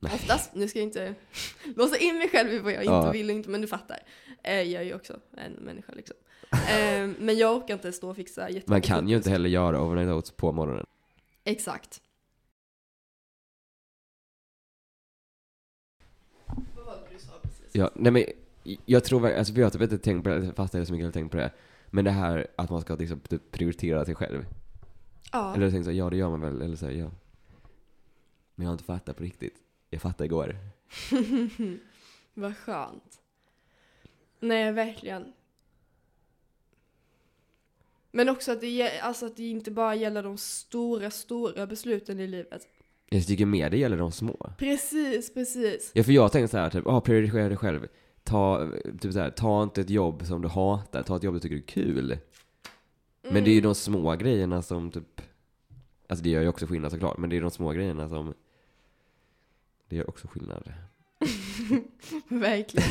Nej. 0.00 0.12
Oftast, 0.14 0.54
nu 0.54 0.68
ska 0.68 0.78
jag 0.78 0.86
inte 0.86 1.14
låsa 1.76 1.96
in 1.96 2.18
mig 2.18 2.28
själv 2.28 2.52
i 2.52 2.58
vad 2.58 2.72
jag 2.72 2.82
inte 2.82 2.92
Ja. 2.92 3.10
vill 3.10 3.30
och 3.30 3.36
inte, 3.36 3.50
men 3.50 3.60
du 3.60 3.66
fattar. 3.66 3.98
Eh, 4.42 4.62
jag 4.62 4.82
är 4.82 4.86
ju 4.86 4.94
också 4.94 5.20
en 5.36 5.52
människa 5.52 5.92
liksom. 5.92 6.16
Eh, 6.68 7.08
men 7.18 7.38
jag 7.38 7.56
orkar 7.56 7.74
inte 7.74 7.92
stå 7.92 8.10
och 8.10 8.16
fixa 8.16 8.40
jättemycket 8.40 8.68
Man 8.68 8.80
kan 8.82 9.08
ju 9.08 9.16
inte 9.16 9.30
heller 9.30 9.48
göra 9.48 9.82
overnight 9.82 10.10
oats 10.10 10.30
på 10.30 10.52
morgonen. 10.52 10.86
Exakt. 11.44 12.02
Vad 16.46 16.86
var 16.86 16.94
det 16.94 17.14
du 17.14 17.18
sa 17.18 17.32
precis? 17.42 17.70
Ja, 17.72 17.90
nej 17.94 18.12
men 18.12 18.24
jag 18.84 19.04
tror 19.04 19.20
verkligen, 19.20 19.38
alltså 19.38 19.54
vi 19.54 19.62
har 19.62 19.70
typ 19.70 19.82
inte 19.82 19.98
tänkt 19.98 20.24
på 20.24 20.30
det, 20.30 20.52
fast 20.56 20.74
är 20.74 20.84
så 20.84 20.92
mycket 20.92 21.02
jag 21.02 21.08
har 21.08 21.12
tänkt 21.12 21.30
på 21.30 21.36
det. 21.36 21.50
Men 21.86 22.04
det 22.04 22.10
här 22.10 22.46
att 22.56 22.70
man 22.70 22.80
ska 22.80 22.94
liksom 22.94 23.20
typ 23.20 23.50
prioritera 23.50 24.04
sig 24.04 24.14
själv. 24.14 24.46
Ja. 25.32 25.54
Eller 25.54 25.64
jag 25.64 25.72
tänkte 25.72 25.84
så 25.84 25.90
här, 25.90 25.98
ja 25.98 26.10
det 26.10 26.16
gör 26.16 26.30
man 26.30 26.40
väl, 26.40 26.62
eller 26.62 26.76
så 26.76 26.86
här, 26.86 26.92
ja. 26.92 27.10
Men 28.54 28.64
jag 28.64 28.68
har 28.68 28.72
inte 28.72 28.84
fattat 28.84 29.16
på 29.16 29.22
riktigt. 29.22 29.54
Jag 29.90 30.02
fattade 30.02 30.24
igår. 30.24 30.56
Vad 32.34 32.56
skönt. 32.56 33.20
Nej, 34.40 34.72
verkligen. 34.72 35.32
Men 38.10 38.28
också 38.28 38.52
att 38.52 38.60
det, 38.60 39.00
alltså 39.00 39.26
att 39.26 39.36
det 39.36 39.48
inte 39.48 39.70
bara 39.70 39.94
gäller 39.94 40.22
de 40.22 40.38
stora, 40.38 41.10
stora 41.10 41.66
besluten 41.66 42.20
i 42.20 42.26
livet. 42.26 42.68
Jag 43.10 43.26
tycker 43.26 43.46
mer 43.46 43.70
det 43.70 43.76
gäller 43.78 43.96
de 43.96 44.12
små. 44.12 44.52
Precis, 44.58 45.34
precis. 45.34 45.90
Ja 45.94 46.02
för 46.02 46.12
jag 46.12 46.32
tänkte 46.32 46.50
så 46.50 46.58
här, 46.58 46.70
typ, 46.70 46.86
ah, 46.86 47.00
prioritera 47.00 47.48
dig 47.48 47.56
själv. 47.56 47.86
Ta, 48.22 48.70
typ 49.00 49.12
så 49.12 49.18
här, 49.18 49.30
ta 49.30 49.62
inte 49.62 49.80
ett 49.80 49.90
jobb 49.90 50.26
som 50.26 50.42
du 50.42 50.48
hatar, 50.48 51.02
ta 51.02 51.16
ett 51.16 51.22
jobb 51.22 51.34
du 51.34 51.40
tycker 51.40 51.56
är 51.56 51.60
kul. 51.60 52.18
Men 53.22 53.44
det 53.44 53.50
är 53.50 53.54
ju 53.54 53.60
de 53.60 53.74
små 53.74 54.16
grejerna 54.16 54.62
som 54.62 54.90
typ, 54.90 55.20
alltså 56.08 56.22
det 56.22 56.30
gör 56.30 56.42
ju 56.42 56.48
också 56.48 56.66
skillnad 56.66 56.90
såklart, 56.92 57.18
men 57.18 57.30
det 57.30 57.36
är 57.36 57.40
de 57.40 57.50
små 57.50 57.72
grejerna 57.72 58.08
som, 58.08 58.34
det 59.88 59.96
gör 59.96 60.08
också 60.08 60.28
skillnad. 60.28 60.72
Verkligen. 62.28 62.88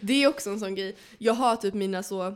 Det 0.00 0.22
är 0.22 0.28
också 0.28 0.50
en 0.50 0.60
sån 0.60 0.74
grej. 0.74 0.96
Jag 1.18 1.34
har 1.34 1.56
typ 1.56 1.74
mina 1.74 2.02
så 2.02 2.34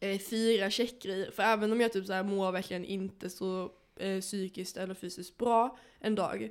eh, 0.00 0.18
fyra 0.18 0.70
checkgrejer. 0.70 1.30
För 1.30 1.42
även 1.42 1.72
om 1.72 1.80
jag 1.80 1.92
typ 1.92 2.06
så 2.06 2.12
här 2.12 2.22
mår 2.22 2.52
verkligen 2.52 2.84
inte 2.84 3.30
så 3.30 3.70
eh, 3.96 4.20
psykiskt 4.20 4.76
eller 4.76 4.94
fysiskt 4.94 5.36
bra 5.38 5.78
en 6.00 6.14
dag. 6.14 6.50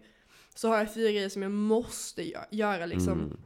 Så 0.56 0.68
har 0.68 0.78
jag 0.78 0.94
fyra 0.94 1.12
grejer 1.12 1.30
som 1.30 1.42
jag 1.42 1.52
måste 1.52 2.22
gö- 2.24 2.46
göra 2.52 2.86
liksom 2.86 3.14
Mm. 3.20 3.38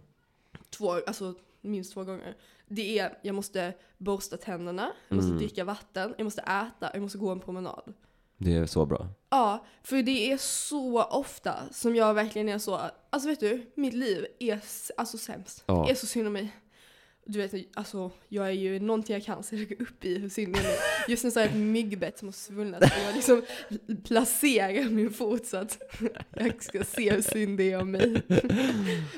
två, 0.69 0.91
alltså 0.91 1.35
minst 1.61 1.93
två 1.93 2.03
gånger. 2.03 2.35
Det 2.67 2.99
är, 2.99 3.17
jag 3.21 3.35
måste 3.35 3.73
borsta 3.97 4.37
tänderna, 4.37 4.91
jag 5.07 5.15
måste 5.15 5.27
Mm. 5.29 5.37
dricka 5.37 5.63
vatten, 5.63 6.13
jag 6.17 6.23
måste 6.25 6.41
äta, 6.41 6.89
jag 6.93 7.01
måste 7.01 7.17
gå 7.17 7.29
en 7.29 7.39
promenad. 7.39 7.93
Det 8.37 8.55
är 8.55 8.65
så 8.65 8.85
bra. 8.85 9.07
Ja, 9.29 9.65
för 9.83 10.01
det 10.03 10.31
är 10.31 10.37
så 10.37 11.03
ofta 11.03 11.55
som 11.71 11.95
jag 11.95 12.13
verkligen 12.13 12.49
är 12.49 12.57
så, 12.57 12.79
alltså 13.09 13.29
vet 13.29 13.39
du, 13.39 13.71
mitt 13.75 13.93
liv 13.93 14.25
är 14.39 14.61
alltså 14.97 15.17
sämst. 15.17 15.63
Ja. 15.65 15.83
Det 15.87 15.91
är 15.91 15.95
så 15.95 16.05
synd 16.07 16.27
om 16.27 16.33
mig. 16.33 16.51
Du 17.25 17.39
vet, 17.39 17.53
alltså 17.73 18.11
jag 18.29 18.47
är 18.47 18.51
ju 18.51 18.79
någonting 18.79 19.13
jag 19.13 19.23
kan 19.23 19.43
så 19.43 19.55
jag 19.55 19.69
går 19.69 19.81
upp 19.81 20.05
i 20.05 20.17
hur 20.19 20.29
synd 20.29 20.53
det 20.53 20.59
är. 20.59 21.09
Just 21.09 21.23
nu 21.23 21.31
så 21.31 21.39
har 21.39 21.45
jag 21.45 21.51
ett 21.51 21.61
myggbett 21.61 22.19
som 22.19 22.27
har 22.27 22.33
svullnat 22.33 22.81
och 22.81 22.89
jag 23.07 23.15
liksom 23.15 23.41
placerar 24.03 24.89
min 24.89 25.11
fot 25.11 25.45
så 25.45 25.57
att 25.57 25.81
jag 26.35 26.63
ska 26.63 26.83
se 26.83 27.11
hur 27.11 27.21
synd 27.21 27.57
det 27.57 27.71
är 27.71 27.81
om 27.81 27.91
mig. 27.91 28.21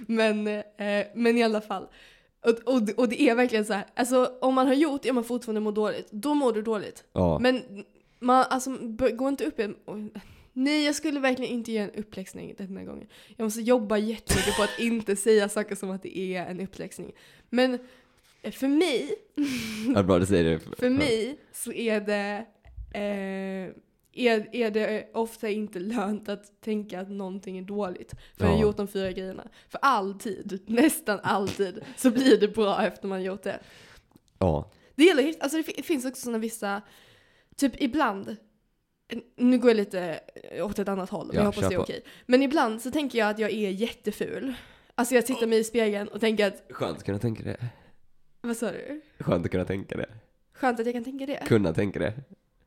Men, 0.08 0.48
eh, 0.48 1.06
men 1.16 1.38
i 1.38 1.44
alla 1.44 1.62
fall. 1.62 1.88
Och, 2.46 2.74
och, 2.74 2.90
och 2.98 3.10
det 3.10 3.22
är 3.22 3.36
verkligen 3.36 3.66
så 3.66 3.74
här, 3.74 3.86
alltså 3.96 4.32
om 4.42 4.54
man 4.54 4.68
har 4.68 4.74
gjort 4.74 5.02
det 5.02 5.10
och 5.10 5.16
man 5.16 5.24
fortfarande 5.24 5.62
mår 5.62 5.72
dåligt, 5.72 6.08
då 6.12 6.34
mår 6.34 6.54
du 6.54 6.62
dåligt. 6.62 7.04
Ja. 7.14 7.40
Men 7.40 7.62
man, 8.20 8.46
alltså, 8.50 8.78
gå 9.14 9.30
inte 9.30 9.46
upp 9.46 9.60
i 9.60 9.74
Nej, 10.58 10.86
jag 10.86 10.96
skulle 10.96 11.20
verkligen 11.20 11.52
inte 11.52 11.72
göra 11.72 11.84
en 11.84 12.00
uppläxning 12.00 12.56
den 12.58 12.78
här 12.78 12.86
gången. 12.86 13.08
Jag 13.38 13.44
måste 13.44 13.62
jobba 13.62 13.98
jättemycket 13.98 14.56
på 14.58 14.64
att 14.64 14.80
inte 14.80 15.16
säga 15.16 15.50
saker 15.50 15.76
som 15.76 15.92
att 15.92 16.04
det 16.04 16.18
är 16.18 16.46
en 16.46 16.60
uppläxning. 16.60 17.12
Men 17.56 17.80
eh, 18.42 18.52
för 18.52 18.68
mig, 18.68 19.16
Ja, 19.96 20.04
bra 20.04 20.20
du 20.20 20.26
säger 20.26 20.44
det. 20.44 20.60
för 20.78 20.90
mig 20.90 21.38
så 21.52 21.72
är 21.72 22.02
det, 22.02 22.46
eh, 22.94 23.74
är, 24.18 24.56
är 24.56 24.72
det 24.72 25.10
ofta 25.14 25.50
inte 25.50 25.80
lönt 25.80 26.30
att 26.30 26.62
tänka 26.62 27.00
att 27.00 27.10
någonting 27.10 27.58
är 27.58 27.62
dåligt. 27.62 28.12
För 28.38 28.46
jag 28.46 28.52
har 28.52 28.58
Ja. 28.58 28.62
gjort 28.62 28.78
de 28.78 28.88
fyra 28.88 29.12
grejerna. 29.12 29.48
För 29.70 29.80
alltid, 29.82 30.64
nästan 30.66 31.20
alltid, 31.24 31.82
så 31.98 32.12
blir 32.12 32.38
det 32.40 32.48
bra 32.48 32.86
efter 32.86 33.08
man 33.08 33.24
gjort 33.24 33.44
det. 33.44 33.60
Ja. 34.40 34.72
Det 34.96 35.04
gäller, 35.04 35.34
alltså 35.40 35.58
det 35.58 35.64
fi- 35.64 35.84
finns 35.84 36.06
också 36.06 36.22
sådana 36.22 36.38
vissa, 36.38 36.82
typ 37.56 37.82
ibland, 37.82 38.36
nu 39.36 39.58
går 39.58 39.70
jag 39.70 39.78
lite 39.78 40.20
åt 40.62 40.80
ett 40.80 40.88
annat 40.90 41.10
håll, 41.10 41.28
men 41.28 41.36
Ja, 41.36 41.42
jag 41.42 41.46
hoppas 41.46 41.70
det 41.70 41.76
är 41.76 41.80
okej. 41.80 42.04
Men 42.26 42.44
ibland 42.44 42.82
så 42.82 42.92
tänker 42.92 43.20
jag 43.20 43.30
att 43.30 43.40
jag 43.40 43.52
är 43.52 43.70
jätteful. 43.70 44.54
Alltså 44.96 45.16
jag 45.16 45.26
tittar 45.26 45.48
mig 45.48 45.60
i 45.60 45.64
spegeln 45.64 46.08
och 46.08 46.20
tänker 46.22 46.48
att, 46.48 46.64
Skönt 46.70 46.98
att 46.98 47.04
kunna 47.04 47.20
tänka 47.20 47.44
det. 47.44 47.58
vad 48.42 48.58
sa 48.58 48.72
du? 48.72 49.02
Skönt 49.20 49.46
att 49.46 49.52
kunna 49.52 49.66
tänka 49.66 49.98
det. 49.98 50.10
Skönt 50.54 50.80
att 50.80 50.86
jag 50.86 50.96
kan 50.96 51.04
tänka 51.04 51.26
det. 51.26 51.44
Kunna 51.48 51.74
tänka 51.74 52.00
det. 52.00 52.14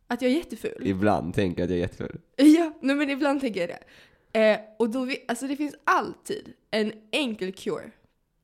Att 0.06 0.22
jag 0.22 0.30
är 0.30 0.36
jätteful. 0.36 0.82
Ibland 0.86 1.34
tänker 1.34 1.60
jag 1.60 1.64
att 1.66 1.70
jag 1.70 1.76
är 1.78 1.82
jätteful. 1.82 2.18
Ja, 2.36 2.72
nej, 2.80 2.96
men 2.96 3.10
ibland 3.10 3.40
tänker 3.40 3.60
jag 3.60 3.68
det. 3.68 4.40
Eh, 4.40 4.58
och 4.78 4.90
då, 4.90 5.04
vi, 5.04 5.24
alltså 5.28 5.46
det 5.46 5.56
finns 5.56 5.74
alltid 5.84 6.52
en 6.70 6.92
enkel 7.10 7.52
cure. 7.52 7.90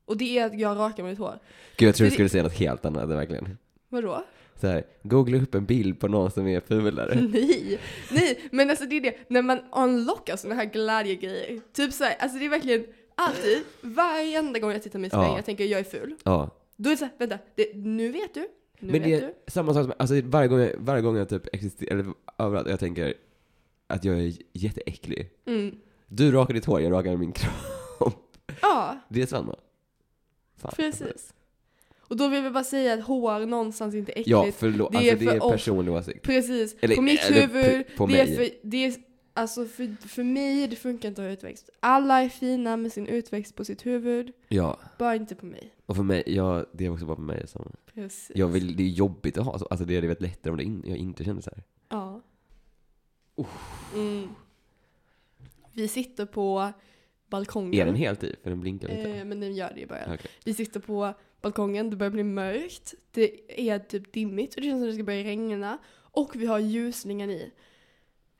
Och 0.05 0.17
det 0.17 0.37
är 0.39 0.45
att 0.45 0.59
jag 0.59 0.77
rakar 0.77 1.03
mitt 1.03 1.17
hår. 1.19 1.39
Gud, 1.77 1.87
jag 1.87 1.95
tror 1.95 2.05
Det- 2.05 2.09
du 2.09 2.13
skulle 2.13 2.29
säga 2.29 2.43
något 2.43 2.53
helt 2.59 2.85
annat 2.85 3.09
verkligen. 3.09 3.57
Vadå? 3.89 4.23
Så 4.61 4.67
här, 4.67 4.83
googla 5.03 5.37
upp 5.37 5.55
en 5.55 5.65
bild 5.65 5.99
på 5.99 6.07
någon 6.07 6.31
som 6.31 6.47
är 6.47 6.59
fulare. 6.59 7.15
Nej, 7.33 7.79
nej, 8.11 8.39
men 8.51 8.69
alltså 8.69 8.85
det 8.85 8.95
är 8.95 9.01
det, 9.01 9.15
när 9.27 9.41
man 9.41 9.59
unlockar 9.75 10.35
sådana 10.35 10.55
här 10.61 10.65
glädjegrejer. 10.69 11.61
Typ 11.73 11.93
såhär, 11.93 12.15
alltså 12.19 12.37
det 12.37 12.45
är 12.45 12.49
verkligen 12.49 12.85
alltid, 13.15 13.63
varenda 13.81 14.59
gång 14.59 14.71
jag 14.71 14.83
tittar 14.83 14.99
mig 14.99 15.07
i 15.07 15.09
spegeln 15.09 15.29
Ja. 15.29 15.35
jag 15.35 15.45
tänker 15.45 15.65
jag 15.65 15.79
är 15.79 15.83
ful. 15.83 16.15
Ja. 16.23 16.49
Då 16.75 16.89
är 16.89 16.93
det 16.93 16.97
såhär, 16.97 17.13
vänta, 17.17 17.37
det, 17.55 17.75
nu 17.75 18.11
vet 18.11 18.33
du, 18.33 18.39
nu 18.79 18.91
Men 18.91 18.91
vet 18.91 19.03
det 19.03 19.09
du. 19.19 19.25
är 19.25 19.33
samma 19.47 19.73
sak 19.73 19.83
som, 19.83 19.93
alltså 19.99 20.21
varje 20.23 20.47
gång 20.47 20.59
jag, 20.59 20.71
varje 20.77 21.01
gång 21.01 21.17
jag 21.17 21.29
typ 21.29 21.55
existerar, 21.55 21.91
eller 21.99 22.13
överallt, 22.37 22.69
jag 22.69 22.79
tänker 22.79 23.13
att 23.87 24.03
jag 24.05 24.19
är 24.19 24.33
jätteäcklig. 24.53 25.29
Mm. 25.45 25.75
Du 26.07 26.31
rakar 26.31 26.53
ditt 26.53 26.65
hår, 26.65 26.81
jag 26.81 26.91
rakar 26.91 27.17
min 27.17 27.31
kropp. 27.31 28.37
Ja, 28.61 28.97
Det 29.09 29.21
är 29.21 29.25
samma. 29.25 29.55
Fan. 30.57 30.71
precis. 30.75 31.33
Och 31.99 32.17
då 32.17 32.27
vill 32.27 32.43
vi 32.43 32.49
bara 32.49 32.63
säga 32.63 32.93
att 32.93 33.03
hår 33.03 33.45
någonstans 33.45 33.95
inte 33.95 34.11
är 34.11 34.13
äckligt. 34.13 34.29
Ja, 34.29 34.47
förlåt. 34.57 34.91
Det 34.91 34.97
är 34.97 35.11
alltså 35.11 35.25
det 35.25 35.31
för 35.31 35.35
är 35.35 35.43
off- 35.43 35.51
personlig 35.51 35.93
åsikt. 35.93 36.21
Precis, 36.21 36.75
Eller- 36.81 36.95
på 36.95 37.01
mitt 37.01 37.23
eller 37.23 37.47
huvud, 37.47 37.87
på- 37.87 37.97
på 37.97 38.07
det 38.07 38.19
är 38.21 38.25
mig. 38.25 38.35
för, 38.35 38.49
det 38.63 38.85
är, 38.85 38.93
alltså 39.35 39.65
för, 39.65 40.07
för 40.07 40.23
mig, 40.23 40.67
det 40.67 40.75
funkar 40.75 41.09
inte 41.09 41.21
att 41.21 41.27
ha 41.27 41.33
utväxt. 41.33 41.69
Alla 41.79 42.21
är 42.23 42.29
fina 42.29 42.77
med 42.77 42.91
sin 42.91 43.07
utväxt 43.07 43.55
på 43.55 43.65
sitt 43.65 43.85
huvud, 43.85 44.31
Ja. 44.47 44.79
bara 44.99 45.15
inte 45.15 45.35
på 45.35 45.45
mig. 45.45 45.73
Och 45.85 45.95
för 45.95 46.03
mig, 46.03 46.23
ja, 46.25 46.65
det 46.71 46.85
är 46.85 46.89
också 46.89 47.05
bara 47.05 47.15
på 47.15 47.21
mig 47.21 47.47
som, 47.47 47.71
Precis. 47.93 48.31
jag 48.35 48.47
vill, 48.47 48.75
det 48.75 48.83
är 48.83 48.87
jobbigt 48.87 49.37
att 49.37 49.45
ha 49.45 49.59
så. 49.59 49.65
Alltså 49.65 49.85
det 49.85 49.95
är 49.97 50.01
det 50.01 50.07
vet 50.07 50.21
lättare 50.21 50.51
om 50.51 50.57
det 50.57 50.63
in, 50.63 50.83
jag 50.87 50.97
inte 50.97 51.23
känner 51.23 51.41
så 51.41 51.49
här. 51.55 51.63
Ja. 51.89 52.21
Mm. 53.95 54.29
Vi 55.73 55.87
sitter 55.87 56.25
på 56.25 56.71
balkongen. 57.29 57.81
Är 57.81 57.85
den 57.85 57.95
helt 57.95 58.23
i? 58.23 58.35
För 58.43 58.49
den 58.49 58.59
blinkar 58.61 58.87
lite. 58.87 59.09
Eh, 59.09 59.25
men 59.25 59.39
den 59.39 59.55
gör 59.55 59.71
det 59.75 59.81
i 59.81 59.85
början. 59.87 60.13
Okej. 60.13 60.31
Vi 60.43 60.53
sitter 60.53 60.79
på 60.79 61.13
balkongen, 61.41 61.89
det 61.89 61.95
börjar 61.95 62.11
bli 62.11 62.23
mörkt. 62.23 62.93
Det 63.11 63.69
är 63.69 63.79
typ 63.79 64.13
dimmigt 64.13 64.55
och 64.55 64.61
det 64.61 64.67
känns 64.67 64.81
som 64.81 64.87
det 64.87 64.93
ska 64.93 65.03
börja 65.03 65.23
regna. 65.23 65.77
Och 65.95 66.35
vi 66.35 66.45
har 66.45 66.59
ljusningen 66.59 67.29
i. 67.29 67.51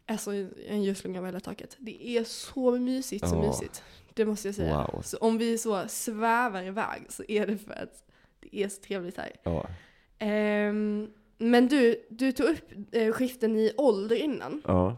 Alltså 0.07 0.31
en 0.67 0.83
ljusslinga 0.83 1.17
över 1.19 1.27
hela 1.27 1.39
taket. 1.39 1.75
Det 1.79 2.07
är 2.17 2.23
så 2.23 2.71
mysigt, 2.71 3.27
så 3.29 3.35
Ja. 3.35 3.41
mysigt. 3.47 3.83
Det 4.13 4.25
måste 4.25 4.47
jag 4.47 4.55
säga. 4.55 4.87
Wow. 4.93 5.01
Så 5.01 5.17
om 5.17 5.37
vi 5.37 5.57
så 5.57 5.87
svävar 5.87 6.63
iväg 6.63 7.01
så 7.09 7.23
är 7.27 7.47
det 7.47 7.57
för 7.57 7.73
att 7.73 8.03
det 8.39 8.57
är 8.63 8.69
så 8.69 8.81
trevligt 8.81 9.17
här. 9.17 9.31
Ja. 9.43 9.67
Ehm, 10.19 11.09
men 11.37 11.67
du, 11.67 12.05
du 12.09 12.31
tog 12.31 12.47
upp 12.47 12.71
eh, 12.91 13.11
skiften 13.13 13.55
i 13.55 13.71
ålder 13.77 14.15
innan. 14.15 14.61
Ja. 14.65 14.97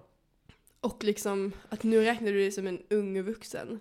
Och 0.82 1.03
liksom 1.03 1.51
att 1.70 1.84
nu 1.84 2.01
räknar 2.01 2.32
du 2.32 2.38
dig 2.39 2.51
som 2.51 2.68
en 2.68 2.80
ung 2.89 3.22
vuxen. 3.24 3.80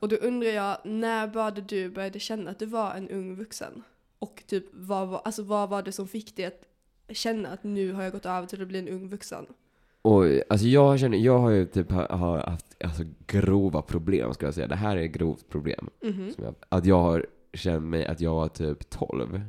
Och 0.00 0.08
då 0.08 0.16
undrar 0.16 0.48
jag, 0.50 0.76
när 0.84 1.26
började 1.28 1.60
du 1.60 1.90
började 1.90 2.20
känna 2.20 2.50
att 2.50 2.58
du 2.58 2.66
var 2.66 2.94
en 2.94 3.08
ung 3.10 3.36
vuxen? 3.36 3.82
Och 4.18 4.42
typ, 4.46 4.64
vad 4.72 5.08
var, 5.08 5.22
alltså, 5.24 5.42
vad 5.42 5.68
var 5.68 5.82
det 5.82 5.92
som 5.92 6.08
fick 6.08 6.36
dig 6.36 6.44
att 6.46 6.62
känna 7.16 7.48
att 7.48 7.64
nu 7.64 7.92
har 7.92 8.02
jag 8.02 8.12
gått 8.12 8.26
över 8.26 8.46
till 8.46 8.62
att 8.62 8.68
bli 8.68 8.78
en 8.78 8.88
ung 8.88 9.08
vuxen? 9.08 9.46
Oj, 10.08 10.42
alltså 10.48 10.66
jag 10.66 11.00
känner, 11.00 11.18
jag 11.18 11.38
har 11.38 11.50
ju 11.50 11.66
typ 11.66 11.90
ha- 11.92 12.16
har 12.16 12.38
haft 12.38 12.76
alltså, 12.84 13.02
grova 13.26 13.82
problem 13.82 14.34
ska 14.34 14.46
jag 14.46 14.54
säga. 14.54 14.66
Det 14.66 14.76
här 14.76 14.96
är 14.96 15.04
ett 15.04 15.12
grovt 15.12 15.48
problem. 15.48 15.88
Mhm. 16.02 16.32
Som 16.32 16.44
jag, 16.44 16.54
att 16.68 16.86
jag 16.86 17.00
har 17.00 17.26
känt 17.52 17.84
mig 17.84 18.06
att 18.06 18.20
jag 18.20 18.34
var 18.34 18.48
typ 18.48 18.90
12 18.90 19.40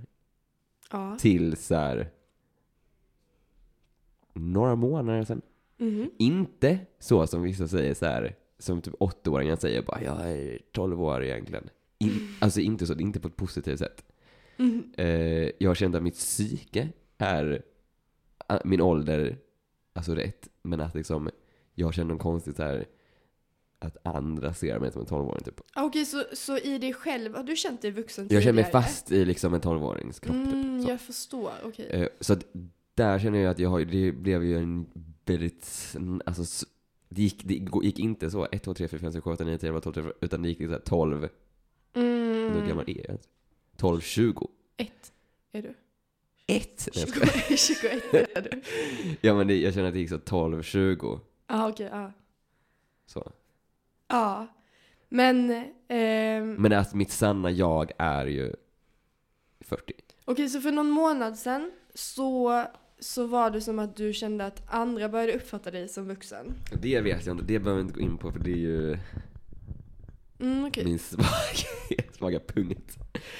Ja. 0.91 1.17
till 1.19 1.57
så 1.57 1.75
här 1.75 2.09
några 4.33 4.75
månader 4.75 5.23
sedan. 5.23 5.41
Mhm. 5.77 6.09
Inte 6.17 6.79
så 6.99 7.27
som 7.27 7.41
vissa 7.41 7.67
säger 7.67 7.93
så 7.93 8.05
här, 8.05 8.35
som 8.59 8.81
typ 8.81 8.93
åttaåringar 8.99 9.55
säger 9.55 9.81
bara 9.81 10.01
jag 10.03 10.31
är 10.31 10.59
12 10.71 11.01
år 11.03 11.23
egentligen. 11.23 11.69
In, 11.99 12.11
alltså 12.39 12.59
inte 12.59 12.85
så, 12.85 12.93
inte 12.99 13.19
på 13.19 13.27
ett 13.27 13.35
positivt 13.35 13.79
sätt. 13.79 14.05
Mhm. 14.57 14.91
Eh, 14.97 15.49
jag 15.59 15.69
har 15.69 15.75
känt 15.75 15.95
att 15.95 16.03
mitt 16.03 16.13
psyke 16.17 16.89
är 17.17 17.61
ah, 18.47 18.59
min 18.65 18.81
ålder, 18.81 19.37
alltså 19.97 20.15
rätt, 20.15 20.47
men 20.61 20.81
att 20.81 20.95
liksom, 20.95 21.29
jag 21.75 21.93
känner 21.93 22.13
något 22.13 22.21
konstigt 22.21 22.55
så 22.55 22.63
här 22.63 22.85
att 23.79 23.97
andra 24.07 24.53
ser 24.53 24.79
mig 24.79 24.91
som 24.91 25.01
en 25.01 25.07
12-åring 25.07 25.43
typ. 25.43 25.61
Ah, 25.73 25.83
Okej, 25.83 26.05
så, 26.05 26.23
så 26.33 26.57
i 26.57 26.77
dig 26.77 26.93
själv, 26.93 27.35
har 27.35 27.43
du 27.43 27.55
känt 27.55 27.81
dig 27.81 27.91
vuxen 27.91 28.27
Jag 28.29 28.43
känner 28.43 28.53
mig 28.53 28.63
tidigare? 28.63 28.83
fast 28.83 29.11
i 29.11 29.25
liksom 29.25 29.53
en 29.53 29.61
12-årings 29.61 30.19
kropp 30.19 30.35
Mm, 30.35 30.51
typ. 30.79 30.85
Så. 30.85 30.91
jag 30.91 31.01
förstår, 31.01 31.51
okej. 31.63 31.85
Eh, 31.89 32.07
Så 32.19 32.33
att 32.33 32.45
där 32.95 33.19
känner 33.19 33.39
jag 33.39 33.51
att 33.51 33.59
jag 33.59 33.69
har, 33.69 33.79
det 33.85 34.11
blev 34.11 34.43
ju 34.43 34.57
en 34.57 34.85
väldigt, 35.25 35.95
alltså 36.25 36.65
det 37.09 37.21
gick, 37.21 37.43
det 37.43 37.53
gick 37.83 37.99
inte 37.99 38.31
så 38.31 38.47
1, 38.51 38.63
2, 38.63 38.73
3, 38.73 38.87
4, 38.87 38.99
5, 38.99 39.11
6, 39.13 39.23
7, 39.23 39.31
8, 39.31 39.43
9, 39.43 39.57
10, 39.57 39.67
11, 39.67 39.81
12, 39.81 39.93
13, 39.93 40.11
utan 40.21 40.41
det 40.41 40.49
gick 40.49 40.59
liksom 40.59 40.79
12, 40.85 41.29
Mm. 41.93 42.53
hur 42.53 42.67
gammal 42.67 42.89
är 42.89 42.97
jag 42.97 43.05
ens? 43.05 43.21
12, 43.77 44.01
20. 44.01 44.47
Ett 44.77 45.11
är 45.51 45.61
du. 45.61 45.73
1! 46.47 46.87
Nej, 46.95 47.05
jag 47.05 47.09
skojar. 47.09 47.57
21 48.11 48.37
är 48.37 48.41
du. 48.41 48.61
Ja 49.21 49.35
men 49.35 49.47
det, 49.47 49.55
jag 49.57 49.73
känner 49.73 49.87
att 49.87 49.93
det 49.93 49.99
gick 49.99 50.09
så 50.09 50.17
12, 50.17 50.63
20. 50.63 51.19
Ja, 51.47 51.69
okej, 51.69 51.89
ja. 51.91 52.11
Så. 53.05 53.31
Ja. 54.07 54.47
Men, 55.09 55.63
ehm, 55.87 56.53
Men 56.53 56.73
att 56.73 56.93
mitt 56.93 57.11
sanna 57.11 57.51
jag 57.51 57.91
är 57.97 58.25
ju 58.25 58.53
40. 59.59 59.93
okej 60.25 60.49
så 60.49 60.61
för 60.61 60.71
någon 60.71 60.89
månad 60.89 61.37
sedan 61.37 61.71
så, 61.93 62.63
så 62.99 63.25
var 63.27 63.49
det 63.51 63.61
som 63.61 63.79
att 63.79 63.95
du 63.95 64.13
kände 64.13 64.45
att 64.45 64.73
andra 64.73 65.09
började 65.09 65.33
uppfatta 65.33 65.71
dig 65.71 65.87
som 65.87 66.07
vuxen. 66.07 66.53
Det 66.81 67.01
vet 67.01 67.25
jag 67.25 67.33
inte, 67.33 67.45
det 67.45 67.59
behöver 67.59 67.81
jag 67.81 67.87
inte 67.89 67.99
gå 67.99 68.05
in 68.05 68.17
på 68.17 68.31
för 68.31 68.39
det 68.39 68.51
är 68.51 68.57
ju 68.57 68.97
Mm, 70.39 70.65
okej. 70.65 70.85
min 70.85 70.99
svaga, 71.09 72.03
svaga 72.17 72.39
punkt. 72.39 72.97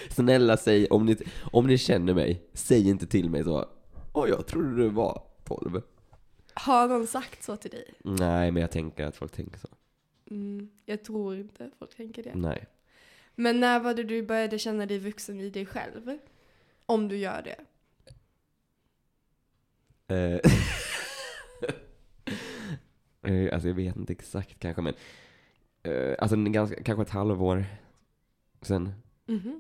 Snälla 0.10 0.58
säg, 0.58 0.88
om 0.88 1.06
ni, 1.06 1.18
om 1.52 1.68
ni 1.68 1.78
känner 1.78 2.14
mig, 2.14 2.50
säg 2.54 2.90
inte 2.90 3.08
till 3.08 3.30
mig 3.30 3.44
så 3.44 3.66
Åh 4.14 4.30
jag 4.30 4.48
trodde 4.48 4.76
du 4.76 4.90
var 4.90 5.24
12. 5.44 5.82
Har 6.54 6.88
någon 6.88 7.08
sagt 7.08 7.44
så 7.44 7.58
till 7.58 7.72
dig? 7.72 7.94
Nej 8.04 8.52
men 8.52 8.62
jag 8.62 8.72
tänker 8.72 9.06
att 9.06 9.16
folk 9.16 9.32
tänker 9.32 9.60
så. 9.60 9.68
Mm, 10.32 10.70
jag 10.86 11.04
tror 11.04 11.36
inte 11.36 11.72
folk 11.80 11.96
tänker 11.96 12.24
det. 12.24 12.36
Nej. 12.36 12.66
Men 13.36 13.60
när 13.60 13.80
var 13.80 13.94
det 13.94 14.04
du 14.04 14.24
började 14.24 14.60
känna 14.60 14.86
dig 14.86 15.00
vuxen 15.00 15.42
i 15.42 15.50
dig 15.50 15.66
själv? 15.66 16.18
Om 16.86 17.08
du 17.08 17.18
gör 17.18 17.42
det. 17.42 17.60
Eh, 20.16 20.40
eh, 23.34 23.54
alltså 23.54 23.68
jag 23.68 23.76
vet 23.76 23.96
inte 23.96 24.14
exakt 24.14 24.60
kanske 24.60 24.82
men 24.82 24.94
eh, 25.88 26.16
Alltså 26.20 26.36
en 26.36 26.52
ganska, 26.52 26.84
kanske 26.84 27.02
ett 27.02 27.10
halvår 27.10 27.66
sen. 28.62 28.92
Mhm. 29.26 29.60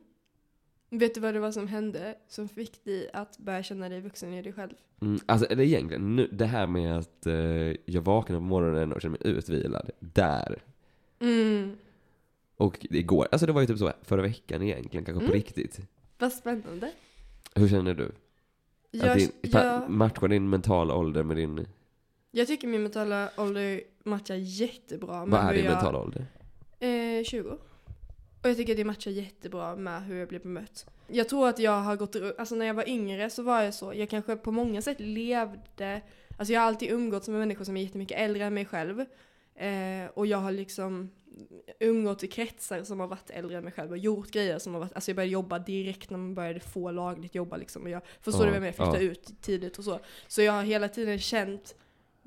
Vet 0.89 1.13
du 1.15 1.19
vad 1.21 1.33
det 1.33 1.39
var 1.39 1.51
som 1.51 1.67
hände 1.67 2.15
som 2.27 2.47
fick 2.49 2.83
dig 2.85 3.09
att 3.13 3.37
börja 3.37 3.63
känna 3.63 3.89
dig 3.89 4.01
vuxen 4.01 4.33
i 4.33 4.41
dig 4.41 4.53
själv? 4.53 4.73
Mm, 5.01 5.19
alltså 5.25 5.45
eller 5.45 5.63
egentligen, 5.63 6.15
nu, 6.15 6.27
det 6.31 6.45
här 6.45 6.67
med 6.67 6.97
att 6.97 7.25
eh, 7.25 7.33
jag 7.85 8.01
vaknade 8.01 8.39
på 8.39 8.45
morgonen 8.45 8.93
och 8.93 9.01
kände 9.01 9.17
mig 9.23 9.31
utvilad. 9.37 9.89
Där. 9.99 10.63
Mm. 11.19 11.77
Och 12.57 12.85
igår, 12.89 13.27
alltså 13.31 13.45
det 13.47 13.51
var 13.53 13.61
ju 13.61 13.67
typ 13.67 13.77
så 13.77 13.91
förra 14.03 14.21
veckan 14.21 14.61
egentligen, 14.61 15.05
kanske 15.05 15.19
på 15.19 15.31
Mm. 15.31 15.33
riktigt. 15.33 15.79
Vad 16.19 16.33
spännande. 16.33 16.91
Hur 17.55 17.67
känner 17.67 17.93
du? 17.93 18.11
Jag, 18.91 19.09
att 19.09 19.17
din, 19.17 19.31
jag, 19.41 19.89
Matchar 19.89 20.27
din 20.27 20.49
mentala 20.49 20.95
ålder 20.95 21.23
med 21.23 21.37
din, 21.37 21.67
jag 22.37 22.47
tycker 22.47 22.67
min 22.67 22.83
mentala 22.83 23.29
ålder 23.37 23.81
matchar 24.03 24.35
jättebra 24.35 25.25
med 25.25 25.29
vad 25.29 25.41
är 25.41 25.47
hur 25.47 25.53
din 25.55 25.65
jag... 25.65 25.73
mentala 25.73 25.99
ålder? 25.99 26.25
Eh, 26.79 27.23
20. 27.23 27.49
Och 28.41 28.49
jag 28.49 28.57
tycker 28.57 28.75
det 28.75 28.83
matchar 28.83 29.11
jättebra 29.11 29.75
med 29.75 30.05
hur 30.05 30.19
jag 30.19 30.27
blir 30.27 30.39
bemött. 30.39 30.85
Jag 31.07 31.29
tror 31.29 31.47
att 31.49 31.59
jag 31.59 31.71
har 31.81 31.95
gått 31.95 32.15
ru- 32.15 32.33
alltså 32.37 32.55
när 32.55 32.65
jag 32.65 32.73
var 32.73 32.89
yngre 32.89 33.29
så 33.29 33.43
var 33.43 33.61
jag 33.61 33.73
så, 33.73 33.93
jag 33.93 34.09
kanske 34.09 34.35
på 34.35 34.51
många 34.51 34.81
sätt 34.81 34.99
levde, 34.99 36.01
alltså 36.37 36.53
jag 36.53 36.61
har 36.61 36.67
alltid 36.67 36.91
umgåtts 36.91 37.27
med 37.27 37.39
människor 37.39 37.65
som 37.65 37.77
är 37.77 37.81
jättemycket 37.81 38.19
äldre 38.19 38.43
än 38.45 38.53
mig 38.53 38.65
själv. 38.65 38.99
Eh, 39.55 40.09
och 40.13 40.27
jag 40.27 40.37
har 40.37 40.51
liksom 40.51 41.09
umgått 41.79 42.23
i 42.23 42.27
kretsar 42.27 42.83
som 42.83 42.99
har 42.99 43.07
varit 43.07 43.29
äldre 43.29 43.57
än 43.57 43.63
mig 43.63 43.73
själv 43.73 43.91
och 43.91 43.97
gjort 43.97 44.31
grejer 44.31 44.59
som 44.59 44.73
har 44.73 44.79
varit, 44.79 44.93
alltså 44.93 45.11
jag 45.11 45.15
började 45.15 45.31
jobba 45.31 45.59
direkt 45.59 46.09
när 46.09 46.17
man 46.17 46.35
började 46.35 46.59
få 46.59 46.91
lagligt 46.91 47.35
jobba 47.35 47.57
liksom. 47.57 47.83
Och 47.83 47.89
jag 47.89 48.01
förstår 48.21 48.45
Ja, 48.45 48.47
du 48.47 48.51
menar? 48.53 48.65
Jag 48.65 48.75
flyttade 48.75 49.03
ja. 49.03 49.11
ut 49.11 49.41
tidigt 49.41 49.77
och 49.77 49.83
så. 49.83 49.99
Så 50.27 50.41
jag 50.41 50.53
har 50.53 50.63
hela 50.63 50.89
tiden 50.89 51.19
känt 51.19 51.75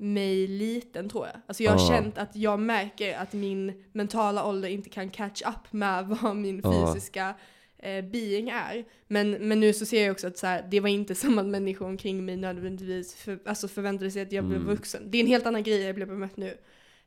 mig 0.01 0.47
liten 0.47 1.09
tror 1.09 1.25
jag. 1.25 1.35
Alltså 1.47 1.63
jag 1.63 1.71
har 1.71 1.79
Ja. 1.79 1.87
känt 1.87 2.17
att 2.17 2.35
jag 2.35 2.59
märker 2.59 3.17
att 3.17 3.33
min 3.33 3.83
mentala 3.91 4.45
ålder 4.45 4.69
inte 4.69 4.89
kan 4.89 5.09
catch 5.09 5.41
up 5.47 5.73
med 5.73 6.05
vad 6.21 6.35
min 6.35 6.61
fysiska 6.63 7.33
eh, 7.77 8.05
being 8.05 8.49
är. 8.49 8.85
Men, 9.07 9.31
men 9.31 9.59
nu 9.59 9.73
så 9.73 9.85
ser 9.85 10.03
jag 10.03 10.11
också 10.11 10.27
att 10.27 10.37
så 10.37 10.47
här, 10.47 10.67
det 10.71 10.79
var 10.79 10.89
inte 10.89 11.15
som 11.23 11.39
att 11.39 11.45
människor 11.45 11.85
omkring 11.85 12.25
mig 12.25 12.37
nödvändigtvis 12.37 13.15
för, 13.15 13.39
alltså 13.45 13.67
förväntade 13.67 14.11
sig 14.11 14.21
att 14.21 14.31
jag 14.31 14.43
blev 14.45 14.61
Mm. 14.61 14.75
vuxen. 14.75 15.03
Det 15.11 15.17
är 15.17 15.21
en 15.21 15.27
helt 15.27 15.45
annan 15.45 15.63
grej 15.63 15.81
jag 15.81 15.95
blev 15.95 16.07
bemött 16.07 16.37
nu. 16.37 16.57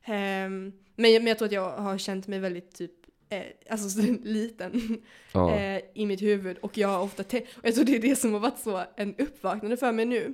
Ehm, 0.05 0.71
men, 0.95 1.13
jag- 1.13 1.21
men 1.23 1.27
jag 1.27 1.37
tror 1.37 1.45
att 1.45 1.51
jag 1.53 1.71
har 1.71 1.97
känt 1.97 2.27
mig 2.27 2.39
väldigt 2.39 2.71
typ 2.75 2.91
Eh, 3.29 3.41
alltså 3.69 3.89
så 4.01 4.01
liten 4.23 5.01
Ja. 5.31 5.55
eh, 5.55 5.81
i 5.95 6.05
mitt 6.05 6.21
huvud 6.21 6.57
och 6.57 6.77
jag 6.77 6.87
har 6.87 7.01
ofta 7.01 7.23
tänkt, 7.23 7.57
och 7.57 7.65
jag 7.65 7.75
tror 7.75 7.85
det 7.85 7.95
är 7.95 8.01
det 8.01 8.15
som 8.15 8.33
har 8.33 8.39
varit 8.39 8.59
så 8.59 8.83
en 8.97 9.15
uppvaknande 9.15 9.77
för 9.77 9.91
mig 9.91 10.05
nu. 10.05 10.33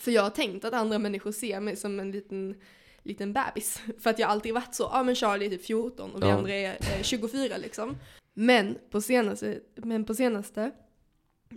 För 0.00 0.10
jag 0.10 0.22
har 0.22 0.30
tänkt 0.30 0.64
att 0.64 0.72
andra 0.74 0.98
människor 0.98 1.32
ser 1.32 1.60
mig 1.60 1.76
som 1.76 2.00
en 2.00 2.10
liten, 2.10 2.60
liten 3.02 3.32
bebis. 3.32 3.80
För 3.98 4.10
att 4.10 4.18
jag 4.18 4.30
alltid 4.30 4.54
varit 4.54 4.74
så, 4.74 4.90
ja 4.92 5.02
men 5.02 5.14
Charlie 5.14 5.46
är 5.46 5.50
typ 5.50 5.64
14 5.64 6.10
och 6.14 6.22
vi 6.22 6.26
Ja. 6.26 6.32
andra 6.32 6.52
är 6.54 6.70
eh, 6.96 7.02
24 7.02 7.56
liksom. 7.56 7.96
Men 8.34 8.78
på 8.90 9.00
senaste, 9.00 9.60
men 9.74 10.04
på 10.04 10.14
senaste 10.14 10.70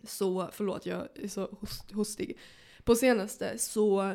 så, 0.04 0.50
förlåt 0.52 0.86
jag 0.86 1.08
är 1.16 1.28
så 1.28 1.46
host, 1.46 1.92
hostig. 1.92 2.38
På 2.84 2.96
senaste 2.96 3.58
så 3.58 4.14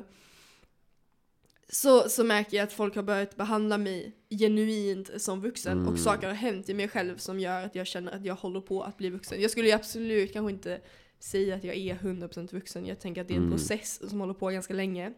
så, 1.68 2.08
så 2.08 2.24
märker 2.24 2.56
jag 2.56 2.64
att 2.64 2.72
folk 2.72 2.96
har 2.96 3.02
börjat 3.02 3.36
behandla 3.36 3.78
mig 3.78 4.12
genuint 4.30 5.10
som 5.22 5.40
vuxen 5.40 5.72
Mm. 5.78 5.88
och 5.92 5.98
saker 5.98 6.26
har 6.26 6.34
hänt 6.34 6.68
i 6.68 6.74
mig 6.74 6.88
själv 6.88 7.16
som 7.16 7.40
gör 7.40 7.64
att 7.64 7.74
jag 7.74 7.86
känner 7.86 8.12
att 8.12 8.24
jag 8.24 8.34
håller 8.34 8.60
på 8.60 8.82
att 8.82 8.96
bli 8.96 9.10
vuxen. 9.10 9.40
Jag 9.40 9.50
skulle 9.50 9.66
ju 9.68 9.72
absolut 9.74 10.32
kanske 10.32 10.52
inte 10.52 10.80
säga 11.18 11.54
att 11.56 11.64
jag 11.64 11.76
är 11.76 11.94
100% 11.94 12.52
vuxen. 12.54 12.86
Jag 12.86 13.00
tänker 13.00 13.20
att 13.20 13.28
det 13.28 13.34
är 13.34 13.38
en 13.38 13.42
Mm. 13.42 13.56
process 13.58 14.10
som 14.10 14.20
håller 14.20 14.34
på 14.34 14.48
ganska 14.48 14.74
länge. 14.74 15.12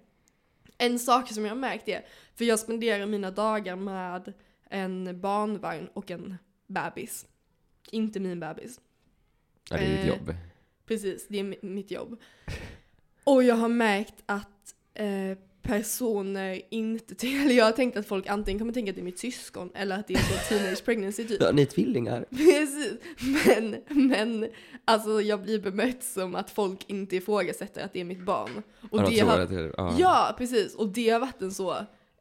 En 0.78 0.98
sak 0.98 1.32
som 1.32 1.44
jag 1.44 1.50
har 1.50 1.56
märkt 1.58 1.88
är, 1.88 2.06
för 2.34 2.44
jag 2.44 2.58
spenderar 2.58 3.06
mina 3.06 3.30
dagar 3.30 3.76
med 3.76 4.32
en 4.70 5.20
barnvagn 5.20 5.88
och 5.94 6.10
en 6.10 6.36
bebis. 6.66 7.26
Inte 7.90 8.20
min 8.20 8.40
bebis. 8.40 8.80
ja, 9.70 9.76
det 9.76 9.82
är 9.84 9.90
ditt 9.90 10.00
eh, 10.00 10.08
jobb. 10.08 10.34
Precis, 10.86 11.26
det 11.28 11.38
är 11.38 11.44
mi- 11.44 11.64
mitt 11.64 11.90
jobb. 11.90 12.20
Och 13.24 13.42
jag 13.44 13.54
har 13.54 13.68
märkt 13.68 14.14
att 14.26 14.74
eh, 14.94 15.38
personer 15.68 16.60
inte, 16.70 17.14
ty- 17.14 17.36
eller 17.42 17.54
jag 17.54 17.64
har 17.64 17.72
tänkt 17.72 17.96
att 17.96 18.06
folk 18.06 18.26
antingen 18.26 18.58
kommer 18.58 18.72
tänka 18.72 18.90
att 18.90 18.96
det 18.96 19.02
är 19.02 19.04
mitt 19.04 19.18
syskon 19.18 19.70
eller 19.74 19.98
att 19.98 20.08
det 20.08 20.14
är 20.14 20.18
så 20.18 20.48
teenage 20.48 20.84
pregnancy 20.84 21.24
typ. 21.24 21.40
Ja, 21.42 21.50
ni 21.52 21.62
är 21.62 21.66
tvillingar. 21.66 22.26
Precis, 22.30 22.92
men, 23.46 23.76
men 24.08 24.46
alltså 24.84 25.20
jag 25.22 25.42
blir 25.42 25.58
bemött 25.60 26.02
som 26.02 26.34
att 26.34 26.50
folk 26.50 26.84
inte 26.86 27.16
ifrågasätter 27.16 27.84
att 27.84 27.92
det 27.92 28.00
är 28.00 28.04
mitt 28.04 28.24
barn. 28.24 28.62
Och 28.90 28.98
Ja, 29.00 29.04
de 29.06 29.14
det 29.14 29.20
har, 29.20 29.38
det- 29.46 29.72
ja. 29.76 29.94
ja, 29.98 30.34
precis, 30.38 30.74
och 30.74 30.88
det 30.88 31.08
har 31.10 31.20
varit 31.20 31.42
en 31.42 31.52
så 31.52 31.70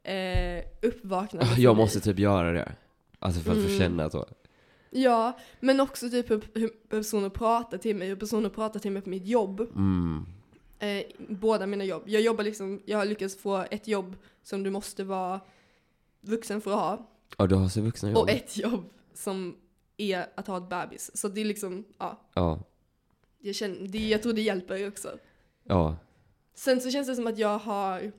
eh, 0.02 0.64
uppvaknande 0.82 1.46
Ah, 1.52 1.58
Jag 1.58 1.76
måste 1.76 2.00
typ 2.00 2.18
göra 2.18 2.52
det. 2.52 2.72
Alltså 3.18 3.40
för 3.40 3.50
att 3.52 3.58
få 3.58 3.64
Mm. 3.66 3.78
känna 3.78 4.10
så. 4.10 4.26
Ja, 4.90 5.38
men 5.60 5.80
också 5.80 6.10
typ 6.10 6.30
hur, 6.30 6.40
hur 6.54 6.68
personer 6.88 7.28
pratar 7.28 7.78
till 7.78 7.96
mig, 7.96 8.08
hur 8.08 8.16
personer 8.16 8.48
pratar 8.48 8.80
till 8.80 8.90
mig 8.92 9.02
på 9.02 9.10
mitt 9.10 9.26
jobb. 9.26 9.60
Mm. 9.60 10.26
Eh, 10.78 11.04
båda 11.28 11.66
mina 11.66 11.84
jobb. 11.84 12.02
Jag 12.06 12.22
jobbar 12.22 12.44
liksom, 12.44 12.82
jag 12.84 12.98
har 12.98 13.04
lyckats 13.04 13.36
få 13.36 13.64
ett 13.70 13.88
jobb 13.88 14.16
som 14.42 14.62
du 14.62 14.70
måste 14.70 15.04
vara 15.04 15.40
vuxen 16.20 16.60
för 16.60 16.70
att 16.70 16.78
ha. 16.78 17.10
Ja, 17.38 17.46
du 17.46 17.54
har 17.54 17.68
så 17.68 17.80
vuxna 17.80 18.08
jobb. 18.10 18.18
Och 18.18 18.30
ett 18.30 18.56
jobb 18.56 18.84
som 19.14 19.56
är 19.96 20.26
att 20.34 20.46
ha 20.46 20.56
ett 20.56 20.68
bebis. 20.68 21.10
Så 21.14 21.28
det 21.28 21.40
är 21.40 21.44
liksom, 21.44 21.84
ja. 21.98 22.20
Ja. 22.34 22.64
Jag, 23.38 23.54
känner, 23.54 23.88
det, 23.88 24.08
jag 24.08 24.22
tror 24.22 24.32
det 24.32 24.42
hjälper 24.42 24.88
också. 24.88 25.18
Ja. 25.64 25.96
Sen 26.54 26.80
så 26.80 26.90
känns 26.90 27.08
det 27.08 27.16
som 27.16 27.26
att 27.26 27.38
jag 27.38 27.58
har 27.58 28.12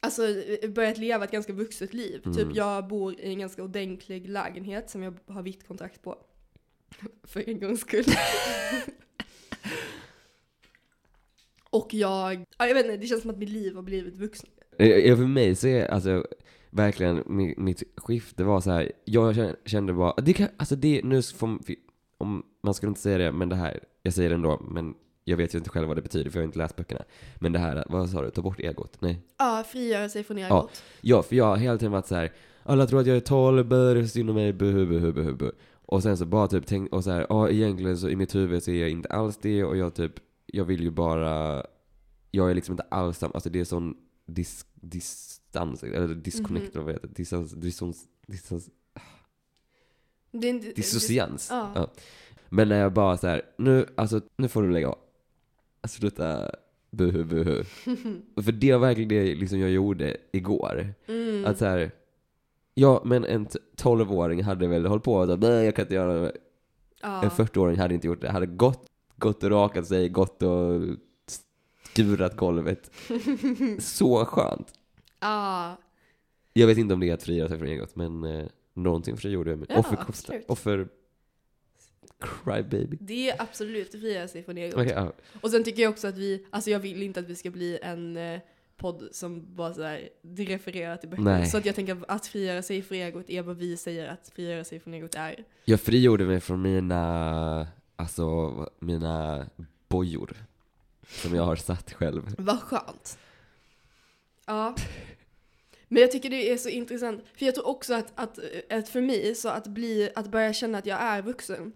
Alltså 0.00 0.22
börjat 0.68 0.98
leva 0.98 1.24
ett 1.24 1.30
ganska 1.30 1.52
vuxet 1.52 1.94
liv. 1.94 2.22
Mm. 2.24 2.36
Typ 2.36 2.48
jag 2.54 2.88
bor 2.88 3.20
i 3.20 3.28
en 3.28 3.38
ganska 3.38 3.62
ordentlig 3.62 4.28
lägenhet 4.28 4.90
som 4.90 5.02
jag 5.02 5.14
har 5.26 5.42
vitt 5.42 5.66
kontrakt 5.66 6.02
på. 6.02 6.18
För 7.22 7.48
en 7.48 7.60
gångs 7.60 7.80
skull. 7.80 8.04
Och 11.76 11.94
jag, 11.94 12.44
ja, 12.58 12.66
jag 12.66 12.74
vet 12.74 12.84
inte, 12.86 12.96
det 12.96 13.06
känns 13.06 13.22
som 13.22 13.30
att 13.30 13.38
mitt 13.38 13.48
liv 13.48 13.74
har 13.74 13.82
blivit 13.82 14.16
vuxen. 14.16 14.48
Eh, 14.78 14.88
eh, 14.88 15.16
För 15.16 15.26
mig 15.26 15.54
så 15.54 15.66
är 15.68 15.86
alltså 15.86 16.26
verkligen 16.70 17.24
mi- 17.24 17.54
mitt 17.60 17.82
skifte 17.96 18.44
var 18.44 18.60
så 18.60 18.70
här. 18.70 18.92
jag 19.04 19.54
kände- 19.64 19.92
bara, 19.92 20.14
det 20.22 20.32
kan, 20.32 20.48
alltså 20.56 20.76
det, 20.76 21.00
nu 21.04 21.22
får, 21.22 21.58
om, 22.18 22.42
man 22.62 22.74
skulle 22.74 22.88
inte 22.88 23.00
säga 23.00 23.18
det, 23.18 23.32
men 23.32 23.48
det 23.48 23.56
här, 23.56 23.80
jag 24.02 24.12
säger 24.14 24.28
det 24.28 24.34
ändå, 24.34 24.62
men 24.70 24.94
jag 25.24 25.36
vet 25.36 25.54
ju 25.54 25.58
inte 25.58 25.70
själv 25.70 25.88
vad 25.88 25.96
det 25.96 26.02
betyder 26.02 26.30
för 26.30 26.38
jag 26.38 26.42
har 26.42 26.46
inte 26.46 26.58
läst 26.58 26.76
böckerna. 26.76 27.02
Men 27.36 27.52
det 27.52 27.58
här, 27.58 27.84
vad 27.88 28.10
sa 28.10 28.22
du, 28.22 28.30
ta 28.30 28.42
bort 28.42 28.60
egot? 28.60 29.00
Nej. 29.00 29.20
Ja, 29.38 29.64
frigöra 29.68 30.08
sig 30.08 30.24
från 30.24 30.38
egot. 30.38 30.82
Ja, 31.00 31.22
för 31.22 31.36
jag 31.36 31.44
har 31.44 31.56
hela 31.56 31.78
tiden 31.78 31.92
varit 31.92 32.06
så 32.06 32.14
här. 32.14 32.32
alla 32.62 32.86
tror 32.86 33.00
att 33.00 33.06
jag 33.06 33.16
är 33.16 33.20
12, 33.20 33.68
det 33.68 33.76
är 33.76 34.04
synd 34.04 34.30
om 34.30 34.36
mig, 34.36 34.52
buhu, 34.52 34.86
buhu, 34.86 35.12
buhu, 35.12 35.32
buhu. 35.34 35.52
Och 35.88 36.02
sen 36.02 36.16
så 36.16 36.26
bara 36.26 36.48
typ 36.48 36.66
tänk, 36.66 36.92
och 36.92 37.04
så 37.04 37.10
här, 37.10 37.26
ja 37.28 37.50
egentligen 37.50 37.96
så 37.98 38.08
i 38.08 38.16
mitt 38.16 38.34
huvud 38.34 38.62
så 38.62 38.70
är 38.70 38.80
jag 38.80 38.90
inte 38.90 39.08
alls 39.08 39.38
det 39.42 39.64
och 39.64 39.76
jag 39.76 39.94
typ, 39.94 40.12
jag 40.46 40.64
vill 40.64 40.82
ju 40.82 40.90
bara, 40.90 41.66
jag 42.30 42.50
är 42.50 42.54
liksom 42.54 42.72
inte 42.72 42.86
alls 42.90 43.18
sam- 43.18 43.30
alltså 43.34 43.50
det 43.50 43.60
är 43.60 43.64
sån 43.64 43.96
dis, 44.26 44.66
distans, 44.74 45.82
eller 45.82 46.14
disconnect, 46.14 46.74
Mhm. 46.74 46.84
vad 46.84 46.94
heter 46.94 47.08
det? 47.08 47.14
Distans, 47.14 47.52
distans, 47.52 48.04
distans, 48.26 48.70
Det 50.30 50.46
är 50.46 50.50
inte, 50.50 50.72
dissocians. 50.72 51.48
Ja. 51.50 51.72
Ja. 51.74 51.92
Men 52.48 52.68
när 52.68 52.80
jag 52.80 52.92
bara 52.92 53.16
så 53.16 53.26
här, 53.26 53.42
nu, 53.58 53.86
alltså, 53.96 54.20
nu 54.36 54.48
får 54.48 54.62
du 54.62 54.70
lägga 54.70 54.88
av. 54.88 54.98
Alltså, 55.80 55.98
Sluta 55.98 56.50
buhu 56.90 57.24
buhu. 57.24 57.64
För 58.44 58.52
det 58.52 58.72
var 58.72 58.78
verkligen 58.78 59.08
det 59.08 59.34
liksom 59.34 59.58
jag 59.58 59.70
gjorde 59.70 60.16
igår. 60.32 60.94
Mm. 61.06 61.44
Att 61.46 61.58
så 61.58 61.64
här, 61.64 61.90
ja 62.74 63.02
men 63.04 63.24
en 63.24 63.46
t- 63.46 63.58
12-åring 63.76 64.42
hade 64.42 64.66
väl 64.66 64.86
hållit 64.86 65.04
på 65.04 65.14
och 65.14 65.26
sagt, 65.28 65.42
nej 65.42 65.64
jag 65.64 65.74
kan 65.76 65.82
inte 65.84 65.94
göra 65.94 66.20
det. 66.20 66.32
ja. 67.02 67.22
En 67.22 67.30
40-åring 67.30 67.78
hade 67.78 67.94
inte 67.94 68.06
gjort 68.06 68.20
det. 68.20 68.30
Hade 68.30 68.46
gått, 68.46 68.86
gått 69.16 69.42
och 69.42 69.50
rakat 69.50 69.86
sig, 69.86 70.08
gått 70.08 70.42
och 70.42 70.80
skurat 71.92 72.36
golvet. 72.36 72.90
Så 73.78 74.24
skönt. 74.24 74.72
ja. 75.20 75.76
Jag 76.52 76.66
vet 76.66 76.78
inte 76.78 76.94
om 76.94 77.00
det 77.00 77.08
är 77.10 77.14
att 77.14 77.22
frigöra 77.22 77.48
sig 77.48 77.58
från 77.58 77.68
egot, 77.68 77.96
men 77.96 78.24
eh, 78.24 78.46
någonting 78.74 79.16
för 79.16 79.22
det 79.22 79.34
gjorde 79.34 79.50
jag. 79.50 79.66
Ja, 79.68 79.78
offer, 79.78 79.98
absolut. 80.08 80.44
offer, 80.48 80.88
crybaby. 82.20 82.98
Det 83.00 83.30
är 83.30 83.42
absolut 83.42 83.94
att 83.94 84.00
frigöra 84.00 84.28
sig 84.28 84.42
från 84.42 84.58
egot. 84.58 84.74
Okej, 84.74 84.92
ja. 84.94 85.12
Och 85.40 85.50
sen 85.50 85.64
tycker 85.64 85.82
jag 85.82 85.90
också 85.90 86.08
att 86.08 86.16
vi, 86.16 86.46
alltså 86.50 86.70
jag 86.70 86.78
vill 86.78 87.02
inte 87.02 87.20
att 87.20 87.28
vi 87.28 87.34
ska 87.34 87.50
bli 87.50 87.78
en 87.82 88.16
eh, 88.16 88.40
podd 88.76 89.08
som 89.12 89.54
bara 89.54 89.74
så 89.74 89.82
här, 89.82 90.08
det 90.22 90.44
refererar 90.44 90.96
till 90.96 91.08
böcker. 91.08 91.22
Nej. 91.22 91.46
Så 91.46 91.58
att 91.58 91.66
jag 91.66 91.74
tänker 91.74 91.98
att 92.08 92.26
frigöra 92.26 92.62
sig 92.62 92.82
från 92.82 92.98
egot 92.98 93.30
är 93.30 93.42
vad 93.42 93.56
vi 93.56 93.76
säger 93.76 94.08
att 94.08 94.32
frigöra 94.34 94.64
sig 94.64 94.80
från 94.80 94.94
egot 94.94 95.14
är. 95.14 95.44
Jag 95.64 95.80
frigjorde 95.80 96.24
mig 96.24 96.40
från 96.40 96.62
mina, 96.62 97.66
alltså 97.96 98.52
mina 98.78 99.46
bojor. 99.88 100.36
Som 101.08 101.34
jag 101.34 101.42
har 101.42 101.56
satt 101.56 101.92
själv. 101.92 102.34
Vad 102.38 102.60
skönt. 102.60 103.18
Ja. 104.46 104.74
Men 105.88 106.00
jag 106.02 106.12
tycker 106.12 106.30
det 106.30 106.52
är 106.52 106.56
så 106.56 106.68
intressant, 106.68 107.24
för 107.34 107.46
jag 107.46 107.54
tror 107.54 107.66
också 107.66 107.94
att, 107.94 108.12
att, 108.14 108.38
att 108.70 108.88
för 108.88 109.00
mig, 109.00 109.34
så 109.34 109.48
att, 109.48 109.66
bli, 109.66 110.10
att 110.14 110.28
börja 110.28 110.52
känna 110.52 110.78
att 110.78 110.86
jag 110.86 111.00
är 111.00 111.22
vuxen, 111.22 111.72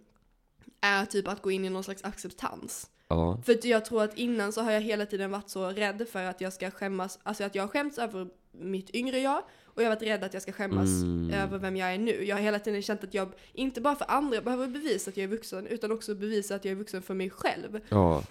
är 0.80 1.06
typ 1.06 1.28
att 1.28 1.42
gå 1.42 1.50
in 1.50 1.64
i 1.64 1.68
någon 1.68 1.84
slags 1.84 2.04
acceptans. 2.04 2.90
Ja. 3.08 3.42
För 3.44 3.66
jag 3.66 3.84
tror 3.84 4.02
att 4.02 4.18
innan 4.18 4.52
så 4.52 4.62
har 4.62 4.72
jag 4.72 4.80
hela 4.80 5.06
tiden 5.06 5.30
varit 5.30 5.50
så 5.50 5.68
rädd 5.68 6.08
för 6.08 6.24
att 6.24 6.40
jag 6.40 6.52
ska 6.52 6.70
skämmas, 6.70 7.18
alltså 7.22 7.44
att 7.44 7.54
jag 7.54 7.70
skämts 7.70 7.98
över 7.98 8.28
mitt 8.52 8.94
yngre 8.94 9.18
jag, 9.18 9.42
och 9.81 9.85
jag 9.85 9.91
har 9.91 9.97
varit 9.97 10.09
rädd 10.09 10.24
att 10.24 10.35
jag 10.35 10.43
ska 10.43 10.53
skämmas 10.53 10.89
Mm. 11.03 11.31
över 11.35 11.59
vem 11.59 11.76
jag 11.76 11.95
är 11.95 11.99
nu. 11.99 12.24
Jag 12.24 12.37
har 12.37 12.43
hela 12.43 12.59
tiden 12.59 12.83
känt 12.83 13.05
att 13.05 13.14
jag, 13.14 13.28
inte 13.53 13.81
bara 13.81 13.97
för 13.97 14.11
andra 14.11 14.41
behöver 14.41 14.66
bevisa 14.66 15.11
att 15.11 15.16
jag 15.16 15.24
är 15.24 15.28
vuxen, 15.28 15.66
utan 15.66 15.93
också 15.93 16.14
bevisa 16.14 16.55
att 16.55 16.64
jag 16.64 16.72
är 16.72 16.76
vuxen 16.76 17.03
för 17.03 17.14
mig 17.14 17.31
själv. 17.31 17.81
Ja. 17.89 18.24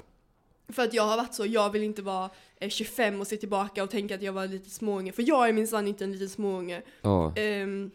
För 0.68 0.84
att 0.84 0.94
jag 0.94 1.04
har 1.04 1.18
varit 1.18 1.34
så, 1.36 1.46
jag 1.46 1.70
vill 1.70 1.84
inte 1.84 2.02
vara 2.02 2.30
eh, 2.60 2.70
25 2.70 3.22
och 3.22 3.28
se 3.28 3.38
tillbaka 3.38 3.84
och 3.84 3.90
tänka 3.90 4.16
att 4.16 4.22
jag 4.22 4.34
var 4.34 4.48
lite 4.48 4.70
småunge, 4.70 5.12
för 5.12 5.24
jag 5.28 5.50
är 5.50 5.54
minsann 5.54 5.88
inte 5.88 6.04
en 6.04 6.12
liten 6.12 6.30
småunge. 6.30 6.82
Ja. 7.02 7.34
Ehm, 7.36 7.92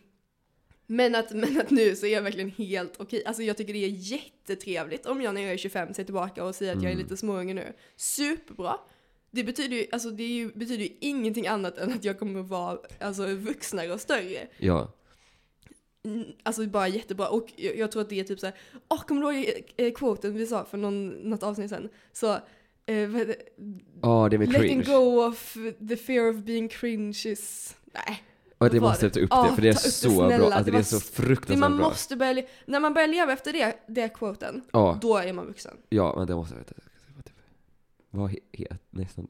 men, 0.86 1.14
att, 1.14 1.30
men 1.34 1.60
att 1.60 1.70
nu 1.70 1.96
så 1.96 2.06
är 2.06 2.12
jag 2.12 2.22
verkligen 2.22 2.50
helt 2.50 2.92
okej. 3.00 3.22
Alltså 3.26 3.42
jag 3.42 3.56
tycker 3.56 3.72
det 3.72 3.84
är 3.84 3.88
jättetrevligt 3.88 5.06
om 5.06 5.22
jag 5.22 5.34
när 5.34 5.40
jag 5.42 5.52
är 5.52 5.56
25 5.56 5.94
ser 5.94 6.04
tillbaka 6.04 6.44
och 6.44 6.54
säger 6.54 6.72
att 6.76 6.82
jag 6.82 6.90
är 6.90 6.94
Mm. 6.94 7.02
lite 7.02 7.16
småunge 7.16 7.54
nu. 7.54 7.72
Superbra! 7.96 8.78
Det 9.34 9.44
betyder 9.44 9.76
ju, 9.76 9.86
alltså 9.92 10.10
det 10.10 10.22
är 10.22 10.28
ju, 10.28 10.48
betyder 10.54 10.84
ju 10.84 10.90
ingenting 11.00 11.46
annat 11.46 11.78
än 11.78 11.92
att 11.92 12.04
jag 12.04 12.18
kommer 12.18 12.40
att 12.40 12.48
vara 12.48 12.78
alltså, 13.00 13.26
vuxnare 13.26 13.92
och 13.92 14.00
större. 14.00 14.46
Ja. 14.58 14.92
Alltså 16.42 16.66
bara 16.66 16.88
jättebra. 16.88 17.28
Och 17.28 17.52
jag, 17.56 17.76
jag 17.78 17.92
tror 17.92 18.02
att 18.02 18.08
det 18.08 18.20
är 18.20 18.24
typ 18.24 18.40
såhär, 18.40 18.54
åh 18.88 19.02
kommer 19.06 19.22
du 19.32 19.38
ihåg 19.38 19.62
eh, 19.76 19.92
quoten 19.92 20.34
vi 20.34 20.46
sa 20.46 20.64
för 20.64 20.78
någon, 20.78 21.08
något 21.08 21.42
avsnitt 21.42 21.70
sen? 21.70 21.88
Så, 22.12 22.32
eh, 22.86 23.08
vad 23.08 23.18
heter 23.20 23.26
det? 23.26 23.38
Ja, 24.02 24.28
det 24.30 24.38
med 24.38 24.52
Letting 24.52 24.82
cringe. 24.82 24.98
go 24.98 25.24
of 25.26 25.56
the 25.88 25.96
fear 25.96 26.30
of 26.30 26.36
being 26.36 26.68
cringe 26.68 27.22
is... 27.26 27.76
Nej. 27.92 28.22
Och 28.58 28.70
det 28.70 28.80
måste 28.80 29.06
det? 29.06 29.10
ta 29.10 29.20
upp 29.20 29.28
Ja, 29.30 29.42
det, 29.50 29.54
för 29.54 29.62
det 29.62 29.68
är 29.68 29.72
det, 29.72 29.78
så 29.78 30.10
snälla. 30.10 30.38
bra. 30.38 30.46
Alltså 30.52 30.64
Det 30.64 30.70
det, 30.70 30.78
är 30.78 30.82
så 30.82 30.96
Det 30.96 31.04
fruktansvärt 31.04 31.58
man 31.58 31.76
bra. 31.76 31.88
måste 31.88 32.16
börja, 32.16 32.42
när 32.66 32.80
man 32.80 32.94
börjar 32.94 33.08
leva 33.08 33.32
efter 33.32 33.52
det, 33.52 33.74
det 33.86 34.08
quoten, 34.08 34.62
Ja, 34.72 34.98
då 35.02 35.16
är 35.16 35.32
man 35.32 35.46
vuxen. 35.46 35.76
ja, 35.88 36.14
men 36.16 36.26
det 36.26 36.34
måste 36.34 36.54
jag 36.54 36.58
veta. 36.58 36.74
Vad 38.14 38.30
he- 38.30 38.38
het 38.52 38.80
nästan. 38.90 39.28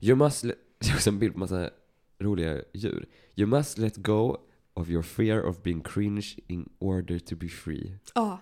You 0.00 0.16
must 0.16 0.44
let, 0.44 0.58
det 0.78 0.88
är 0.90 0.94
också 0.94 1.10
en 1.10 1.18
bild 1.18 1.32
på 1.32 1.38
massa 1.38 1.70
roliga 2.18 2.62
djur. 2.72 3.06
You 3.36 3.46
must 3.48 3.78
let 3.78 3.96
go 3.96 4.36
of 4.74 4.88
your 4.88 5.02
fear 5.02 5.42
of 5.42 5.62
being 5.62 5.82
cringe 5.82 6.36
in 6.46 6.68
order 6.78 7.18
to 7.18 7.36
be 7.36 7.48
free. 7.48 7.92
Ja, 8.14 8.40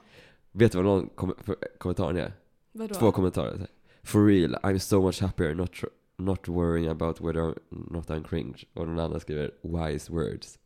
Vet 0.52 0.72
du 0.72 0.78
vad 0.78 0.84
någon 0.84 1.08
kom, 1.08 1.34
för, 1.44 1.56
kommentaren 1.78 2.16
är? 2.16 2.32
vadå? 2.72 2.94
Två 2.94 3.12
kommentarer. 3.12 3.66
For 4.02 4.26
real, 4.26 4.54
I'm 4.62 4.78
so 4.78 5.02
much 5.02 5.20
happier 5.20 5.54
not, 5.54 5.70
not 6.16 6.48
worrying 6.48 6.88
about 6.88 7.20
whether 7.20 7.40
or 7.42 7.58
not 7.70 8.06
I'm 8.10 8.24
cringe. 8.28 8.64
Och 8.74 8.86
den 8.86 8.98
andra 8.98 9.20
skriver 9.20 9.50
wise 9.62 10.12
words. 10.12 10.58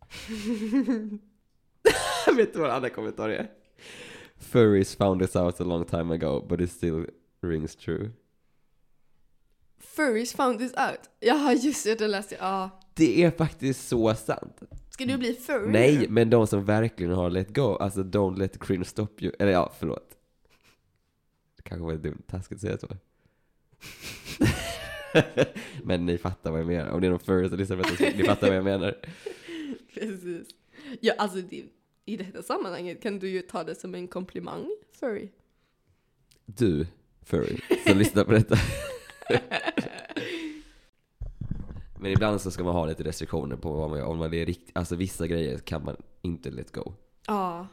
Vet 2.37 2.53
du 2.53 2.59
vad 2.59 2.68
den 2.68 2.76
andra 2.76 2.91
kommentaren 2.91 3.31
är? 3.37 3.51
Furries 4.39 4.95
found 4.97 5.20
this 5.22 5.37
out 5.37 5.61
a 5.61 5.64
long 5.64 5.85
time 5.85 6.14
ago, 6.14 6.47
but 6.49 6.61
it 6.61 6.70
still 6.70 7.07
rings 7.43 7.76
true. 7.76 8.11
Furries 10.01 10.32
found 10.32 10.59
this 10.59 10.72
out. 10.76 11.01
Jaha, 11.20 11.53
just 11.53 11.84
det, 11.84 11.98
det 11.98 12.09
läste 12.09 12.34
jag. 12.34 12.44
Ja. 12.44 12.80
Det 12.94 13.24
är 13.24 13.30
faktiskt 13.30 13.88
så 13.88 14.14
sant. 14.14 14.62
Ska 14.90 15.05
du 15.05 15.18
bli 15.18 15.34
furry? 15.34 15.72
Nej, 15.72 16.07
men 16.09 16.30
de 16.30 16.46
som 16.46 16.64
verkligen 16.64 17.12
har 17.12 17.30
let 17.30 17.55
go, 17.55 17.76
alltså 17.76 18.03
don't 18.03 18.38
let 18.38 18.61
cringe 18.61 18.84
stop 18.84 19.09
you. 19.18 19.32
Eller 19.38 19.53
ja, 19.53 19.72
förlåt. 19.78 20.16
Det 21.57 21.62
kanske 21.62 21.84
var 21.84 21.94
dumt, 21.94 22.22
taskigt 22.26 22.57
att 22.57 22.61
säga 22.61 22.78
så. 22.78 22.88
men 25.84 26.07
ni 26.07 26.18
fattar 26.18 26.51
vad 26.51 26.61
jag 26.61 26.66
menar. 26.66 26.90
Om 26.90 27.01
det 27.01 27.07
är 27.07 27.11
någon 27.11 27.20
furry 27.20 27.48
som 27.48 27.59
lyssnar 27.59 27.76
på 27.76 27.82
detta, 27.82 28.16
ni 28.16 28.24
fattar 28.24 28.46
vad 28.46 28.57
jag 28.57 28.64
menar. 28.64 28.98
Precis. 29.94 30.48
Ja, 31.01 31.14
alltså 31.18 31.38
det, 31.38 31.64
i 32.05 32.16
detta 32.16 32.42
sammanhanget 32.42 33.03
kan 33.03 33.18
du 33.18 33.28
ju 33.28 33.40
ta 33.40 33.64
det 33.64 33.74
som 33.74 33.94
en 33.94 34.09
komplimang, 34.09 34.70
furry. 35.01 35.28
Du, 36.46 36.86
furry, 37.22 37.57
som 37.86 37.98
lyssnar 37.98 38.24
på 38.24 38.32
detta. 38.32 38.57
Men 42.01 42.12
ibland 42.12 42.40
så 42.40 42.51
ska 42.51 42.64
man 42.64 42.74
ha 42.74 42.86
lite 42.86 43.03
restriktioner 43.05 43.57
på 43.57 43.72
vad 43.72 43.90
man 43.90 43.98
gör. 43.98 44.07
Om 44.07 44.18
man 44.18 44.34
är 44.34 44.46
rikt, 44.46 44.70
alltså 44.74 44.96
vissa 44.96 45.26
grejer 45.26 45.59
kan 45.59 45.84
man 45.84 45.96
inte 46.22 46.51
let 46.51 46.72
go. 46.72 46.92
Ja. 47.26 47.66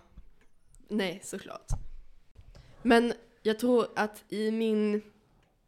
Nej, 0.87 1.21
såklart. 1.23 1.67
Men 2.81 3.13
jag 3.43 3.59
tror 3.59 3.87
att 3.95 4.23
i 4.29 4.51
min... 4.51 5.01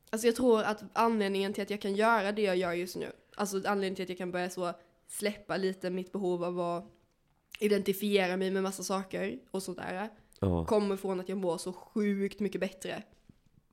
Alltså 0.09 0.27
jag 0.27 0.35
tror 0.35 0.61
att 0.63 0.83
anledningen 0.93 1.53
till 1.53 1.63
att 1.63 1.69
jag 1.69 1.81
kan 1.81 1.95
göra 1.95 2.31
det 2.31 2.41
jag 2.41 2.55
gör 2.57 2.73
just 2.73 2.95
nu, 2.95 3.11
alltså 3.35 3.57
anledningen 3.57 3.95
till 3.95 4.03
att 4.03 4.09
jag 4.09 4.17
kan 4.17 4.31
börja 4.31 4.49
så 4.49 4.73
släppa 5.07 5.57
lite 5.57 5.89
mitt 5.89 6.11
behov 6.11 6.43
av 6.43 6.59
att 6.59 6.85
identifiera 7.59 8.37
mig 8.37 8.51
med 8.51 8.63
massa 8.63 8.83
saker 8.83 9.39
och 9.51 9.63
sådär, 9.63 10.09
Ja. 10.39 10.65
kommer 10.65 10.97
från 10.97 11.19
att 11.19 11.29
jag 11.29 11.37
mår 11.37 11.57
så 11.57 11.73
sjukt 11.73 12.39
mycket 12.39 12.61
bättre. 12.61 13.03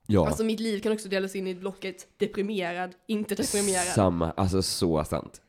Ja. 0.06 0.26
Alltså 0.26 0.44
mitt 0.44 0.60
liv 0.60 0.80
kan 0.80 0.92
också 0.92 1.08
delas 1.08 1.36
in 1.36 1.46
i 1.46 1.54
blocket 1.54 2.08
deprimerad, 2.16 2.94
inte 3.06 3.34
deprimerad. 3.34 3.86
Samma, 3.86 4.30
alltså 4.30 4.62
så 4.62 5.04
sant. 5.04 5.42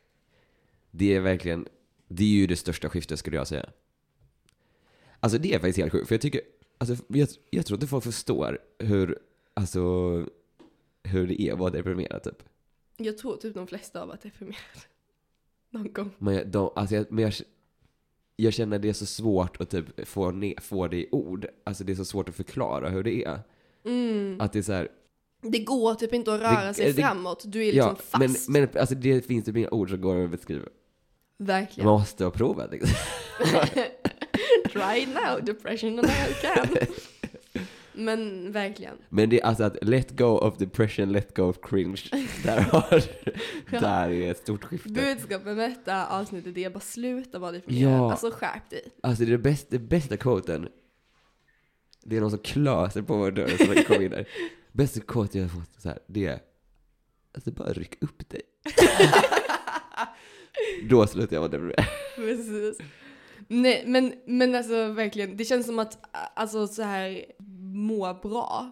Det 0.92 1.16
är 1.16 1.20
verkligen, 1.20 1.68
det 2.08 2.24
är 2.24 2.28
ju 2.28 2.48
det 2.48 2.56
största 2.56 2.90
skiftet 2.90 3.20
skulle 3.20 3.38
jag 3.38 3.48
säga. 3.48 3.70
Alltså 5.20 5.38
det 5.38 5.54
är 5.54 5.60
faktiskt 5.60 5.78
helt 5.78 5.92
sjukt, 5.92 6.08
för 6.08 6.16
jag 6.16 6.22
tycker, 6.22 6.42
alltså 6.78 6.96
jag, 7.08 7.28
jag 7.50 7.66
tror 7.66 7.78
inte 7.78 7.88
folk 7.88 8.04
förstår 8.04 8.60
hur, 8.80 9.20
alltså, 9.54 9.82
hur 11.04 11.28
det 11.28 11.42
är 11.42 11.54
att 11.54 11.60
vara 11.60 11.70
deprimerad 11.70 12.24
typ. 12.24 12.44
Jag 12.98 13.18
tror 13.18 13.38
typ 13.38 13.54
de 13.54 13.68
flesta 13.68 14.00
har 14.00 14.08
varit 14.08 14.22
deprimerade. 14.22 14.82
Någon 15.70 15.94
gång. 15.94 16.12
Men 16.18 16.34
jag, 16.34 16.48
de, 16.48 16.72
alltså 16.76 16.96
jag, 16.96 17.12
men 17.12 17.24
jag, 17.24 17.34
jag 18.36 18.54
känner 18.54 18.80
det 18.80 18.90
är 18.90 18.94
så 18.94 19.06
svårt 19.06 19.62
att 19.62 19.70
typ 19.70 20.08
få, 20.08 20.32
ne, 20.32 20.54
få 20.62 20.88
det 20.88 20.98
i 20.98 21.10
ord. 21.12 21.48
Alltså 21.64 21.84
det 21.84 21.92
är 21.92 21.96
så 21.96 22.06
svårt 22.06 22.30
att 22.30 22.36
förklara 22.36 22.90
hur 22.90 23.04
det 23.04 23.24
är. 23.24 23.40
Mm. 23.88 24.42
Att 24.42 24.54
det 24.54 24.60
är 24.60 24.64
så 24.64 24.74
här, 24.74 24.88
Det 25.42 25.60
går 25.60 25.96
typ 25.96 26.14
inte 26.14 26.34
att 26.34 26.42
röra 26.42 26.66
Det- 26.68 26.74
sig 26.74 26.94
det- 26.94 27.02
framåt, 27.02 27.44
du 27.48 27.62
är 27.66 27.74
liksom 27.74 27.96
ja, 28.12 28.20
men, 28.20 28.30
fast. 28.30 28.50
men 28.50 28.68
alltså 28.80 28.96
det 28.96 29.26
finns 29.26 29.46
typ 29.46 29.58
inga 29.58 29.70
ord 29.70 29.90
som 29.90 30.02
går 30.02 30.24
att 30.24 30.32
beskriva. 30.32 30.66
Verkligen. 31.38 31.86
Man 31.90 32.00
måste 32.00 32.24
ha 32.24 32.32
provat 32.32 32.72
liksom. 32.72 32.90
Try 34.72 35.06
now, 35.06 35.46
depression 35.46 36.00
and 36.00 36.08
I 36.08 36.34
can. 36.42 36.68
Men 37.94 38.52
verkligen. 38.52 38.96
Men 39.10 39.30
det 39.30 39.42
är 39.42 39.46
alltså 39.46 39.64
att 39.64 39.78
let 39.82 40.12
go 40.18 40.26
of 40.26 40.58
depression, 40.58 41.12
let 41.12 41.36
go 41.36 41.44
of 41.44 41.58
cringe. 41.62 42.02
Där, 42.44 42.60
har, 42.62 42.84
Ja. 43.72 43.80
där 43.80 44.10
är 44.10 44.32
ett 44.32 44.38
stort 44.38 44.64
skifte. 44.64 44.90
Budskapet 44.90 45.46
med 45.46 45.58
detta 45.58 46.08
avsnittet 46.08 46.58
är 46.58 46.70
bara 46.70 46.80
sluta 46.80 47.40
vara 47.40 47.52
deprimerad. 47.52 47.94
Ja. 47.94 48.12
Alltså 48.12 48.32
skärp 48.32 48.70
dig. 48.70 48.82
Alltså 49.04 49.24
det, 49.24 49.30
är 49.30 49.32
det, 49.32 49.38
bästa, 49.38 49.68
det 49.70 49.80
bästa 49.80 50.18
quoten, 50.18 50.68
det 52.10 52.18
är 52.18 52.22
någon 52.22 52.30
som 52.32 52.40
klöser 52.40 53.02
på 53.02 53.18
vår 53.18 53.32
dörr 53.32 53.48
som 53.58 53.84
kommer 53.84 54.02
in 54.06 54.12
där. 54.12 54.28
Bästa 54.72 55.00
quote 55.00 55.38
jag 55.38 55.46
har 55.48 55.60
fått 55.60 55.82
så 55.82 55.90
här, 55.90 56.00
det 56.08 56.26
är, 56.26 56.40
alltså 57.36 57.52
bara 57.52 57.74
ryck 57.74 58.04
upp 58.04 58.30
dig. 58.30 58.42
Då 60.90 61.08
slutar 61.08 61.36
jag 61.36 61.42
vara 61.42 61.52
deprimerad. 61.52 61.86
Precis. 62.16 62.78
Nej, 63.48 63.84
men, 63.88 64.14
men 64.26 64.56
alltså 64.56 64.88
verkligen, 64.92 65.38
det 65.38 65.46
känns 65.46 65.66
som 65.66 65.80
att 65.80 66.00
alltså 66.36 66.68
så 66.68 66.82
här 66.82 67.26
må 67.74 68.14
bra, 68.14 68.72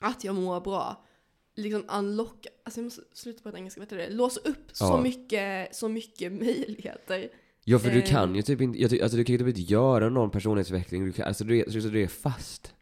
att 0.00 0.24
jag 0.24 0.34
mår 0.34 0.60
bra, 0.60 1.04
liksom 1.56 1.84
unlocka, 1.88 2.48
alltså 2.64 2.80
jag 2.80 2.84
måste 2.84 3.02
sluta 3.12 3.50
på 3.50 3.56
engelska, 3.56 3.80
vet 3.80 3.90
du 3.90 3.96
det? 3.96 4.10
Låsa 4.10 4.40
upp 4.40 4.70
så 4.72 4.84
Ja. 4.84 5.00
mycket, 5.02 5.76
så 5.76 5.88
mycket 5.88 6.32
möjligheter. 6.32 7.28
Ja 7.68 7.78
för 7.78 7.90
du 7.90 7.98
Eh. 7.98 8.04
kan 8.04 8.34
ju 8.34 8.42
typ 8.42 8.60
inte, 8.60 8.82
jag 8.82 9.00
alltså 9.02 9.16
du 9.16 9.24
kan 9.24 9.32
ju 9.32 9.38
typ 9.38 9.48
inte 9.48 9.60
göra 9.60 10.08
någon 10.08 10.30
personlighetsutveckling, 10.30 11.04
du 11.04 11.12
kan, 11.12 11.26
alltså 11.26 11.44
du 11.44 11.58
är, 11.58 11.80
så 11.80 11.88
du 11.88 12.02
är 12.02 12.08
fast. 12.08 12.74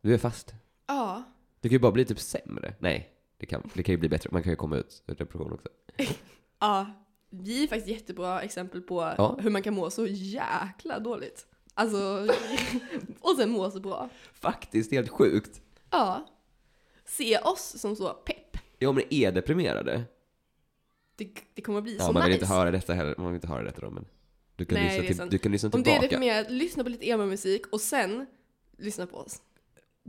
Du 0.00 0.14
är 0.14 0.18
fast. 0.18 0.54
Ja. 0.86 1.22
Du 1.60 1.68
kan 1.68 1.74
ju 1.74 1.78
bara 1.78 1.92
bli 1.92 2.04
typ 2.04 2.20
sämre. 2.20 2.74
Nej, 2.78 3.08
det 3.38 3.46
kan, 3.46 3.70
det 3.74 3.82
kan 3.82 3.92
ju 3.92 3.96
bli 3.96 4.08
bättre. 4.08 4.28
Man 4.32 4.42
kan 4.42 4.52
ju 4.52 4.56
komma 4.56 4.76
ut 4.76 5.02
ur 5.06 5.14
depression 5.14 5.52
också. 5.52 5.68
Ja. 6.60 6.86
Vi 7.30 7.64
är 7.64 7.68
faktiskt 7.68 7.88
jättebra 7.88 8.40
exempel 8.42 8.80
på 8.80 9.14
Ja. 9.18 9.38
hur 9.42 9.50
man 9.50 9.62
kan 9.62 9.74
må 9.74 9.90
så 9.90 10.06
jäkla 10.06 10.98
dåligt. 10.98 11.46
Alltså, 11.74 12.28
och 13.20 13.36
sen 13.36 13.50
må 13.50 13.70
så 13.70 13.80
bra. 13.80 14.08
Faktiskt 14.32 14.92
helt 14.92 15.08
sjukt. 15.10 15.60
Ja. 15.90 16.26
Se 17.04 17.38
oss 17.38 17.74
som 17.80 17.96
så 17.96 18.08
pepp. 18.14 18.56
Ja 18.78 18.92
ni 18.92 19.06
är 19.24 19.32
deprimerade. 19.32 20.02
Det, 21.16 21.28
det 21.54 21.62
kommer 21.62 21.80
bli 21.80 21.96
Ja, 21.96 22.04
så 22.06 22.12
man 22.12 22.24
vill 22.24 22.32
inte 22.32 22.46
höra 22.46 22.70
detta 22.70 22.94
heller, 22.94 23.14
man 23.18 23.26
vill 23.26 23.34
inte 23.34 23.48
höra 23.48 23.62
detta 23.62 23.80
då 23.80 23.90
men. 23.90 24.04
Du 24.56 24.64
kan, 24.64 24.74
Nej, 24.74 24.84
lyssna, 24.84 25.00
det 25.02 25.06
till, 25.06 25.16
sant. 25.16 25.30
du 25.30 25.38
kan 25.38 25.52
lyssna 25.52 25.70
Om 25.72 25.82
du 25.82 25.90
är 25.90 25.94
tillbaka. 25.94 26.08
deprimerad, 26.08 26.50
lyssna 26.50 26.82
på 26.84 26.88
lite 26.90 27.06
emo-musik 27.08 27.66
och 27.66 27.80
sen 27.80 28.26
lyssna 28.78 29.06
på 29.06 29.16
oss. 29.16 29.42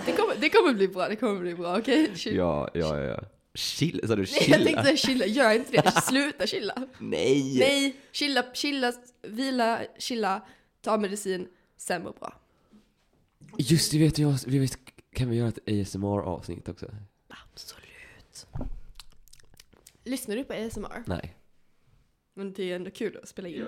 Det 0.05 0.11
kommer, 0.11 0.35
det 0.35 0.49
kommer 0.49 0.73
bli 0.73 0.87
bra, 0.87 1.07
det 1.09 1.15
kommer 1.15 1.41
bli 1.41 1.55
bra, 1.55 1.77
okej? 1.79 2.11
Chill. 2.15 2.35
Ja, 2.35 2.69
ja, 2.73 2.99
ja. 2.99 3.19
Chill, 3.55 4.01
sa 4.07 4.15
du 4.15 4.21
Nej, 4.21 4.25
chilla? 4.27 4.57
jag 4.57 4.65
tänkte 4.83 4.97
chilla, 4.97 5.25
gör 5.25 5.51
inte 5.53 5.71
det. 5.81 5.91
Sluta 6.03 6.47
chilla. 6.47 6.87
Nej! 6.99 7.59
Nej, 7.59 7.95
chilla, 8.11 8.45
chilla, 8.53 8.93
vila, 9.21 9.79
chilla, 9.99 10.41
ta 10.81 10.97
medicin, 10.97 11.47
sen 11.77 12.03
må 12.03 12.11
bra. 12.11 12.33
Just 13.57 13.91
det, 13.91 13.99
vet 13.99 14.17
jag, 14.17 14.35
vi 14.47 14.59
vet, 14.59 14.77
kan 15.15 15.29
vi 15.29 15.35
göra 15.37 15.47
ett 15.49 15.59
ASMR-avsnitt 15.87 16.69
också? 16.69 16.85
Absolut. 17.53 18.47
Lyssnar 20.03 20.35
du 20.35 20.43
på 20.43 20.53
ASMR? 20.53 21.03
Nej. 21.05 21.35
Men 22.33 22.53
det 22.53 22.71
är 22.71 22.75
ändå 22.75 22.91
kul 22.91 23.17
att 23.23 23.29
spela 23.29 23.47
in. 23.47 23.65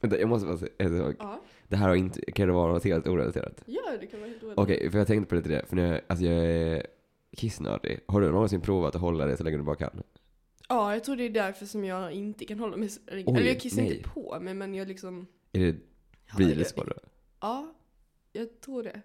Vänta, 0.00 0.18
jag 0.18 0.28
måste 0.28 0.46
bara 0.46 0.56
säga 0.58 0.72
en 0.78 0.98
sak. 0.98 1.16
Ja, 1.18 1.40
Det 1.68 1.76
här 1.76 1.88
har 1.88 1.94
inte, 1.94 2.32
kan 2.32 2.46
det 2.48 2.52
vara 2.54 2.72
något 2.72 2.84
helt 2.84 3.06
orelaterat? 3.08 3.62
ja 3.66 3.82
det 4.00 4.06
kan 4.06 4.20
vara 4.20 4.30
helt 4.30 4.42
oerhört. 4.42 4.58
Okej, 4.58 4.90
för 4.90 4.98
jag 4.98 5.06
tänkte 5.06 5.28
på 5.28 5.34
lite 5.34 5.48
det, 5.48 5.66
för 5.68 5.76
nu, 5.76 6.00
alltså 6.06 6.24
jag 6.26 6.46
är 6.46 6.86
kissnödig. 7.36 8.00
Har 8.08 8.20
du 8.20 8.30
någonsin 8.30 8.60
provat 8.60 8.94
att 8.94 9.00
hålla 9.00 9.26
det 9.26 9.36
så 9.36 9.44
länge 9.44 9.56
du 9.56 9.62
bara 9.62 9.76
kan? 9.76 10.02
Ja, 10.68 10.92
jag 10.94 11.04
tror 11.04 11.16
det 11.16 11.24
är 11.24 11.30
därför 11.30 11.66
som 11.66 11.84
jag 11.84 12.12
inte 12.12 12.44
kan 12.44 12.58
hålla 12.58 12.76
mig 12.76 12.88
så 12.88 13.00
länge. 13.06 13.24
Oj, 13.26 13.36
Eller 13.38 13.48
jag 13.48 13.60
kissar 13.60 13.82
nej. 13.82 13.96
inte 13.96 14.08
på 14.08 14.40
mig, 14.40 14.54
men 14.54 14.74
jag 14.74 14.88
liksom... 14.88 15.26
Är 15.52 15.60
det, 15.60 15.76
Ja, 16.30 16.36
blir 16.36 16.54
det 16.54 16.60
jag- 16.60 16.66
så 16.66 16.84
då? 16.84 16.92
Ja, 17.40 17.74
jag 18.32 18.60
tror 18.60 18.82
det. 18.82 19.00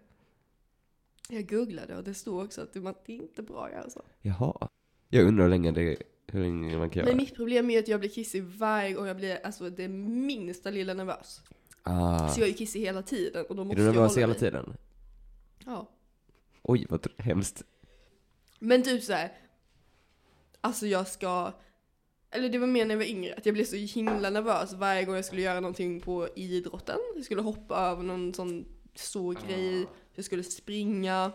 Jag 1.29 1.49
googlade 1.49 1.97
och 1.97 2.03
det 2.03 2.13
stod 2.13 2.43
också 2.45 2.61
att 2.61 2.73
det 2.73 2.79
var 2.79 2.95
inte 3.05 3.41
bra 3.43 3.65
att 3.65 3.71
göra 3.71 3.89
så. 3.89 4.01
Jaha. 4.21 4.67
Jag 5.09 5.27
undrar 5.27 5.43
hur 5.43 5.49
länge 5.49 5.71
det, 5.71 5.97
hur 6.27 6.39
länge 6.41 6.77
man 6.77 6.89
kan 6.89 6.99
göra 6.99 7.09
Men 7.11 7.17
mitt 7.17 7.35
problem 7.35 7.69
är 7.69 7.79
att 7.79 7.87
jag 7.87 7.99
blir 7.99 8.09
kissig 8.09 8.43
varje 8.43 8.93
gång 8.93 9.07
jag 9.07 9.17
blir, 9.17 9.39
alltså 9.45 9.69
det 9.69 9.87
minsta 9.87 10.69
lilla 10.69 10.93
nervös. 10.93 11.41
Ah. 11.83 12.29
Så 12.29 12.41
jag 12.41 12.49
är 12.49 12.53
kissig 12.53 12.79
hela 12.81 13.01
tiden 13.01 13.45
och 13.49 13.55
då 13.55 13.61
Är 13.61 13.65
måste 13.65 13.81
du 13.81 13.85
jag 13.85 13.95
nervös 13.95 14.11
hålla 14.11 14.21
hela 14.21 14.27
mig. 14.33 14.39
tiden? 14.39 14.73
Ja. 15.65 15.89
Oj, 16.61 16.85
vad 16.89 16.99
tr- 17.01 17.21
hemskt. 17.21 17.63
Men 18.59 18.83
typ 18.83 19.03
så 19.03 19.13
här. 19.13 19.31
Alltså 20.61 20.87
jag 20.87 21.07
ska, 21.07 21.51
eller 22.31 22.49
det 22.49 22.57
var 22.57 22.67
mer 22.67 22.85
när 22.85 22.95
jag 22.95 22.99
var 22.99 23.05
yngre, 23.05 23.33
att 23.37 23.45
jag 23.45 23.53
blev 23.53 23.65
så 23.65 23.75
himla 23.75 24.29
nervös 24.29 24.73
varje 24.73 25.05
gång 25.05 25.15
jag 25.15 25.25
skulle 25.25 25.41
göra 25.41 25.59
någonting 25.59 26.01
på 26.01 26.27
idrotten. 26.35 26.97
Jag 27.15 27.25
skulle 27.25 27.41
hoppa 27.41 27.75
över 27.75 28.03
någon 28.03 28.33
sån 28.33 28.65
stor 28.95 29.37
grej, 29.47 29.85
jag 30.15 30.25
skulle 30.25 30.43
springa, 30.43 31.31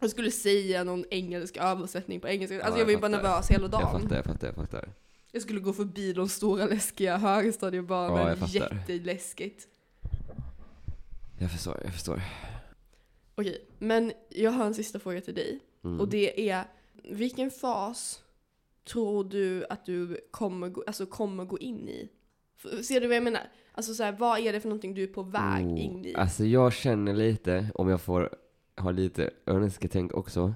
jag 0.00 0.10
skulle 0.10 0.30
säga 0.30 0.84
någon 0.84 1.04
engelsk 1.10 1.56
översättning 1.56 2.20
på 2.20 2.28
engelska. 2.28 2.62
Alltså 2.62 2.72
Ja, 2.72 2.78
jag 2.78 2.84
var 2.84 2.90
ju 2.90 2.94
jag 2.94 3.00
bara 3.00 3.08
nervös 3.10 3.50
hela 3.50 3.62
Jag 3.64 3.70
dagen. 3.70 4.00
fattar, 4.02 4.16
jag 4.16 4.24
fattar, 4.24 4.46
jag 4.46 4.56
fattar. 4.56 4.88
Jag 5.32 5.42
skulle 5.42 5.60
gå 5.60 5.72
förbi 5.72 6.12
de 6.12 6.28
stora 6.28 6.66
läskiga 6.66 7.16
högstadiebarnen, 7.16 8.26
Ja, 8.26 8.36
jag 8.40 8.48
jätteläskigt. 8.48 9.68
Jag 11.38 11.50
förstår, 11.50 11.80
jag 11.84 11.92
förstår. 11.92 12.22
Okej, 13.34 13.64
men 13.78 14.12
jag 14.28 14.50
har 14.50 14.64
en 14.66 14.74
sista 14.74 14.98
fråga 14.98 15.20
till 15.20 15.34
dig. 15.34 15.60
Mm. 15.84 16.00
Och 16.00 16.08
det 16.08 16.50
är, 16.50 16.64
vilken 17.04 17.50
fas 17.50 18.22
tror 18.84 19.24
du 19.24 19.66
att 19.70 19.86
du 19.86 20.20
kommer 20.30 20.68
gå, 20.68 20.84
alltså 20.86 21.06
kommer 21.06 21.44
gå 21.44 21.58
in 21.58 21.88
i? 21.88 22.08
Ser 22.82 23.00
du 23.00 23.06
vad 23.06 23.16
jag 23.16 23.22
menar? 23.22 23.42
Alltså 23.72 23.94
så 23.94 24.02
här, 24.02 24.12
vad 24.12 24.38
är 24.38 24.52
det 24.52 24.60
för 24.60 24.68
någonting 24.68 24.94
du 24.94 25.02
är 25.02 25.06
på 25.06 25.22
väg 25.22 25.66
Oh, 25.66 25.80
in 25.84 26.04
i? 26.04 26.14
Alltså 26.14 26.44
jag 26.44 26.72
känner 26.72 27.14
lite, 27.14 27.70
om 27.74 27.88
jag 27.88 28.00
får 28.00 28.34
ha 28.80 28.90
lite 28.90 29.30
önsketänk 29.46 30.14
också, 30.14 30.54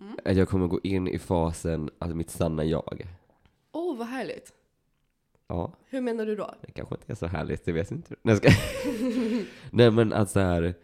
Mm. 0.00 0.16
att 0.24 0.36
jag 0.36 0.48
kommer 0.48 0.66
gå 0.66 0.80
in 0.82 1.08
i 1.08 1.18
fasen, 1.18 1.90
alltså 1.98 2.16
mitt 2.16 2.30
sanna 2.30 2.64
jag. 2.64 3.06
Åh, 3.72 3.92
oh, 3.92 3.98
vad 3.98 4.06
härligt. 4.06 4.52
Ja, 5.48 5.72
Hur 5.88 6.00
menar 6.00 6.26
du 6.26 6.36
då? 6.36 6.54
det 6.66 6.72
kanske 6.72 6.94
inte 6.94 7.12
är 7.12 7.16
så 7.16 7.26
härligt, 7.26 7.64
det 7.64 7.72
vet 7.72 7.90
jag 7.90 7.98
inte. 7.98 8.14
Nej, 8.22 8.36
ska... 8.36 8.48
Nej 9.70 9.90
men 9.90 10.12
att 10.12 10.30
så 10.30 10.40
här, 10.40 10.74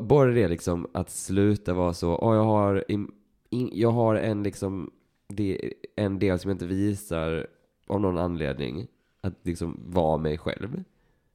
bara 0.00 0.26
det 0.32 0.48
liksom, 0.48 0.86
att 0.94 1.10
sluta 1.10 1.74
vara 1.74 1.94
så, 1.94 2.16
åh 2.18 2.34
jag 2.36 2.44
har, 2.44 2.84
in, 2.88 3.12
in, 3.50 3.70
jag 3.72 3.90
har 3.90 4.14
en 4.16 4.42
liksom, 4.42 4.90
det, 5.28 5.72
en 5.96 6.18
del 6.18 6.38
som 6.38 6.48
jag 6.48 6.54
inte 6.54 6.66
visar 6.66 7.46
av 7.86 8.00
någon 8.00 8.18
anledning, 8.18 8.86
att 9.20 9.34
liksom 9.42 9.80
vara 9.86 10.16
mig 10.18 10.38
själv. 10.38 10.84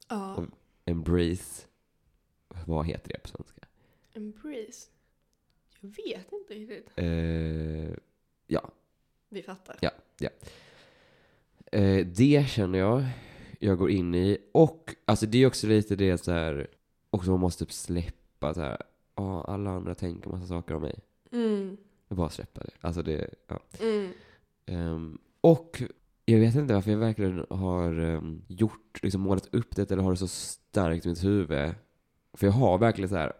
Ja, 0.08 0.34
Och- 0.34 0.44
Embrace, 0.84 1.66
vad 2.66 2.86
heter 2.86 3.08
det 3.08 3.18
på 3.22 3.28
svenska? 3.28 3.59
Embrace. 4.14 4.88
Jag 5.80 5.90
vet 5.90 6.32
inte 6.32 6.54
riktigt. 6.54 6.90
Eh, 6.96 7.94
ja, 8.46 8.70
Vi 9.28 9.42
fattar. 9.42 9.76
Ja. 9.80 9.90
eh, 11.72 12.06
det 12.06 12.48
känner 12.48 12.78
jag 12.78 13.04
jag 13.58 13.78
går 13.78 13.90
in 13.90 14.14
i. 14.14 14.38
Och 14.52 14.94
alltså 15.04 15.26
det 15.26 15.38
är 15.38 15.46
också 15.46 15.66
lite 15.66 15.96
det 15.96 16.18
så 16.18 16.32
här, 16.32 16.66
också 17.10 17.30
man 17.30 17.40
måste 17.40 17.64
typ 17.64 17.72
släppa 17.72 18.54
så 18.54 18.60
här, 18.60 18.82
ja 19.14 19.44
alla 19.44 19.70
andra 19.70 19.94
tänker 19.94 20.30
massa 20.30 20.46
saker 20.46 20.74
om 20.74 20.82
mig. 20.82 20.98
Mm, 21.32 21.76
Jag 22.08 22.16
bara 22.16 22.30
släppa 22.30 22.60
det. 22.60 22.70
Alltså 22.80 23.02
det, 23.02 23.30
ja. 23.46 23.60
mm, 23.80 24.12
Ehm, 24.66 25.18
och 25.40 25.82
jag 26.24 26.38
vet 26.38 26.54
inte 26.54 26.74
varför 26.74 26.90
jag 26.90 26.98
verkligen 26.98 27.46
har 27.50 27.98
um, 28.00 28.42
gjort, 28.48 29.02
liksom 29.02 29.20
målat 29.20 29.54
upp 29.54 29.76
det 29.76 29.90
eller 29.90 30.02
har 30.02 30.10
det 30.10 30.16
så 30.16 30.28
starkt 30.28 31.06
i 31.06 31.08
mitt 31.08 31.24
huvud. 31.24 31.74
För 32.32 32.46
jag 32.46 32.52
har 32.52 32.78
verkligen 32.78 33.08
så 33.08 33.16
här. 33.16 33.32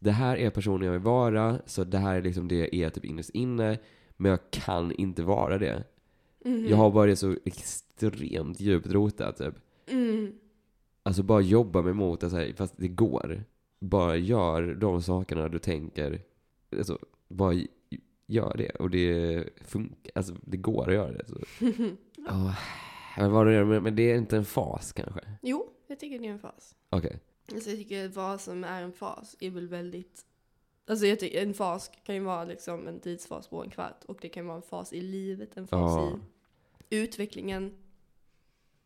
Det 0.00 0.10
här 0.10 0.36
är 0.36 0.50
personen 0.50 0.86
jag 0.86 0.92
vill 0.92 1.00
vara, 1.00 1.58
så 1.66 1.84
det 1.84 1.98
här 1.98 2.16
är 2.16 2.22
liksom 2.22 2.48
det 2.48 2.56
jag 2.56 2.74
är 2.74 2.90
typ 2.90 3.04
innerst 3.04 3.30
inne, 3.30 3.78
men 4.16 4.30
jag 4.30 4.40
kan 4.50 4.92
inte 4.92 5.22
vara 5.22 5.58
det. 5.58 5.84
mhm. 6.44 6.66
Jag 6.68 6.76
har 6.76 6.90
bara 6.90 7.06
det 7.06 7.16
så 7.16 7.36
extremt 7.44 8.60
djupt 8.60 8.86
rotat 8.90 9.36
typ. 9.36 9.54
Mm, 9.88 10.32
Alltså 11.02 11.22
bara 11.22 11.40
jobba 11.40 11.82
mig 11.82 11.92
mot 11.92 12.20
det, 12.20 12.30
så 12.30 12.36
här, 12.36 12.52
fast 12.56 12.74
det 12.76 12.88
går. 12.88 13.44
Bara 13.80 14.16
gör 14.16 14.74
de 14.74 15.02
sakerna 15.02 15.48
du 15.48 15.58
tänker. 15.58 16.22
Alltså, 16.76 16.98
bara 17.28 17.54
gör 18.26 18.54
det. 18.56 18.70
Och 18.70 18.90
det 18.90 19.44
funkar. 19.64 20.12
Alltså, 20.14 20.34
det 20.42 20.56
går 20.56 20.88
att 20.88 20.94
göra 20.94 21.12
det. 21.12 21.26
Så. 21.28 21.36
Ja, 22.28 22.54
men, 23.22 23.32
vad 23.32 23.46
det 23.46 23.52
är, 23.52 23.64
men, 23.64 23.96
det 23.96 24.02
är 24.10 24.16
inte 24.16 24.36
en 24.36 24.44
fas 24.44 24.92
kanske? 24.92 25.20
jo, 25.42 25.70
jag 25.86 26.00
tycker 26.00 26.18
det 26.18 26.26
är 26.26 26.32
en 26.32 26.38
fas. 26.38 26.74
Okej. 26.90 27.20
Alltså 27.52 27.70
jag 27.70 27.78
tycker 27.78 28.08
vad 28.08 28.40
som 28.40 28.64
är 28.64 28.82
en 28.82 28.92
fas 28.92 29.36
är 29.40 29.50
väl 29.50 29.68
väldigt... 29.68 30.24
Alltså 30.86 31.06
jag 31.06 31.20
tycker 31.20 31.42
en 31.42 31.54
fas 31.54 31.90
kan 32.04 32.14
ju 32.14 32.20
vara 32.20 32.44
liksom 32.44 32.88
en 32.88 33.00
tidsfas 33.00 33.48
på 33.48 33.62
en 33.62 33.70
kvart 33.70 34.04
och 34.04 34.18
det 34.20 34.28
kan 34.28 34.46
vara 34.46 34.56
en 34.56 34.62
fas 34.62 34.92
i 34.92 35.00
livet, 35.00 35.56
en 35.56 35.66
fas 35.66 35.96
Ja. 35.96 36.18
i 36.90 36.98
utvecklingen. 36.98 37.72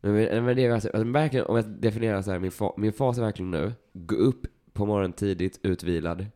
Men, 0.01 0.13
men, 0.13 0.45
men 0.45 0.57
det 0.57 0.65
är 0.65 0.71
alltså, 0.71 0.89
alltså, 0.89 1.13
verkligen, 1.13 1.47
om 1.47 1.57
jag 1.57 1.65
definierar 1.65 2.23
så 2.23 2.31
här, 2.31 2.39
min, 2.39 2.51
fa, 2.53 2.75
min 2.77 2.93
fas 2.93 3.19
är 3.19 3.23
verkligen 3.23 3.51
nu, 3.51 3.73
gå 3.93 4.15
upp 4.15 4.47
på 4.73 4.87
morgonen 4.87 5.13
tidigt, 5.13 5.61
utvilad. 5.63 6.27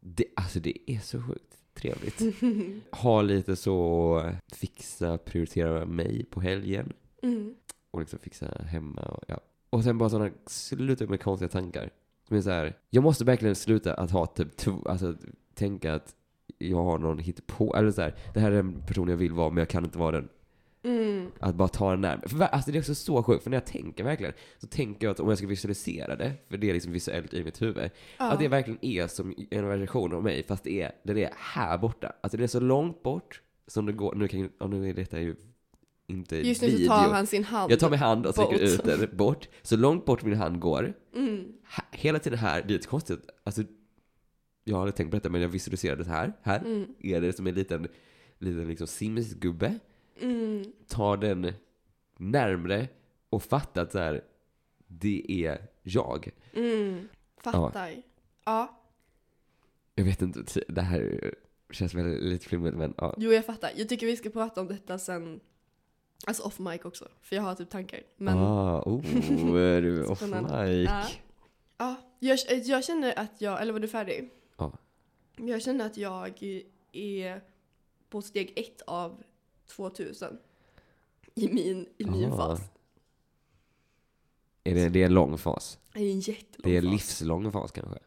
Det, 0.00 0.24
alltså 0.36 0.60
det 0.60 0.90
är 0.90 0.98
så 0.98 1.22
sjukt 1.22 1.58
trevligt. 1.74 2.22
Ha 2.90 3.22
lite 3.22 3.56
så, 3.56 4.32
fixa, 4.52 5.18
prioritera 5.18 5.86
mig 5.86 6.24
på 6.24 6.40
helgen. 6.40 6.92
Mm. 7.22 7.54
och 7.90 8.00
liksom 8.00 8.18
fixa 8.18 8.46
hemma 8.46 9.02
och 9.02 9.24
ja. 9.28 9.40
Och 9.72 9.84
sen 9.84 9.98
bara 9.98 10.08
sådana, 10.08 10.30
sluta 10.46 11.06
med 11.06 11.20
konstiga 11.20 11.48
tankar. 11.48 11.90
Som 12.28 12.36
är 12.36 12.40
så 12.40 12.50
här, 12.50 12.76
jag 12.90 13.02
måste 13.02 13.24
verkligen 13.24 13.54
sluta 13.54 13.94
att 13.94 14.10
ha 14.10 14.26
typ, 14.26 14.56
två, 14.56 14.82
alltså 14.86 15.14
tänka 15.54 15.94
att 15.94 16.14
jag 16.58 16.84
har 16.84 16.98
någon 16.98 17.22
på 17.46 17.76
eller 17.76 17.90
så 17.90 18.02
här, 18.02 18.14
det 18.34 18.40
här 18.40 18.50
är 18.50 18.56
den 18.56 18.82
person 18.86 19.08
jag 19.08 19.16
vill 19.16 19.32
vara 19.32 19.50
men 19.50 19.58
jag 19.58 19.68
kan 19.68 19.84
inte 19.84 19.98
vara 19.98 20.10
den. 20.10 20.28
Mm. 20.84 21.26
Att 21.40 21.54
bara 21.54 21.68
ta 21.68 21.90
den 21.90 22.00
närmare. 22.00 22.28
För 22.28 22.42
alltså 22.42 22.70
det 22.70 22.78
är 22.78 22.80
också 22.80 22.94
så 22.94 23.22
sjukt, 23.22 23.42
för 23.42 23.50
när 23.50 23.56
jag 23.56 23.66
tänker 23.66 24.04
verkligen, 24.04 24.32
så 24.58 24.66
tänker 24.66 25.06
jag 25.06 25.12
att 25.12 25.20
om 25.20 25.28
jag 25.28 25.38
ska 25.38 25.46
visualisera 25.46 26.16
det, 26.16 26.32
för 26.48 26.56
det 26.56 26.70
är 26.70 26.74
liksom 26.74 26.92
visuellt 26.92 27.34
i 27.34 27.44
mitt 27.44 27.62
huvud, 27.62 27.90
Ja. 28.18 28.32
att 28.32 28.38
det 28.38 28.48
verkligen 28.48 28.84
är 28.84 29.06
som 29.06 29.34
en 29.50 29.68
version 29.68 30.14
av 30.14 30.22
mig, 30.22 30.42
fast 30.42 30.64
det 30.64 30.82
är, 30.82 30.92
den 31.02 31.18
är 31.18 31.30
här 31.36 31.78
borta. 31.78 32.12
Alltså 32.20 32.36
det 32.36 32.44
är 32.44 32.48
så 32.48 32.60
långt 32.60 33.02
bort 33.02 33.42
som 33.66 33.86
det 33.86 33.92
går, 33.92 34.14
nu 34.14 34.28
kan 34.28 34.50
nu 34.70 34.88
är 34.88 34.94
detta 34.94 35.20
ju 35.20 35.36
inte 36.12 36.36
Just 36.36 36.62
nu 36.62 36.70
så 36.70 36.76
video. 36.76 36.88
tar 36.88 37.08
han 37.12 37.26
sin 37.26 37.44
hand. 37.44 37.72
Jag 37.72 37.80
tar 37.80 37.90
min 37.90 37.98
hand 37.98 38.26
och 38.26 38.34
sträcker 38.34 38.58
ut 38.58 38.84
den 38.84 39.16
bort. 39.16 39.48
Så 39.62 39.76
långt 39.76 40.04
bort 40.04 40.22
min 40.22 40.34
hand 40.36 40.60
går. 40.60 40.94
Mm. 41.14 41.52
Hela 41.90 42.18
tiden 42.18 42.38
här, 42.38 42.62
det 42.62 42.68
är 42.68 42.72
lite 42.72 42.88
konstigt. 42.88 43.26
Alltså, 43.44 43.62
jag 44.64 44.74
har 44.76 44.80
aldrig 44.80 44.94
tänkt 44.94 45.10
på 45.10 45.16
detta, 45.16 45.28
men 45.28 45.40
jag 45.40 45.48
visualiserade 45.48 46.04
det 46.04 46.10
här. 46.10 46.32
Här 46.42 46.58
Mm. 46.58 46.94
är 46.98 47.20
det 47.20 47.32
som 47.32 47.46
en 47.46 47.54
liten, 47.54 47.88
liten 48.38 48.68
liksom 48.68 48.86
Sims-gubbe. 48.86 49.78
Mm. 50.20 50.64
Tar 50.88 51.16
den 51.16 51.52
närmre 52.18 52.88
och 53.30 53.42
fattar 53.42 53.82
att 53.82 53.92
så 53.92 53.98
här, 53.98 54.24
det 54.86 55.24
är 55.28 55.58
jag. 55.82 56.28
Mm. 56.54 57.08
Fattar. 57.36 58.02
Ja. 58.44 58.78
Jag 59.94 60.04
vet 60.04 60.22
inte, 60.22 60.60
det 60.68 60.80
här 60.82 61.34
känns 61.70 61.94
väl 61.94 62.24
lite 62.24 62.46
flummigt, 62.46 62.76
men 62.76 62.94
ja. 62.98 63.14
Jo, 63.18 63.32
jag 63.32 63.46
fattar. 63.46 63.70
Jag 63.76 63.88
tycker 63.88 64.06
vi 64.06 64.16
ska 64.16 64.30
prata 64.30 64.60
om 64.60 64.68
detta 64.68 64.98
sen. 64.98 65.40
Alltså 66.26 66.42
off 66.42 66.58
mic 66.58 66.84
också. 66.84 67.08
För 67.20 67.36
jag 67.36 67.42
har 67.42 67.54
typ 67.54 67.70
tankar. 67.70 68.00
Men 68.16 68.38
Ah, 68.38 68.82
oh, 68.82 69.04
är 69.60 69.82
du 69.82 70.04
off 70.06 70.22
mic? 70.22 70.32
Ja. 70.88 71.06
ja, 71.78 71.96
jag, 72.18 72.38
jag 72.64 72.84
känner 72.84 73.18
att 73.18 73.40
jag, 73.40 73.62
eller 73.62 73.72
var 73.72 73.80
du 73.80 73.88
färdig? 73.88 74.30
Ja. 74.56 74.72
Jag 75.36 75.62
känner 75.62 75.86
att 75.86 75.96
jag 75.96 76.42
är 76.92 77.42
på 78.08 78.22
steg 78.22 78.52
ett 78.58 78.82
av 78.82 79.22
2000. 79.66 80.38
I 81.34 81.48
min, 81.48 81.88
i 81.98 82.04
min 82.04 82.32
Ah. 82.32 82.36
fas. 82.36 82.60
Är 84.64 84.74
det, 84.74 84.88
det 84.88 85.02
är 85.02 85.06
en 85.06 85.14
lång 85.14 85.38
fas? 85.38 85.78
Det 85.92 86.00
är 86.00 86.10
en 86.12 86.20
jättelång 86.20 86.62
Det 86.62 86.70
är 86.70 86.78
en 86.78 86.90
livslång 86.90 87.52
fas 87.52 87.72
kanske? 87.72 87.98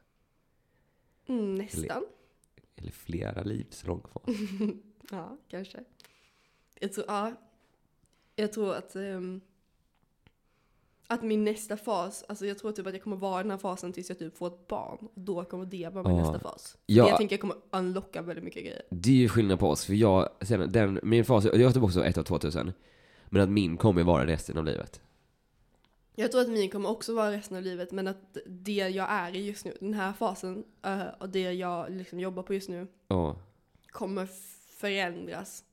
Mm, 1.28 1.56
nästan. 1.56 2.06
Eller 2.76 2.92
flera 2.92 3.44
livslång 3.44 4.02
fas? 4.14 4.24
Ja, 5.12 5.38
kanske. 5.48 5.84
Jag 6.80 6.94
tror, 6.94 7.06
ja. 7.08 7.34
Jag 8.36 8.54
tror 8.54 8.76
att, 8.76 8.96
ehm, 8.96 9.42
att 11.08 11.24
min 11.24 11.44
nästa 11.44 11.78
fas, 11.78 12.24
alltså 12.28 12.46
jag 12.46 12.58
tror 12.58 12.72
typ 12.72 12.88
att 12.88 12.94
jag 12.94 13.04
kommer 13.04 13.18
vara 13.18 13.40
i 13.40 13.44
den 13.44 13.52
här 13.52 13.58
fasen 13.58 13.94
tills 13.94 14.10
jag 14.10 14.20
typ 14.20 14.38
får 14.38 14.48
ett 14.48 14.68
barn. 14.68 14.98
Och 15.02 15.12
då 15.16 15.44
kommer 15.46 15.66
det 15.66 15.90
vara 15.94 16.08
min 16.08 16.18
Ja. 16.18 16.32
nästa 16.32 16.40
fas. 16.50 16.78
Ja. 16.86 17.04
det 17.04 17.10
Jag 17.10 17.18
tänker 17.18 17.34
jag 17.34 17.42
kommer 17.42 17.56
unlocka 17.72 18.22
väldigt 18.22 18.46
mycket 18.46 18.64
grejer. 18.64 18.82
Det 18.90 19.10
är 19.10 19.14
ju 19.16 19.30
skillnad 19.30 19.60
på 19.60 19.70
oss, 19.70 19.86
för 19.86 19.94
jag, 19.94 20.30
sen, 20.42 20.72
den, 20.72 21.00
min 21.04 21.26
fas, 21.26 21.46
jag 21.46 21.66
har 21.66 21.72
typ 21.72 21.84
också 21.84 22.06
ett 22.06 22.18
av 22.18 22.24
2000. 22.24 22.74
Men 23.26 23.42
att 23.42 23.50
min 23.50 23.78
kommer 23.78 24.04
vara 24.04 24.26
resten 24.26 24.58
av 24.58 24.66
livet. 24.66 25.02
Jag 26.16 26.32
tror 26.32 26.42
att 26.42 26.50
min 26.50 26.70
kommer 26.70 26.90
också 26.90 27.16
vara 27.16 27.32
resten 27.32 27.58
av 27.58 27.64
livet, 27.64 27.92
men 27.92 28.08
att 28.08 28.38
det 28.46 28.72
jag 28.90 29.08
är 29.10 29.36
i 29.36 29.46
just 29.48 29.66
nu, 29.66 29.78
den 29.80 29.94
här 29.94 30.14
fasen, 30.14 30.64
eh, 30.84 31.02
och 31.20 31.30
det 31.30 31.54
jag 31.54 31.92
liksom 31.92 32.20
jobbar 32.20 32.44
på 32.44 32.54
just 32.54 32.70
nu, 32.70 32.88
Ja. 33.08 33.36
kommer 33.88 34.26
förändras 34.80 35.64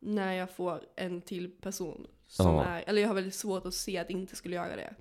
när 0.00 0.32
jag 0.32 0.50
får 0.50 0.80
en 0.96 1.22
till 1.22 1.50
person 1.50 2.06
som 2.26 2.46
Ja. 2.54 2.64
är, 2.64 2.84
eller 2.86 3.00
jag 3.02 3.08
har 3.08 3.14
väldigt 3.14 3.34
svårt 3.34 3.66
att 3.66 3.74
se 3.74 3.98
att 3.98 4.10
inte 4.10 4.36
skulle 4.36 4.56
göra 4.56 4.76
det. 4.76 4.94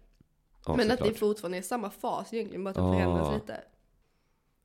ja 0.66 0.76
men 0.76 0.92
att 0.92 0.98
såklart. 0.98 1.14
det 1.14 1.20
fortfarande 1.20 1.58
är 1.58 1.62
samma 1.62 1.90
fas 1.90 2.34
egentligen, 2.34 2.64
bara 2.64 2.70
att 2.70 2.76
det 2.76 2.82
Ja. 2.82 2.94
förändras 2.94 3.34
lite. 3.34 3.62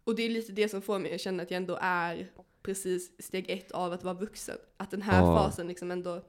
Och 0.05 0.15
det 0.17 0.23
är 0.23 0.29
lite 0.31 0.53
det 0.53 0.69
som 0.69 0.83
får 0.83 0.99
mig 0.99 1.15
att 1.15 1.21
känna 1.21 1.43
att 1.43 1.51
jag 1.51 1.57
ändå 1.57 1.79
är 1.81 2.31
precis 2.63 3.25
steg 3.25 3.51
ett 3.51 3.73
av 3.73 3.93
att 3.93 4.05
vara 4.05 4.15
vuxen. 4.15 4.57
Att 4.77 4.91
den 4.91 5.03
här 5.03 5.21
fasen 5.21 5.67
liksom 5.69 5.91
ändå, 5.91 6.21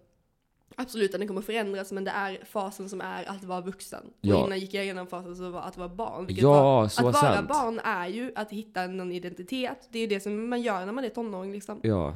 absolut 0.76 1.14
att 1.14 1.20
den 1.20 1.28
kommer 1.28 1.42
förändras, 1.42 1.92
men 1.92 2.04
det 2.04 2.12
är 2.12 2.46
fasen 2.46 2.90
som 2.90 3.02
är 3.02 3.30
att 3.30 3.44
vara 3.44 3.62
vuxen. 3.62 4.06
Och 4.20 4.26
innan 4.26 4.60
gick 4.60 4.74
jag 4.74 4.84
igenom 4.84 5.08
fasen 5.08 5.36
som 5.36 5.52
var 5.52 5.62
att 5.62 5.78
vara 5.78 5.90
barn. 5.90 6.26
Ja, 6.30 6.50
var, 6.50 6.86
att 6.86 7.02
vara 7.02 7.14
sant. 7.14 7.50
barn 7.50 7.80
är 7.80 8.08
ju 8.08 8.32
att 8.36 8.52
hitta 8.52 8.88
någon 8.88 9.12
identitet. 9.12 9.88
Det 9.92 10.00
är 10.00 10.08
det 10.08 10.20
som 10.20 10.50
man 10.50 10.62
gör 10.62 10.86
när 10.86 10.94
man 10.94 11.06
är 11.06 11.10
tonåring 11.10 11.52
liksom. 11.52 11.80
Ja, 11.84 12.16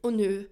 Och 0.00 0.12
nu 0.12 0.48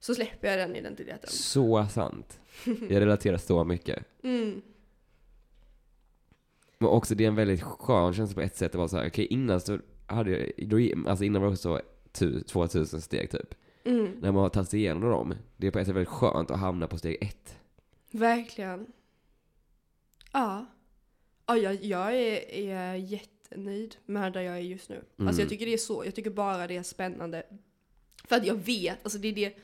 så 0.00 0.14
släpper 0.14 0.48
jag 0.48 0.58
den 0.58 0.76
identiteten. 0.76 1.30
så 1.30 1.86
sant. 1.90 2.40
Jag 2.64 3.00
relaterar 3.00 3.36
så 3.36 3.64
mycket. 3.64 4.04
Mm. 4.22 4.62
Men 6.78 6.88
också 6.88 7.14
det 7.14 7.24
är 7.24 7.28
en 7.28 7.34
väldigt 7.34 7.62
skön 7.62 8.14
känsla 8.14 8.34
på 8.34 8.40
ett 8.40 8.56
sätt. 8.56 8.72
Det 8.72 8.78
var 8.78 8.88
så 8.88 8.96
här, 8.96 9.08
okej 9.08 9.26
innan 9.26 9.60
så 9.60 9.78
hade 10.06 10.30
jag, 10.30 10.68
då, 10.68 11.08
alltså 11.10 11.24
innan 11.24 11.42
var 11.42 11.50
det 11.50 11.56
så 11.56 11.80
tu, 12.12 12.42
2000 12.42 13.00
steg 13.00 13.30
typ. 13.30 13.54
Mm. 13.84 14.06
När 14.20 14.32
man 14.32 14.42
har 14.42 14.48
tagit 14.48 14.68
sig 14.68 14.80
igenom 14.80 15.10
dem, 15.10 15.34
det 15.56 15.66
är 15.66 15.70
på 15.70 15.78
ett 15.78 15.86
sätt 15.86 15.96
väldigt 15.96 16.08
skönt 16.08 16.50
att 16.50 16.58
hamna 16.58 16.86
på 16.86 16.98
steg 16.98 17.18
ett. 17.20 17.56
Verkligen. 18.10 18.86
Ja. 20.32 20.66
Ja, 21.46 21.56
jag, 21.56 21.84
jag 21.84 22.16
är, 22.16 22.54
är 22.54 22.94
jättenöjd 22.94 23.96
med 24.06 24.32
där 24.32 24.40
jag 24.40 24.54
är 24.54 24.60
just 24.60 24.88
nu. 24.88 25.04
Mm. 25.16 25.28
Alltså 25.28 25.42
jag 25.42 25.48
tycker 25.48 25.66
det 25.66 25.72
är 25.72 25.78
så, 25.78 26.04
jag 26.04 26.14
tycker 26.14 26.30
bara 26.30 26.66
det 26.66 26.76
är 26.76 26.82
spännande. 26.82 27.42
För 28.24 28.36
att 28.36 28.46
jag 28.46 28.54
vet, 28.54 28.98
alltså 29.02 29.18
det 29.18 29.28
är 29.28 29.32
det, 29.32 29.56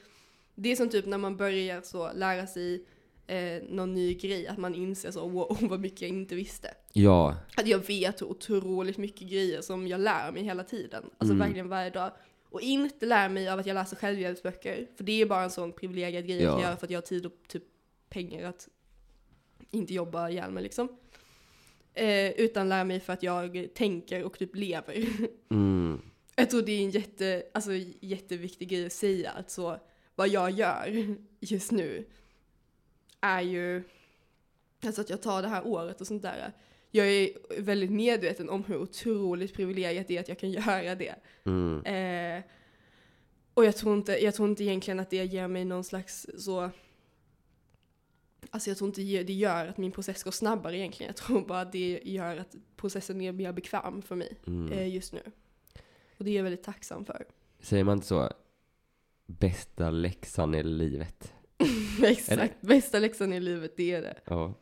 det 0.55 0.73
är 0.73 0.77
som 0.77 0.89
typ 0.89 1.07
när 1.07 1.19
man 1.19 1.37
börjar 1.37 1.81
så 1.83 2.13
lära 2.13 2.47
sig 2.47 2.85
eh, 3.27 3.63
någon 3.69 3.95
ny 3.95 4.15
grej, 4.15 4.47
att 4.47 4.59
man 4.59 4.75
inser 4.75 5.11
så, 5.11 5.29
wow, 5.29 5.57
vad 5.71 5.81
mycket 5.81 6.01
jag 6.03 6.09
inte 6.11 6.35
visste. 6.35 6.69
Ja, 6.93 7.37
Att 7.57 7.67
jag 7.67 7.87
vet 7.87 8.23
otroligt 8.23 8.99
mycket 8.99 9.29
grejer 9.29 9.61
som 9.61 9.89
jag 9.89 10.01
lär 10.01 10.33
mig 10.33 10.43
hela 10.43 10.65
tiden. 10.65 11.03
Alltså 11.19 11.35
Mm. 11.35 11.39
verkligen 11.39 11.69
varje 11.69 11.91
dag. 11.91 12.11
Och 12.51 12.61
inte 12.61 13.07
lär 13.07 13.29
mig 13.29 13.49
av 13.49 13.59
att 13.59 13.67
jag 13.67 13.75
läser 13.75 13.97
självhjälpsböcker. 13.97 14.87
För 14.97 15.05
det 15.05 15.21
är 15.23 15.27
bara 15.27 15.43
en 15.45 15.51
sån 15.51 15.73
privilegierad 15.73 16.27
grej 16.27 16.43
jag 16.43 16.53
kan 16.53 16.61
Ja. 16.61 16.67
göra 16.67 16.77
för 16.77 16.87
att 16.87 16.91
jag 16.91 16.97
har 16.97 17.03
tid 17.07 17.27
och 17.27 17.33
typ 17.49 17.63
pengar 18.09 18.43
att 18.49 18.69
inte 19.71 19.95
jobba 19.95 20.29
ihjäl 20.31 20.51
mig 20.51 20.63
liksom. 20.63 20.89
Eh, 21.95 22.31
utan 22.31 22.69
lär 22.69 22.85
mig 22.85 23.01
för 23.01 23.13
att 23.13 23.23
jag 23.23 23.69
tänker 23.75 24.25
och 24.25 24.39
typ 24.39 24.55
lever. 24.57 25.07
mm, 25.51 26.01
jag 26.37 26.51
tror 26.51 26.63
det 26.63 26.73
är 26.73 26.85
en 26.85 26.91
jätte, 26.91 27.43
alltså, 27.55 27.71
jätteviktig 28.01 28.69
grej 28.69 28.87
att 28.87 28.93
säga. 28.93 29.31
Att 29.31 29.51
så, 29.51 29.77
vad 30.15 30.29
jag 30.29 30.51
gör 30.51 31.17
just 31.41 31.73
nu 31.73 32.07
är 33.21 33.41
ju, 33.41 33.83
alltså 34.85 35.01
att 35.01 35.11
jag 35.11 35.23
tar 35.23 35.43
det 35.43 35.49
här 35.49 35.67
året 35.67 36.01
och 36.01 36.07
sånt 36.07 36.23
där. 36.23 36.53
Jag 36.91 37.07
är 37.07 37.31
väldigt 37.59 37.91
medveten 37.91 38.51
om 38.51 38.65
hur 38.65 38.77
otroligt 38.77 39.55
privilegierat 39.55 40.09
det 40.09 40.17
är 40.17 40.21
att 40.21 40.29
jag 40.29 40.39
kan 40.39 40.51
göra 40.63 40.95
det. 40.95 41.15
mm, 41.45 41.85
Eh, 41.85 42.43
och 43.55 43.65
jag 43.65 43.77
tror, 43.77 43.95
inte, 43.95 44.13
jag 44.25 44.35
tror 44.35 44.49
inte 44.49 44.65
egentligen 44.65 45.01
att 45.01 45.11
det 45.11 45.25
ger 45.25 45.49
mig 45.49 45.65
någon 45.65 45.85
slags 45.85 46.27
så... 46.39 46.71
Alltså 48.51 48.71
jag 48.71 48.79
tror 48.79 48.89
inte 48.89 49.01
det 49.01 49.33
gör 49.33 49.67
att 49.67 49.77
min 49.77 49.93
process 49.93 50.23
går 50.23 50.31
snabbare 50.31 50.79
egentligen. 50.79 51.09
Jag 51.09 51.17
tror 51.17 51.47
bara 51.47 51.61
att 51.61 51.73
det 51.73 52.01
gör 52.05 52.37
att 52.37 52.55
processen 52.77 53.21
är 53.21 53.33
mer 53.33 53.53
bekväm 53.53 54.03
för 54.03 54.17
mig 54.17 54.39
mm. 54.47 54.73
eh, 54.73 54.95
just 54.95 55.13
nu. 55.13 55.23
Och 56.19 56.25
det 56.25 56.31
är 56.31 56.37
jag 56.37 56.43
väldigt 56.43 56.63
tacksam 56.63 57.05
för. 57.05 57.27
Säger 57.61 57.85
man 57.85 57.99
inte 57.99 58.07
så? 58.07 58.31
Bästa 59.27 59.91
läxan 59.91 60.55
i 60.55 60.63
livet. 60.63 61.33
Exakt, 62.03 62.61
bästa 62.61 62.99
läxan 62.99 63.33
i 63.33 63.41
livet, 63.41 63.77
det 63.77 63.93
är 63.93 64.03
det. 64.03 64.21
Ja. 64.25 64.55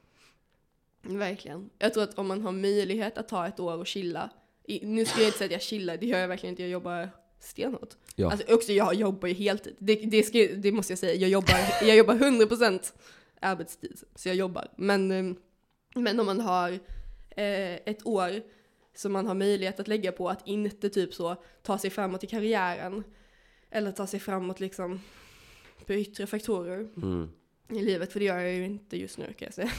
Verkligen. 1.02 1.70
Jag 1.78 1.94
tror 1.94 2.04
att 2.04 2.18
om 2.18 2.28
man 2.28 2.42
har 2.42 2.52
möjlighet 2.52 3.18
att 3.18 3.28
ta 3.28 3.46
ett 3.46 3.60
år 3.60 3.76
och 3.76 3.86
chilla. 3.86 4.30
I, 4.64 4.86
nu 4.86 5.04
ska 5.04 5.20
jag 5.20 5.28
inte 5.28 5.38
säga 5.38 5.46
att 5.46 5.52
jag 5.52 5.62
chillar, 5.62 5.96
det 5.96 6.06
gör 6.06 6.18
jag 6.18 6.28
verkligen 6.28 6.52
inte. 6.52 6.62
Jag 6.62 6.70
jobbar 6.70 7.10
stenhårt. 7.40 7.94
Ja. 8.16 8.30
Alltså 8.30 8.54
också, 8.54 8.72
jag 8.72 8.94
jobbar 8.94 9.28
ju 9.28 9.34
heltid. 9.34 9.76
Det, 9.78 9.94
det, 9.94 10.22
ska, 10.22 10.38
det 10.38 10.72
måste 10.72 10.92
jag 10.92 10.98
säga. 10.98 11.14
Jag 11.14 11.30
jobbar, 11.30 11.54
jag 11.82 11.96
jobbar 11.96 12.14
100% 12.14 12.92
arbetstid. 13.40 14.00
Så 14.14 14.28
jag 14.28 14.36
jobbar. 14.36 14.68
Men, 14.76 15.10
eh, 15.10 15.34
men 15.94 16.20
om 16.20 16.26
man 16.26 16.40
har 16.40 16.70
eh, 17.36 17.74
ett 17.74 18.06
år 18.06 18.42
som 18.94 19.12
man 19.12 19.26
har 19.26 19.34
möjlighet 19.34 19.80
att 19.80 19.88
lägga 19.88 20.12
på 20.12 20.28
att 20.28 20.48
inte 20.48 20.88
typ 20.88 21.14
så 21.14 21.36
ta 21.62 21.78
sig 21.78 21.90
framåt 21.90 22.24
i 22.24 22.26
karriären. 22.26 23.04
Eller 23.74 23.92
ta 23.92 24.06
sig 24.06 24.20
framåt 24.20 24.60
liksom 24.60 25.00
på 25.86 25.94
yttre 25.94 26.26
faktorer 26.26 26.88
Mm. 26.96 27.28
i 27.68 27.82
livet, 27.82 28.12
för 28.12 28.20
det 28.20 28.26
gör 28.26 28.38
jag 28.38 28.52
ju 28.54 28.64
inte 28.64 28.96
just 28.96 29.18
nu 29.18 29.24
kan 29.32 29.46
jag 29.46 29.54
säga. 29.54 29.70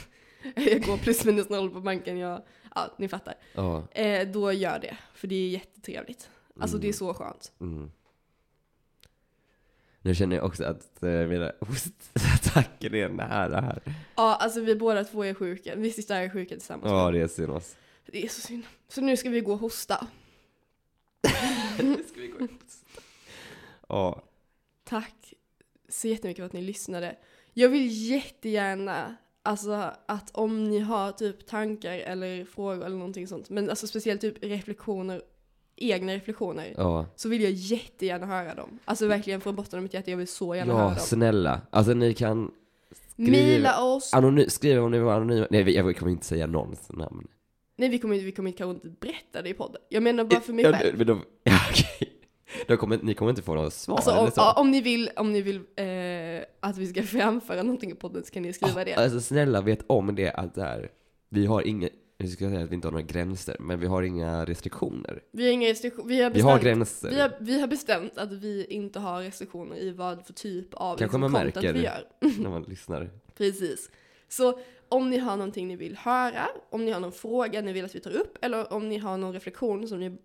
Jag 0.56 0.82
går 0.82 0.96
plus 0.96 1.24
minus 1.24 1.48
noll 1.48 1.70
på 1.70 1.80
banken, 1.80 2.18
jag, 2.18 2.42
ja 2.74 2.94
ni 2.98 3.08
fattar. 3.08 3.34
Ja. 3.54 3.88
Eh, 3.92 4.28
då 4.28 4.52
gör 4.52 4.78
det, 4.78 4.96
för 5.14 5.28
det 5.28 5.34
är 5.34 5.48
jättetrevligt. 5.48 6.30
Alltså 6.60 6.76
det 6.78 6.84
är 6.84 6.88
Mm. 6.88 6.92
så 6.92 7.14
skönt. 7.14 7.52
Mm. 7.60 7.90
Nu 10.00 10.14
känner 10.14 10.36
jag 10.36 10.44
också 10.44 10.64
att 10.64 11.02
eh, 11.02 11.10
mina 11.10 11.52
hostattacker 11.60 12.94
är 12.94 13.08
nära 13.08 13.60
här. 13.60 13.82
Ja, 14.16 14.34
alltså 14.36 14.60
vi 14.60 14.76
båda 14.76 15.04
två 15.04 15.24
är 15.24 15.34
sjuka. 15.34 15.74
Vi 15.76 15.90
sitter 15.90 16.14
här 16.14 16.22
är 16.22 16.30
sjuka 16.30 16.54
tillsammans. 16.54 16.90
Ja, 16.90 17.10
det 17.10 17.20
är 17.20 17.28
synd 17.28 17.50
oss. 17.52 17.76
Det 18.06 18.24
är 18.24 18.28
så 18.28 18.40
synd. 18.40 18.62
Så 18.88 19.00
nu 19.00 19.16
ska 19.16 19.30
vi 19.30 19.40
gå 19.40 19.52
och 19.52 19.58
hosta. 19.58 20.06
Ska 22.08 22.20
vi 22.20 22.28
gå 22.28 22.44
Ja. 23.88 24.22
Tack 24.84 25.34
så 25.88 26.08
jättemycket 26.08 26.42
för 26.42 26.46
att 26.46 26.52
ni 26.52 26.62
lyssnade. 26.62 27.16
Jag 27.52 27.68
vill 27.68 28.10
jättegärna, 28.10 29.16
alltså 29.42 29.90
att 30.06 30.30
om 30.32 30.64
ni 30.64 30.78
har 30.78 31.12
typ 31.12 31.46
tankar 31.46 31.92
eller 31.92 32.44
frågor 32.44 32.84
eller 32.86 32.96
någonting 32.96 33.26
sånt, 33.28 33.50
men 33.50 33.70
alltså 33.70 33.86
speciellt 33.86 34.20
typ 34.20 34.44
reflektioner, 34.44 35.22
egna 35.76 36.12
reflektioner, 36.12 36.74
Ja. 36.76 37.06
så 37.16 37.28
vill 37.28 37.42
jag 37.42 37.52
jättegärna 37.52 38.26
höra 38.26 38.54
dem. 38.54 38.78
Alltså 38.84 39.06
verkligen 39.06 39.40
från 39.40 39.56
botten 39.56 39.76
av 39.78 39.82
mitt 39.82 39.94
hjärta, 39.94 40.10
jag 40.10 40.18
vill 40.18 40.28
så 40.28 40.54
gärna 40.54 40.72
höra 40.72 40.82
Ja, 40.82 40.88
dem. 40.88 40.98
snälla. 40.98 41.60
Alltså 41.70 41.94
ni 41.94 42.14
kan 42.14 42.50
skriv- 43.16 43.30
Mila 43.30 43.82
oss. 43.84 44.12
anony- 44.14 44.48
skriva 44.48 44.82
om 44.82 44.90
ni 44.90 44.96
vill 44.98 45.04
vara 45.04 45.16
anonyma. 45.16 45.46
Nej, 45.50 45.74
jag 45.74 45.96
kommer 45.96 46.12
inte 46.12 46.26
säga 46.26 46.46
någons 46.46 46.92
namn. 46.92 47.26
Nej, 47.76 47.88
vi 47.88 47.98
kommer, 47.98 48.16
vi 48.18 48.32
kommer 48.32 48.48
inte 48.50 48.58
kanske 48.58 48.74
inte 48.88 48.98
berätta 49.00 49.42
det 49.42 49.48
i 49.48 49.54
podden. 49.54 49.82
Jag 49.88 50.02
menar 50.02 50.24
bara 50.24 50.40
för 50.40 50.52
mig 50.52 50.64
Ja, 50.64 50.72
själv. 50.72 50.98
ja, 51.44 51.58
okej. 51.70 52.13
Kommer, 52.78 52.98
ni 53.02 53.14
kommer 53.14 53.30
inte 53.30 53.42
få 53.42 53.54
något 53.54 53.72
svar 53.74 53.96
Alltså, 53.96 54.10
om, 54.10 54.30
ja, 54.36 54.54
om 54.60 54.70
ni 54.70 54.80
vill, 54.80 55.10
om 55.16 55.32
ni 55.32 55.42
vill 55.42 55.56
eh, 55.56 56.44
att 56.60 56.78
vi 56.78 56.86
ska 56.86 57.02
framföra 57.02 57.62
någonting 57.62 57.90
i 57.90 57.94
podden 57.94 58.24
så 58.24 58.30
kan 58.30 58.42
ni 58.42 58.52
skriva 58.52 58.84
det. 58.84 58.94
Alltså 58.94 59.20
snälla 59.20 59.60
vet 59.60 59.84
om 59.86 60.14
det 60.14 60.30
att 60.32 60.54
det 60.54 60.62
här, 60.62 60.90
vi 61.28 61.46
har 61.46 61.62
inget, 61.62 61.92
Nu 62.18 62.28
ska 62.28 62.44
jag 62.44 62.52
säga 62.52 62.64
att 62.64 62.70
vi 62.70 62.74
inte 62.74 62.86
har 62.86 62.92
några 62.92 63.06
gränser, 63.06 63.56
men 63.60 63.80
vi 63.80 63.86
har 63.86 64.02
inga 64.02 64.44
restriktioner. 64.44 65.22
Vi 65.32 65.44
har 65.44 65.52
inga 65.52 65.68
restriktioner. 65.68 66.08
Vi 66.08 66.22
har 66.22 66.30
Vi 66.30 66.40
har 66.40 66.54
bestämt, 66.54 66.62
gränser. 66.64 67.10
vi 67.10 67.20
har, 67.20 67.32
vi 67.40 67.60
har 67.60 67.66
bestämt 67.68 68.18
att 68.18 68.32
vi 68.32 68.64
inte 68.64 68.98
har 68.98 69.22
restriktioner 69.22 69.76
i 69.76 69.90
vad 69.90 70.26
för 70.26 70.32
typ 70.32 70.74
av 70.74 70.96
Kanske 70.96 71.04
liksom, 71.04 71.20
man 71.20 71.32
märker. 71.32 71.72
vi 71.72 71.82
gör. 71.82 72.04
när 72.42 72.50
man 72.56 72.62
lyssnar. 72.62 73.10
Precis. 73.36 73.90
Så 74.28 74.58
om 74.88 75.10
ni 75.10 75.18
har 75.18 75.36
någonting 75.36 75.68
ni 75.68 75.76
vill 75.76 75.96
höra, 75.96 76.46
om 76.70 76.84
ni 76.84 76.90
har 76.92 77.00
någon 77.00 77.12
fråga 77.12 77.60
ni 77.60 77.72
vill 77.72 77.84
att 77.84 77.94
vi 77.94 78.00
tar 78.00 78.10
upp, 78.16 78.38
eller 78.40 78.72
om 78.72 78.88
ni 78.88 78.98
har 78.98 79.18
någon 79.18 79.32
reflektion 79.32 79.88
som 79.88 80.00
ni 80.00 80.16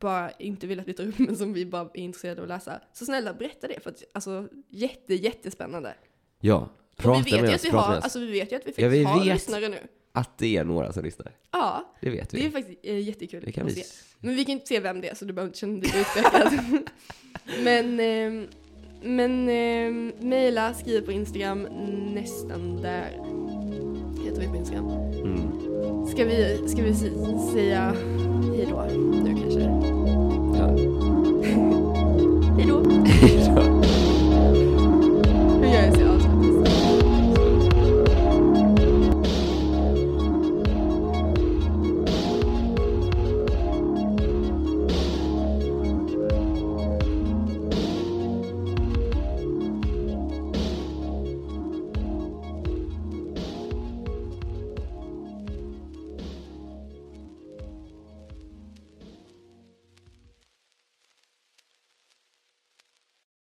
bara 0.00 0.30
inte 0.30 0.66
vill 0.66 0.80
att 0.80 0.88
vi 0.88 0.92
tar 0.92 1.06
upp, 1.08 1.18
men 1.18 1.36
som 1.36 1.52
vi 1.52 1.66
bara 1.66 1.82
är 1.94 2.00
intresserade 2.00 2.40
av 2.40 2.44
att 2.44 2.48
läsa. 2.48 2.80
Så 2.92 3.04
snälla 3.04 3.34
berätta 3.34 3.68
det, 3.68 3.80
för 3.80 3.90
att 3.90 4.02
alltså 4.12 4.48
jätte, 4.68 5.14
jättespännande. 5.14 5.94
Ja, 6.40 6.68
prata 6.96 7.22
vi 7.24 7.30
vet 7.30 7.40
med 7.40 7.50
ju 7.50 7.54
oss. 7.54 7.60
att 7.60 7.64
vi 7.64 7.70
har, 7.76 7.88
med 7.88 7.98
oss. 7.98 8.04
alltså 8.04 8.18
vi 8.18 8.26
vet 8.32 8.52
ju 8.52 8.56
att 8.56 8.62
vi 8.62 8.64
faktiskt 8.72 8.78
Ja, 8.82 8.88
vi 8.88 9.02
har 9.04 9.18
vet. 9.18 9.26
lyssnare 9.34 9.68
nu. 9.68 9.78
Att 10.12 10.38
det 10.38 10.56
är 10.56 10.64
några 10.64 10.92
som 10.92 11.04
lyssnar. 11.04 11.32
Ja, 11.52 11.94
Det 12.00 12.10
vet 12.10 12.34
vi. 12.34 12.40
det 12.40 12.46
är 12.46 12.50
faktiskt 12.50 12.80
eh, 12.82 12.98
jättekul 12.98 13.42
det 13.46 13.52
kan 13.52 13.66
att 13.66 13.72
vi. 13.72 13.82
se. 13.82 14.04
Men 14.20 14.34
vi 14.36 14.44
kan 14.44 14.52
inte 14.52 14.66
se 14.66 14.80
vem 14.80 15.00
det 15.00 15.08
är, 15.08 15.14
så 15.14 15.24
du 15.24 15.32
behöver 15.32 15.48
inte 15.48 15.58
känna 15.58 15.80
dig 15.80 15.90
utpekad. 16.00 16.52
men, 17.64 18.00
ehm, 18.00 18.48
men 19.02 19.48
eh, 19.48 20.14
mejla, 20.24 20.74
skriv 20.74 21.00
på 21.00 21.12
Instagram, 21.12 21.62
nästan 22.14 22.82
där 22.82 23.04
heter 24.24 24.40
vi 24.40 24.48
på 24.48 24.56
Instagram. 24.56 24.86
Mm. 25.12 25.65
Ska 26.10 26.24
vi, 26.24 26.68
ska 26.68 26.82
vi 26.82 26.94
säga 27.52 27.94
hej 28.56 28.66
då 28.70 28.84
nu 29.24 29.36
kanske? 29.40 29.60
Ja. 30.58 30.66
hej 32.56 32.66
då. 32.68 32.78
Hur 35.60 35.66
gör 35.66 35.82
jag 35.84 35.94
så? 35.94 36.15